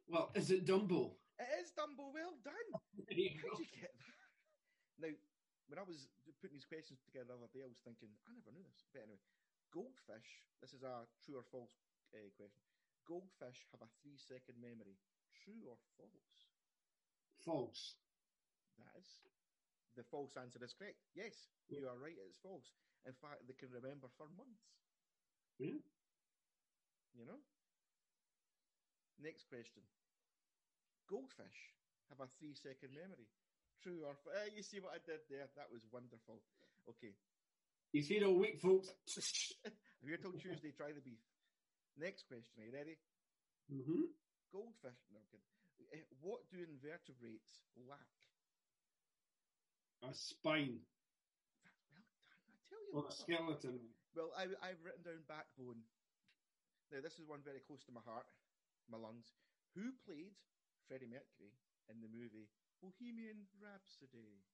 Well, 0.06 0.30
is 0.36 0.50
it 0.52 0.68
Dumbo? 0.68 1.16
It 1.40 1.48
is 1.64 1.72
Dumbo. 1.74 2.12
Well 2.12 2.36
done. 2.44 2.70
You 3.10 3.34
How'd 3.42 3.58
you 3.58 3.66
get 3.74 3.90
that? 3.90 4.20
Now, 5.00 5.12
when 5.66 5.78
I 5.80 5.86
was 5.86 6.06
putting 6.38 6.54
these 6.54 6.68
questions 6.68 7.00
together 7.02 7.34
the 7.34 7.40
other 7.40 7.50
day, 7.50 7.64
I 7.64 7.70
was 7.72 7.80
thinking, 7.82 8.12
I 8.28 8.30
never 8.36 8.52
knew 8.54 8.62
this. 8.62 8.84
But 8.92 9.08
anyway, 9.08 9.18
goldfish, 9.72 10.44
this 10.60 10.76
is 10.76 10.84
a 10.84 11.08
true 11.24 11.40
or 11.40 11.46
false 11.50 11.74
uh, 12.14 12.30
question. 12.38 12.64
Goldfish 13.04 13.60
have 13.74 13.84
a 13.84 13.90
three 14.00 14.16
second 14.16 14.56
memory. 14.62 14.96
True 15.44 15.68
or 15.68 15.76
false? 15.98 16.38
False. 17.44 17.82
That 18.80 18.94
is. 18.96 19.10
The 19.94 20.06
false 20.10 20.34
answer 20.34 20.58
is 20.64 20.74
correct. 20.74 20.98
Yes, 21.14 21.34
you 21.70 21.86
are 21.86 21.98
right. 22.00 22.16
It's 22.26 22.40
false. 22.42 22.72
In 23.06 23.14
fact, 23.14 23.46
they 23.46 23.54
can 23.54 23.70
remember 23.70 24.08
for 24.16 24.26
months. 24.34 24.66
Yeah. 25.60 25.78
You 27.14 27.24
know? 27.28 27.38
Next 29.22 29.46
question. 29.46 29.86
Goldfish 31.06 31.60
have 32.10 32.18
a 32.24 32.28
three 32.40 32.56
second 32.58 32.90
memory. 32.90 33.28
True 33.84 34.02
or 34.02 34.16
false? 34.18 34.34
Eh, 34.48 34.56
you 34.56 34.64
see 34.64 34.80
what 34.80 34.96
I 34.96 35.00
did 35.04 35.22
there? 35.30 35.46
That 35.54 35.70
was 35.70 35.84
wonderful. 35.92 36.42
Okay. 36.88 37.14
He's 37.92 38.08
here 38.08 38.26
all 38.26 38.34
week, 38.34 38.58
folks. 38.58 38.90
I'm 40.02 40.08
here 40.08 40.18
till 40.18 40.34
Tuesday. 40.34 40.74
Try 40.74 40.90
the 40.90 41.04
beef. 41.04 41.22
Next 41.96 42.26
question. 42.26 42.62
Are 42.62 42.66
you 42.66 42.74
ready? 42.74 42.96
hmm 43.70 44.10
Goldfish. 44.52 44.98
No, 45.10 45.18
kidding. 45.30 45.46
Eh, 45.94 46.06
What 46.22 46.42
do 46.50 46.58
invertebrates 46.62 47.62
lack? 47.74 48.06
A 50.02 50.12
spine 50.12 50.82
Well 51.64 51.80
done. 51.90 52.04
I 52.52 52.58
tell 52.68 52.82
you. 52.84 52.92
or 52.92 53.08
a 53.08 53.12
skeleton. 53.14 53.78
Well, 54.14 54.30
I, 54.36 54.46
I've 54.62 54.82
written 54.84 55.02
down 55.02 55.24
backbone. 55.26 55.82
Now, 56.92 57.00
this 57.00 57.16
is 57.18 57.26
one 57.26 57.40
very 57.42 57.64
close 57.64 57.82
to 57.88 57.94
my 57.96 58.04
heart, 58.04 58.28
my 58.86 58.98
lungs. 59.00 59.32
Who 59.74 59.90
played 60.04 60.36
Freddie 60.86 61.08
Mercury 61.10 61.56
in 61.90 61.98
the 62.04 62.10
movie 62.12 62.52
Bohemian 62.84 63.48
Rhapsody? 63.58 64.44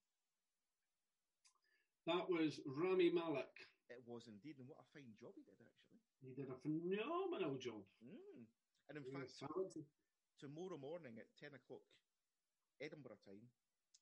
That 2.07 2.25
was 2.31 2.57
Rami 2.65 3.11
Malek. 3.11 3.67
It 3.91 4.01
was 4.07 4.23
indeed, 4.31 4.55
and 4.57 4.65
what 4.71 4.79
a 4.79 4.87
fine 4.95 5.11
job 5.19 5.35
he 5.35 5.43
did, 5.43 5.59
actually. 5.59 5.90
He 6.21 6.33
did 6.37 6.49
a 6.49 6.57
phenomenal 6.61 7.57
job. 7.57 7.81
Mm. 8.05 8.45
And 8.89 8.95
in 8.97 9.03
He 9.03 9.11
fact, 9.11 9.33
tomorrow 10.37 10.77
morning 10.77 11.17
at 11.17 11.29
10 11.37 11.53
o'clock 11.57 11.85
Edinburgh 12.81 13.21
time, 13.25 13.45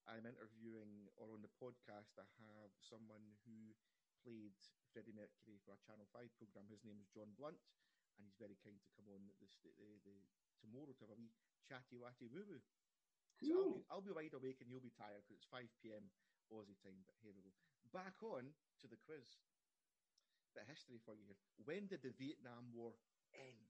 I'm 0.08 0.26
interviewing, 0.26 1.08
or 1.20 1.32
on 1.36 1.44
the 1.44 1.52
podcast, 1.60 2.16
I 2.18 2.26
have 2.40 2.74
someone 2.80 3.24
who 3.46 3.76
played 4.24 4.56
Freddie 4.92 5.16
Mercury 5.16 5.60
for 5.64 5.76
a 5.76 5.80
Channel 5.84 6.08
5 6.12 6.28
programme. 6.40 6.68
His 6.72 6.84
name 6.84 6.98
is 7.00 7.12
John 7.12 7.32
Blunt, 7.38 7.60
and 8.18 8.22
he's 8.26 8.40
very 8.40 8.58
kind 8.60 8.80
to 8.80 8.90
come 8.96 9.08
on 9.12 9.22
this, 9.40 9.60
the, 9.62 9.72
the, 9.78 9.90
the, 10.04 10.16
tomorrow 10.60 10.92
to 10.92 11.04
have 11.06 11.14
a 11.14 11.20
wee 11.20 11.32
chatty 11.68 12.00
watty 12.00 12.28
woo 12.28 12.44
woo. 12.48 12.64
So 13.40 13.54
I'll 13.56 13.72
be, 13.72 13.84
I'll 13.88 14.08
be 14.10 14.16
wide 14.16 14.36
awake 14.36 14.60
and 14.60 14.68
you'll 14.68 14.84
be 14.84 14.92
tired 14.92 15.24
because 15.24 15.40
it's 15.40 15.48
5 15.54 15.64
pm 15.80 16.12
Aussie 16.52 16.80
time, 16.82 17.00
but 17.06 17.16
here 17.22 17.32
we 17.32 17.46
go. 17.46 17.54
Back 17.94 18.20
on 18.26 18.52
to 18.82 18.86
the 18.90 18.98
quiz. 18.98 19.38
Bit 20.54 20.64
of 20.66 20.70
history 20.74 20.98
for 21.06 21.14
you 21.14 21.26
here. 21.30 21.38
When 21.66 21.86
did 21.88 22.02
the 22.02 22.10
Vietnam 22.18 22.72
War 22.74 22.94
end? 23.36 23.70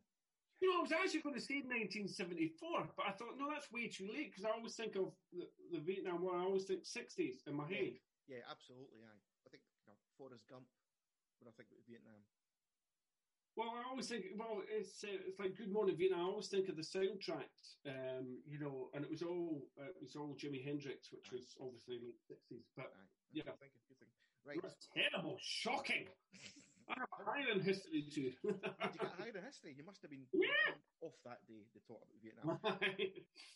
You 0.61 0.71
know, 0.71 0.79
I 0.79 0.83
was 0.83 0.93
actually 0.93 1.21
going 1.21 1.35
to 1.35 1.43
say 1.45 1.61
1974, 1.67 2.89
but 2.97 3.05
I 3.07 3.13
thought, 3.13 3.37
no, 3.37 3.51
that's 3.51 3.69
way 3.73 3.89
too 3.89 4.09
late 4.09 4.33
because 4.33 4.45
I 4.49 4.55
always 4.57 4.75
think 4.75 4.97
of 4.97 5.13
the, 5.33 5.45
the 5.73 5.81
Vietnam 5.83 6.23
War, 6.23 6.37
I 6.37 6.45
always 6.45 6.65
think 6.65 6.85
60s 6.85 7.45
in 7.47 7.55
my 7.55 7.69
Yeah. 7.69 7.77
head. 7.77 7.95
Yeah, 8.29 8.43
absolutely. 8.49 9.05
Aye. 9.05 9.21
I 9.45 9.49
think 9.51 9.63
you 9.85 9.93
know, 9.93 9.99
Forrest 10.17 10.49
Gump 10.49 10.65
when 11.41 11.49
I 11.49 11.53
think 11.53 11.69
about 11.69 11.85
Vietnam. 11.85 12.23
Well, 13.57 13.71
I 13.77 13.85
always 13.87 14.09
think, 14.09 14.25
well, 14.35 14.63
it's 14.67 15.05
uh, 15.05 15.15
it's 15.29 15.39
like 15.39 15.55
Good 15.55 15.71
Morning 15.71 15.95
Vietnam. 15.95 16.21
I 16.27 16.31
always 16.33 16.49
think 16.49 16.69
of 16.69 16.75
the 16.75 16.83
soundtracks, 16.83 17.79
um, 17.87 18.43
you 18.49 18.59
know, 18.59 18.91
and 18.95 19.05
it 19.05 19.11
was 19.11 19.23
all 19.23 19.69
uh, 19.79 19.85
it 19.95 20.03
was 20.03 20.17
all 20.17 20.35
Jimi 20.35 20.65
Hendrix, 20.65 21.13
which 21.13 21.29
Aye. 21.31 21.37
was 21.37 21.55
obviously 21.61 22.01
late 22.03 22.19
60s. 22.27 22.65
But 22.75 22.91
Aye. 22.97 23.07
Yeah. 23.33 23.43
Good 23.45 23.61
thinking, 23.61 23.83
good 23.87 23.99
thinking. 24.01 24.19
Right. 24.45 24.59
terrible, 24.97 25.37
shocking. 25.41 26.09
I 26.89 26.95
have 27.01 27.09
a 27.21 27.25
higher 27.25 27.51
in 27.55 27.61
history 27.61 28.05
too. 28.13 28.33
Did 28.45 28.61
you 28.93 29.01
get 29.01 29.13
higher 29.19 29.33
in 29.37 29.45
history? 29.45 29.75
You 29.77 29.85
must 29.85 30.03
have 30.03 30.11
been 30.11 30.27
Yeah. 30.33 30.75
off 31.01 31.15
that 31.25 31.41
day 31.49 31.65
they 31.73 31.81
talk 31.89 32.01
about 32.03 32.21
Vietnam. 32.23 32.59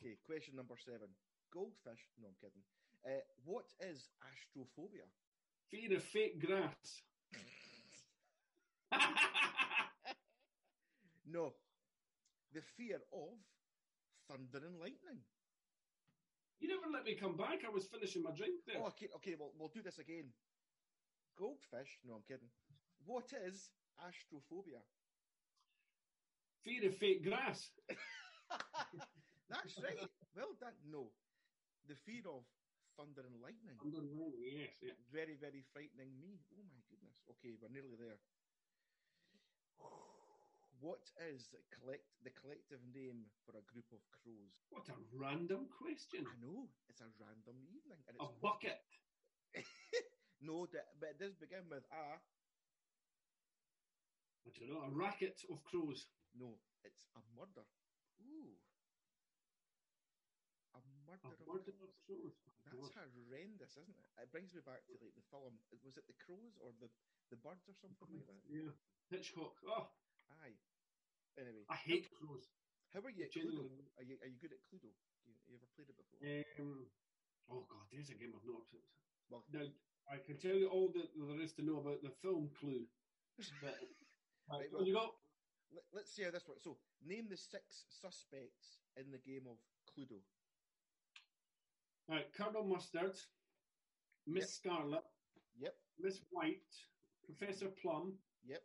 Okay, 0.00 0.16
question 0.26 0.56
number 0.56 0.76
seven. 0.78 1.08
Goldfish. 1.52 2.08
No, 2.20 2.28
I'm 2.28 2.36
kidding. 2.40 2.62
Uh, 3.04 3.20
what 3.44 3.66
is 3.80 4.08
astrophobia? 4.24 5.06
Fear 5.70 5.96
of 5.96 6.02
fake 6.04 6.40
grass. 6.44 7.02
No, 11.30 11.52
the 12.54 12.62
fear 12.62 12.96
of 13.12 13.36
thunder 14.28 14.64
and 14.64 14.80
lightning. 14.80 15.20
you 16.58 16.68
never 16.68 16.88
let 16.90 17.04
me 17.04 17.14
come 17.20 17.36
back. 17.36 17.60
I 17.66 17.70
was 17.70 17.84
finishing 17.86 18.22
my 18.22 18.30
drink 18.32 18.64
there. 18.66 18.80
Oh, 18.80 18.86
okay, 18.96 19.08
okay. 19.16 19.34
Well, 19.38 19.52
we'll 19.58 19.68
do 19.68 19.82
this 19.82 19.98
again. 19.98 20.32
Goldfish. 21.38 21.98
No, 22.06 22.14
I'm 22.14 22.22
kidding. 22.26 22.48
What 23.08 23.32
is 23.32 23.72
astrophobia? 23.96 24.84
Fear 26.60 26.92
of 26.92 26.94
fake 27.00 27.24
grass. 27.24 27.72
That's 29.48 29.80
right. 29.80 29.96
Well 30.36 30.52
done. 30.60 30.76
No, 30.84 31.08
the 31.88 31.96
fear 31.96 32.28
of 32.28 32.44
thunder 33.00 33.24
and 33.24 33.40
lightning. 33.40 33.80
Underline, 33.80 34.36
Yes, 34.36 34.76
yeah. 34.84 34.92
Very, 35.08 35.40
very 35.40 35.64
frightening 35.72 36.20
me. 36.20 36.36
Oh 36.52 36.60
my 36.68 36.84
goodness. 36.84 37.24
Okay, 37.32 37.56
we're 37.56 37.72
nearly 37.72 37.96
there. 37.96 38.20
What 40.84 41.08
is 41.32 41.48
collect 41.72 42.04
the 42.22 42.30
collective 42.36 42.84
name 42.92 43.32
for 43.48 43.56
a 43.56 43.64
group 43.64 43.88
of 43.88 44.04
crows? 44.12 44.52
What 44.68 44.84
a 44.92 45.00
random 45.16 45.72
question. 45.72 46.28
I 46.28 46.36
know 46.44 46.68
it's 46.92 47.00
a 47.00 47.08
random 47.16 47.56
evening, 47.72 48.04
and 48.04 48.20
it's 48.20 48.22
A 48.22 48.36
bucket. 48.44 48.84
no, 50.44 50.68
but 51.00 51.16
it 51.16 51.18
does 51.18 51.34
begin 51.40 51.64
with 51.72 51.88
a. 51.88 52.20
I 54.48 54.64
don't 54.64 54.70
know. 54.72 54.82
A 54.88 54.90
racket 54.90 55.36
of 55.52 55.60
crows. 55.64 56.08
No, 56.34 56.56
it's 56.84 57.04
a 57.16 57.20
murder. 57.36 57.66
Ooh, 58.24 58.56
a 60.74 60.78
A 60.78 60.82
murder. 61.04 61.28
of 61.28 61.36
crows. 61.44 61.68
of 61.68 61.92
crows. 62.06 62.36
That's 62.68 62.92
horrendous, 62.96 63.72
isn't 63.80 63.96
it? 63.96 64.08
It 64.20 64.28
brings 64.32 64.52
me 64.52 64.60
back 64.64 64.84
to 64.88 64.92
like 65.00 65.14
the 65.16 65.24
film. 65.32 65.56
Was 65.84 65.96
it 65.96 66.04
the 66.08 66.16
crows 66.20 66.56
or 66.60 66.72
the 66.80 66.88
the 67.32 67.36
birds 67.40 67.64
or 67.68 67.76
something 67.76 68.08
like 68.12 68.24
that? 68.28 68.40
Yeah. 68.48 68.72
Hitchcock. 69.12 69.56
Oh, 69.64 69.88
Aye. 70.44 70.56
Anyway, 71.40 71.64
I 71.70 71.76
hate 71.76 72.08
crows. 72.12 72.44
How 72.92 73.00
are 73.04 73.12
you 73.12 73.24
at 73.24 73.32
Cluedo? 73.32 73.68
Are 73.96 74.04
you 74.04 74.16
are 74.20 74.28
you 74.28 74.36
good 74.40 74.52
at 74.52 74.60
Cluedo? 74.68 74.88
You, 75.24 75.32
you 75.48 75.56
ever 75.56 75.68
played 75.76 75.88
it 75.92 75.96
before? 75.96 76.20
Um, 76.60 76.88
oh 77.52 77.64
God, 77.68 77.84
there's 77.92 78.08
a 78.12 78.16
game 78.16 78.32
I've 78.36 78.44
not. 78.48 78.64
Well, 79.28 79.44
Now 79.52 79.64
I 80.12 80.16
can 80.24 80.36
tell 80.40 80.56
you 80.56 80.68
all 80.68 80.88
that 80.96 81.08
there 81.16 81.40
is 81.40 81.52
to 81.60 81.62
know 81.64 81.80
about 81.80 82.00
the 82.04 82.12
film 82.24 82.48
Clue. 82.60 82.84
But 83.60 83.76
Right, 84.50 84.72
well, 84.72 84.86
you 84.86 84.94
got 84.94 85.14
let, 85.70 85.84
let's 85.92 86.10
see 86.14 86.22
how 86.24 86.30
this 86.30 86.46
works. 86.48 86.64
So, 86.64 86.78
name 87.04 87.28
the 87.28 87.36
six 87.36 87.86
suspects 87.90 88.80
in 88.96 89.10
the 89.10 89.18
game 89.18 89.46
of 89.46 89.58
Cluedo. 89.86 90.20
right, 92.08 92.32
Colonel 92.32 92.64
Mustard, 92.64 93.16
Miss 94.26 94.44
Yep. 94.44 94.48
Scarlet, 94.48 95.04
Yep, 95.60 95.74
Miss 95.98 96.20
White, 96.30 96.72
Professor 97.24 97.68
Plum, 97.82 98.18
yep. 98.42 98.62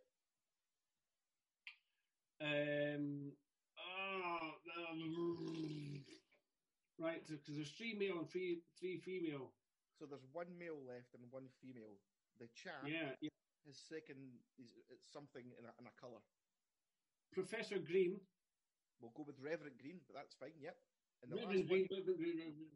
Um, 2.41 3.37
ah, 3.77 4.51
um, 4.89 6.05
right, 6.99 7.25
because 7.27 7.55
there's 7.55 7.71
three 7.71 7.93
male 7.93 8.19
and 8.19 8.29
three 8.29 8.61
three 8.79 8.97
female. 8.97 9.51
So 9.99 10.05
there's 10.05 10.25
one 10.31 10.57
male 10.57 10.83
left 10.85 11.13
and 11.13 11.31
one 11.31 11.47
female. 11.61 11.99
The 12.39 12.47
chap, 12.55 12.83
Yeah, 12.87 13.15
yeah. 13.21 13.29
His 13.65 13.77
second 13.89 14.43
is 14.59 14.69
it's 14.91 15.07
something 15.11 15.43
in 15.57 15.65
a, 15.65 15.71
in 15.79 15.85
a 15.87 15.93
colour. 15.99 16.21
Professor 17.31 17.79
Green. 17.79 18.19
We'll 18.99 19.11
go 19.11 19.23
with 19.23 19.39
Reverend 19.39 19.79
Green, 19.79 19.99
but 20.07 20.15
that's 20.15 20.35
fine. 20.39 20.55
Yep. 20.59 20.77
And 21.23 21.31
the 21.31 21.35
Reverend 21.35 21.69
last 21.69 21.91
one, 21.91 22.15
Green, 22.15 22.71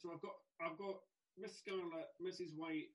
So 0.00 0.12
I've 0.12 0.20
got 0.20 0.36
I've 0.60 0.78
got 0.78 0.96
Miss 1.36 1.52
Scarlet, 1.60 2.08
Mrs. 2.20 2.52
White, 2.56 2.92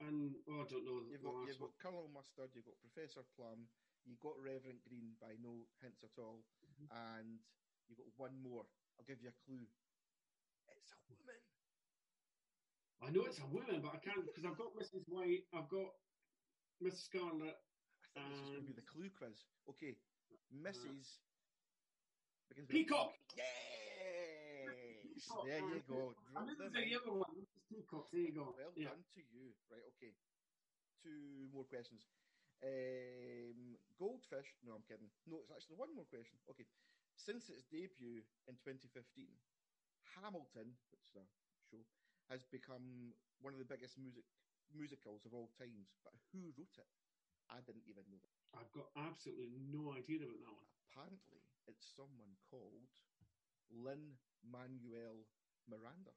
and 0.00 0.36
oh, 0.48 0.60
I 0.62 0.66
don't 0.68 0.84
know. 0.84 1.00
you've 1.08 1.22
got, 1.24 1.44
you've 1.48 1.60
one. 1.60 1.70
got 1.72 1.78
Colonel 1.82 2.08
Mustard, 2.08 2.50
you've 2.54 2.64
got 2.64 2.78
Professor 2.80 3.24
Plum, 3.36 3.68
you've 4.04 4.20
got 4.20 4.36
Reverend 4.40 4.80
Green 4.88 5.16
by 5.20 5.36
no 5.40 5.68
hints 5.80 6.04
at 6.04 6.16
all, 6.18 6.44
Mhm. 6.64 6.88
and 6.92 7.44
you've 7.88 7.98
got 7.98 8.12
one 8.16 8.36
more. 8.40 8.64
I'll 8.98 9.04
give 9.04 9.20
you 9.20 9.28
a 9.28 9.32
clue. 9.44 9.66
It's 10.68 10.92
a 10.92 11.00
woman. 11.08 11.40
I 13.00 13.10
know 13.10 13.24
it's 13.28 13.40
a 13.40 13.46
woman, 13.46 13.82
but 13.82 13.92
I 13.92 13.98
can't 14.00 14.24
because 14.24 14.44
I've 14.44 14.56
got 14.56 14.72
Mrs. 14.72 15.04
White, 15.08 15.44
I've 15.52 15.68
got 15.68 15.92
Miss 16.80 16.96
Scarlet. 17.04 17.56
I 18.16 18.20
think 18.20 18.30
this 18.32 18.40
is 18.40 18.50
going 18.52 18.60
to 18.60 18.68
be 18.68 18.72
And- 18.72 18.76
the 18.76 18.88
clue 18.88 19.10
quiz. 19.16 19.44
Okay, 19.68 19.96
Mrs. 20.52 21.20
begins 22.48 22.68
with- 22.68 22.68
Peacock. 22.68 23.12
Yes, 23.36 23.44
Peacock, 25.02 25.44
there 25.46 25.60
you 25.60 25.76
uh, 25.76 25.88
go. 25.88 26.14
I 26.36 26.44
Drop 26.44 26.58
meant 26.58 26.72
the 26.72 26.94
other 26.96 27.12
one. 27.12 27.32
Mrs. 27.36 27.62
Peacock. 27.68 28.10
There 28.12 28.20
you 28.20 28.32
go. 28.32 28.54
Well 28.56 28.72
yeah. 28.76 28.88
done 28.88 29.04
to 29.16 29.20
you. 29.32 29.52
Right, 29.70 29.84
okay. 29.96 30.12
Two 31.02 31.48
more 31.52 31.64
questions. 31.64 32.06
Um, 32.64 33.76
Goldfish. 33.98 34.48
No, 34.64 34.76
I'm 34.76 34.84
kidding. 34.88 35.10
No, 35.26 35.36
it's 35.40 35.50
actually 35.52 35.76
one 35.76 35.92
more 35.94 36.06
question. 36.08 36.38
Okay. 36.48 36.64
Since 37.16 37.48
its 37.48 37.64
debut 37.72 38.22
in 38.48 38.54
2015, 38.64 39.28
Hamilton, 40.20 40.76
which 40.92 41.04
is 41.04 41.16
a 41.16 41.24
show, 41.72 41.80
has 42.28 42.44
become 42.52 43.12
one 43.40 43.52
of 43.52 43.60
the 43.60 43.68
biggest 43.68 43.96
music 43.98 44.24
musicals 44.72 45.24
of 45.24 45.34
all 45.34 45.48
times. 45.58 45.94
But 46.04 46.14
who 46.32 46.52
wrote 46.56 46.78
it? 46.78 46.88
I 47.48 47.60
didn't 47.62 47.86
even 47.86 48.04
know 48.10 48.18
that. 48.18 48.58
I've 48.58 48.72
got 48.72 48.90
absolutely 48.96 49.50
no 49.50 49.92
idea 49.94 50.18
about 50.24 50.40
that 50.42 50.54
one. 50.56 50.66
Apparently, 50.90 51.42
it's 51.66 51.86
someone 51.94 52.34
called 52.50 52.90
Lynn 53.70 54.18
Manuel 54.42 55.26
Miranda. 55.68 56.14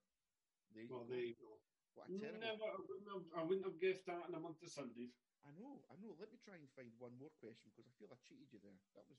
There 0.73 0.83
you 0.83 0.89
Well, 0.89 1.05
go. 1.05 1.13
there 1.13 1.25
you 1.25 1.35
go. 1.37 1.61
What 1.93 2.09
a 2.09 2.13
terrible 2.17 2.39
Never, 2.39 2.65
I 2.65 2.77
wouldn't, 2.79 3.09
have, 3.09 3.25
I 3.35 3.41
wouldn't 3.43 3.65
have 3.65 3.79
guessed 3.79 4.05
that 4.05 4.29
in 4.29 4.33
a 4.33 4.39
month 4.39 4.61
of 4.61 4.69
Sundays. 4.69 5.13
I 5.45 5.51
know, 5.51 5.81
I 5.89 5.95
know. 5.97 6.15
Let 6.19 6.31
me 6.31 6.37
try 6.37 6.55
and 6.55 6.69
find 6.69 6.91
one 6.97 7.15
more 7.17 7.31
question 7.39 7.71
because 7.71 7.87
I 7.87 7.93
feel 7.97 8.11
I 8.11 8.17
cheated 8.21 8.51
you 8.51 8.59
there. 8.59 8.77
That 8.93 9.07
was 9.09 9.17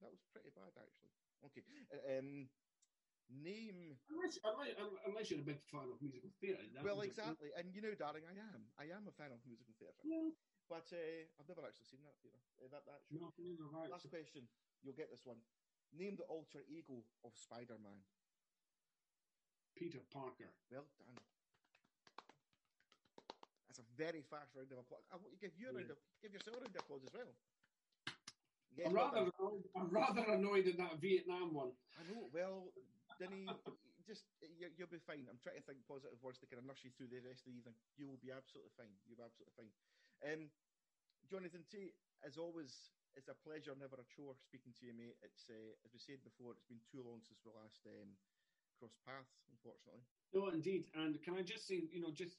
that 0.00 0.10
was 0.10 0.20
pretty 0.32 0.50
bad 0.50 0.74
actually. 0.76 1.14
Okay, 1.46 1.62
uh, 1.92 2.18
um, 2.18 2.48
name. 3.30 3.96
Unless, 4.10 4.38
unless, 5.06 5.30
you're 5.30 5.40
a 5.40 5.48
big 5.48 5.60
fan 5.70 5.88
of 5.88 5.98
musical 6.00 6.30
theatre. 6.40 6.64
well, 6.84 7.00
exactly, 7.02 7.50
and 7.56 7.72
you 7.72 7.80
know, 7.80 7.94
darling, 7.96 8.24
I 8.28 8.36
am. 8.36 8.62
I 8.76 8.90
am 8.92 9.08
a 9.08 9.14
fan 9.14 9.32
of 9.32 9.40
musical 9.46 9.74
theatre, 9.78 10.02
Yeah. 10.04 10.32
but 10.68 10.86
uh, 10.92 11.24
I've 11.40 11.48
never 11.48 11.64
actually 11.64 11.88
seen 11.88 12.02
that 12.04 12.16
theatre. 12.20 12.42
Uh, 12.60 12.68
that 12.72 12.84
that 12.84 13.00
show. 13.08 13.20
No, 13.20 13.30
I. 13.80 13.88
Last 13.88 14.08
question. 14.10 14.44
You'll 14.84 14.98
get 14.98 15.08
this 15.08 15.24
one. 15.24 15.40
Name 15.96 16.16
the 16.18 16.26
alter 16.28 16.60
ego 16.66 17.00
of 17.24 17.32
Spider-Man. 17.38 18.02
Peter 19.78 20.02
Parker. 20.12 20.50
Well 20.70 20.86
done. 20.98 21.18
That's 23.66 23.78
a 23.82 23.88
very 23.98 24.22
fast 24.22 24.54
round 24.54 24.70
of 24.70 24.78
applause. 24.78 25.02
I 25.10 25.18
want 25.18 25.34
to 25.34 25.40
give 25.42 25.54
you 25.58 25.70
a 25.70 25.74
round 25.74 25.90
of, 25.90 25.98
give 26.22 26.30
yourself 26.30 26.58
a 26.58 26.60
round 26.62 26.74
of 26.74 26.82
applause 26.82 27.02
as 27.06 27.14
well. 27.14 27.32
Yes, 28.74 28.86
I'm 28.90 28.94
rather, 28.94 29.18
annoyed, 29.30 29.64
I'm 29.74 29.90
rather 29.90 30.24
annoyed 30.34 30.66
at 30.66 30.78
that 30.78 30.98
Vietnam 30.98 31.54
one. 31.54 31.70
I 31.94 32.02
know. 32.10 32.26
Well, 32.34 32.70
Denny, 33.18 33.46
just 34.06 34.28
you, 34.42 34.68
you'll 34.76 34.90
be 34.90 35.00
fine. 35.00 35.24
I'm 35.30 35.40
trying 35.40 35.58
to 35.60 35.64
think 35.64 35.80
positive 35.88 36.20
words 36.20 36.38
to 36.42 36.46
kind 36.46 36.60
of 36.60 36.66
nurse 36.68 36.84
you 36.84 36.92
through 36.92 37.08
the 37.08 37.24
rest 37.24 37.46
of 37.46 37.52
the 37.52 37.56
evening. 37.58 37.76
You 37.96 38.10
will 38.10 38.20
be 38.20 38.34
absolutely 38.34 38.74
fine. 38.76 38.92
You'll 39.08 39.20
be 39.20 39.26
absolutely 39.26 39.56
fine. 39.56 39.72
Um, 40.24 40.42
Jonathan 41.30 41.64
Tate, 41.72 41.96
as 42.20 42.36
always, 42.36 42.92
it's 43.16 43.30
a 43.32 43.36
pleasure, 43.46 43.72
never 43.78 43.96
a 43.96 44.06
chore 44.10 44.36
speaking 44.36 44.74
to 44.76 44.82
you, 44.84 44.92
mate. 44.92 45.16
It's 45.24 45.48
uh, 45.48 45.72
as 45.86 45.94
we 45.94 46.00
said 46.02 46.20
before, 46.20 46.52
it's 46.52 46.66
been 46.68 46.82
too 46.90 47.00
long 47.00 47.22
since 47.24 47.40
we 47.46 47.54
last 47.54 47.80
um, 47.86 48.12
crossed 48.76 49.00
paths, 49.06 49.40
unfortunately. 49.48 50.02
No, 50.34 50.50
indeed. 50.50 50.90
And 50.98 51.16
can 51.22 51.38
I 51.38 51.42
just 51.46 51.64
say, 51.70 51.86
you 51.88 52.02
know, 52.02 52.10
just 52.12 52.36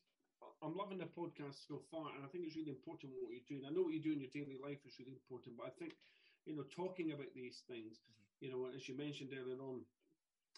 I'm 0.61 0.76
loving 0.76 0.99
the 0.99 1.09
podcast 1.09 1.65
so 1.65 1.82
far, 1.89 2.11
and 2.13 2.21
I 2.21 2.28
think 2.30 2.45
it's 2.45 2.59
really 2.59 2.76
important 2.76 3.15
what 3.15 3.32
you're 3.32 3.47
doing. 3.47 3.63
I 3.65 3.71
know 3.71 3.88
what 3.88 3.95
you 3.95 4.03
do 4.03 4.13
in 4.13 4.21
your 4.21 4.34
daily 4.34 4.59
life 4.59 4.84
is 4.86 4.99
really 4.99 5.15
important, 5.15 5.57
but 5.57 5.71
I 5.71 5.73
think, 5.80 5.95
you 6.45 6.53
know, 6.53 6.67
talking 6.69 7.15
about 7.15 7.32
these 7.34 7.63
things, 7.65 8.03
you 8.43 8.51
know, 8.51 8.67
as 8.69 8.86
you 8.86 8.93
mentioned 8.97 9.32
earlier 9.34 9.57
on, 9.57 9.88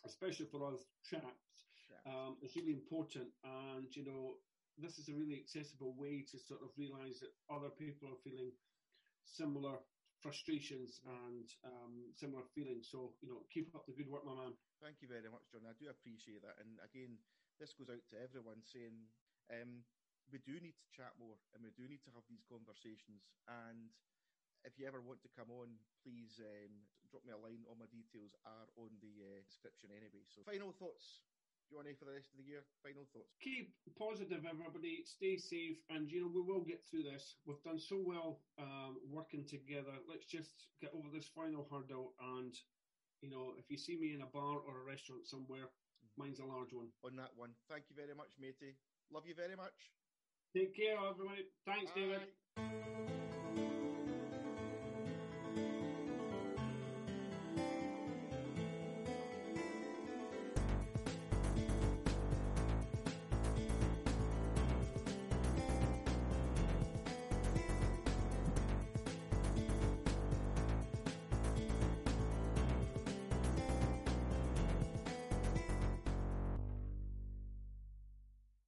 especially 0.08 0.48
for 0.48 0.64
us 0.72 0.80
chaps, 1.04 1.68
um, 2.08 2.40
it's 2.42 2.56
really 2.56 2.74
important. 2.74 3.28
And 3.44 3.92
you 3.92 4.08
know, 4.08 4.40
this 4.80 4.98
is 4.98 5.12
a 5.12 5.16
really 5.16 5.36
accessible 5.36 5.94
way 6.00 6.24
to 6.32 6.40
sort 6.40 6.64
of 6.64 6.72
realise 6.80 7.20
that 7.20 7.36
other 7.52 7.70
people 7.76 8.08
are 8.08 8.24
feeling 8.24 8.56
similar 9.28 9.76
frustrations 10.24 11.04
and 11.06 11.46
um, 11.68 12.10
similar 12.16 12.48
feelings. 12.56 12.88
So 12.90 13.14
you 13.22 13.28
know, 13.30 13.44
keep 13.52 13.76
up 13.76 13.86
the 13.86 13.94
good 13.94 14.10
work, 14.10 14.24
my 14.24 14.34
man. 14.34 14.56
Thank 14.82 15.04
you 15.04 15.12
very 15.12 15.28
much, 15.28 15.46
John. 15.52 15.68
I 15.68 15.76
do 15.76 15.92
appreciate 15.92 16.42
that. 16.48 16.58
And 16.64 16.80
again, 16.80 17.20
this 17.60 17.74
goes 17.76 17.92
out 17.92 18.06
to 18.14 18.18
everyone 18.22 18.62
saying 18.64 19.10
um, 19.52 19.84
we 20.32 20.40
do 20.44 20.60
need 20.60 20.78
to 20.78 20.94
chat 20.94 21.16
more 21.18 21.40
and 21.54 21.64
we 21.64 21.74
do 21.74 21.88
need 21.90 22.04
to 22.06 22.14
have 22.14 22.26
these 22.30 22.46
conversations. 22.48 23.32
And 23.50 23.90
if 24.66 24.78
you 24.78 24.86
ever 24.86 25.02
want 25.02 25.24
to 25.24 25.32
come 25.34 25.50
on, 25.50 25.80
please 26.04 26.38
um, 26.44 26.86
drop 27.12 27.24
me 27.26 27.32
a 27.34 27.40
line. 27.40 27.64
All 27.68 27.78
my 27.80 27.90
details 27.90 28.36
are 28.46 28.68
on 28.78 28.92
the 29.00 29.14
uh, 29.24 29.40
description 29.48 29.90
anyway. 29.92 30.24
So, 30.30 30.44
final 30.44 30.72
thoughts, 30.76 31.24
Do 31.68 31.76
you 31.76 31.78
want 31.80 31.88
Johnny, 31.88 31.98
for 32.00 32.06
the 32.06 32.16
rest 32.16 32.32
of 32.32 32.40
the 32.40 32.48
year? 32.48 32.64
Final 32.84 33.08
thoughts. 33.12 33.36
keep 33.44 33.76
positive, 33.98 34.44
everybody. 34.48 35.04
Stay 35.08 35.36
safe, 35.38 35.80
and 35.90 36.08
you 36.12 36.22
know 36.24 36.32
we 36.32 36.42
will 36.44 36.64
get 36.64 36.84
through 36.88 37.04
this. 37.08 37.36
We've 37.46 37.62
done 37.64 37.80
so 37.80 38.00
well 38.00 38.40
um, 38.60 39.00
working 39.08 39.44
together. 39.48 39.96
Let's 40.08 40.28
just 40.28 40.68
get 40.80 40.92
over 40.96 41.08
this 41.12 41.28
final 41.34 41.68
hurdle. 41.72 42.14
And 42.36 42.54
you 43.22 43.30
know, 43.30 43.54
if 43.58 43.70
you 43.70 43.78
see 43.78 43.98
me 43.98 44.14
in 44.14 44.22
a 44.22 44.30
bar 44.30 44.60
or 44.64 44.82
a 44.82 44.86
restaurant 44.86 45.26
somewhere, 45.28 45.68
mine's 46.18 46.40
a 46.40 46.46
large 46.46 46.72
one. 46.72 46.90
On 47.04 47.16
that 47.18 47.32
one, 47.36 47.52
thank 47.70 47.90
you 47.90 47.96
very 47.96 48.16
much, 48.16 48.32
matey. 48.40 48.76
Love 49.12 49.26
you 49.26 49.36
very 49.36 49.56
much. 49.56 49.92
Take 50.56 50.76
care, 50.76 50.96
everybody. 50.98 51.46
Thanks, 51.66 51.92
David. 51.96 52.22
Bye. 52.56 53.17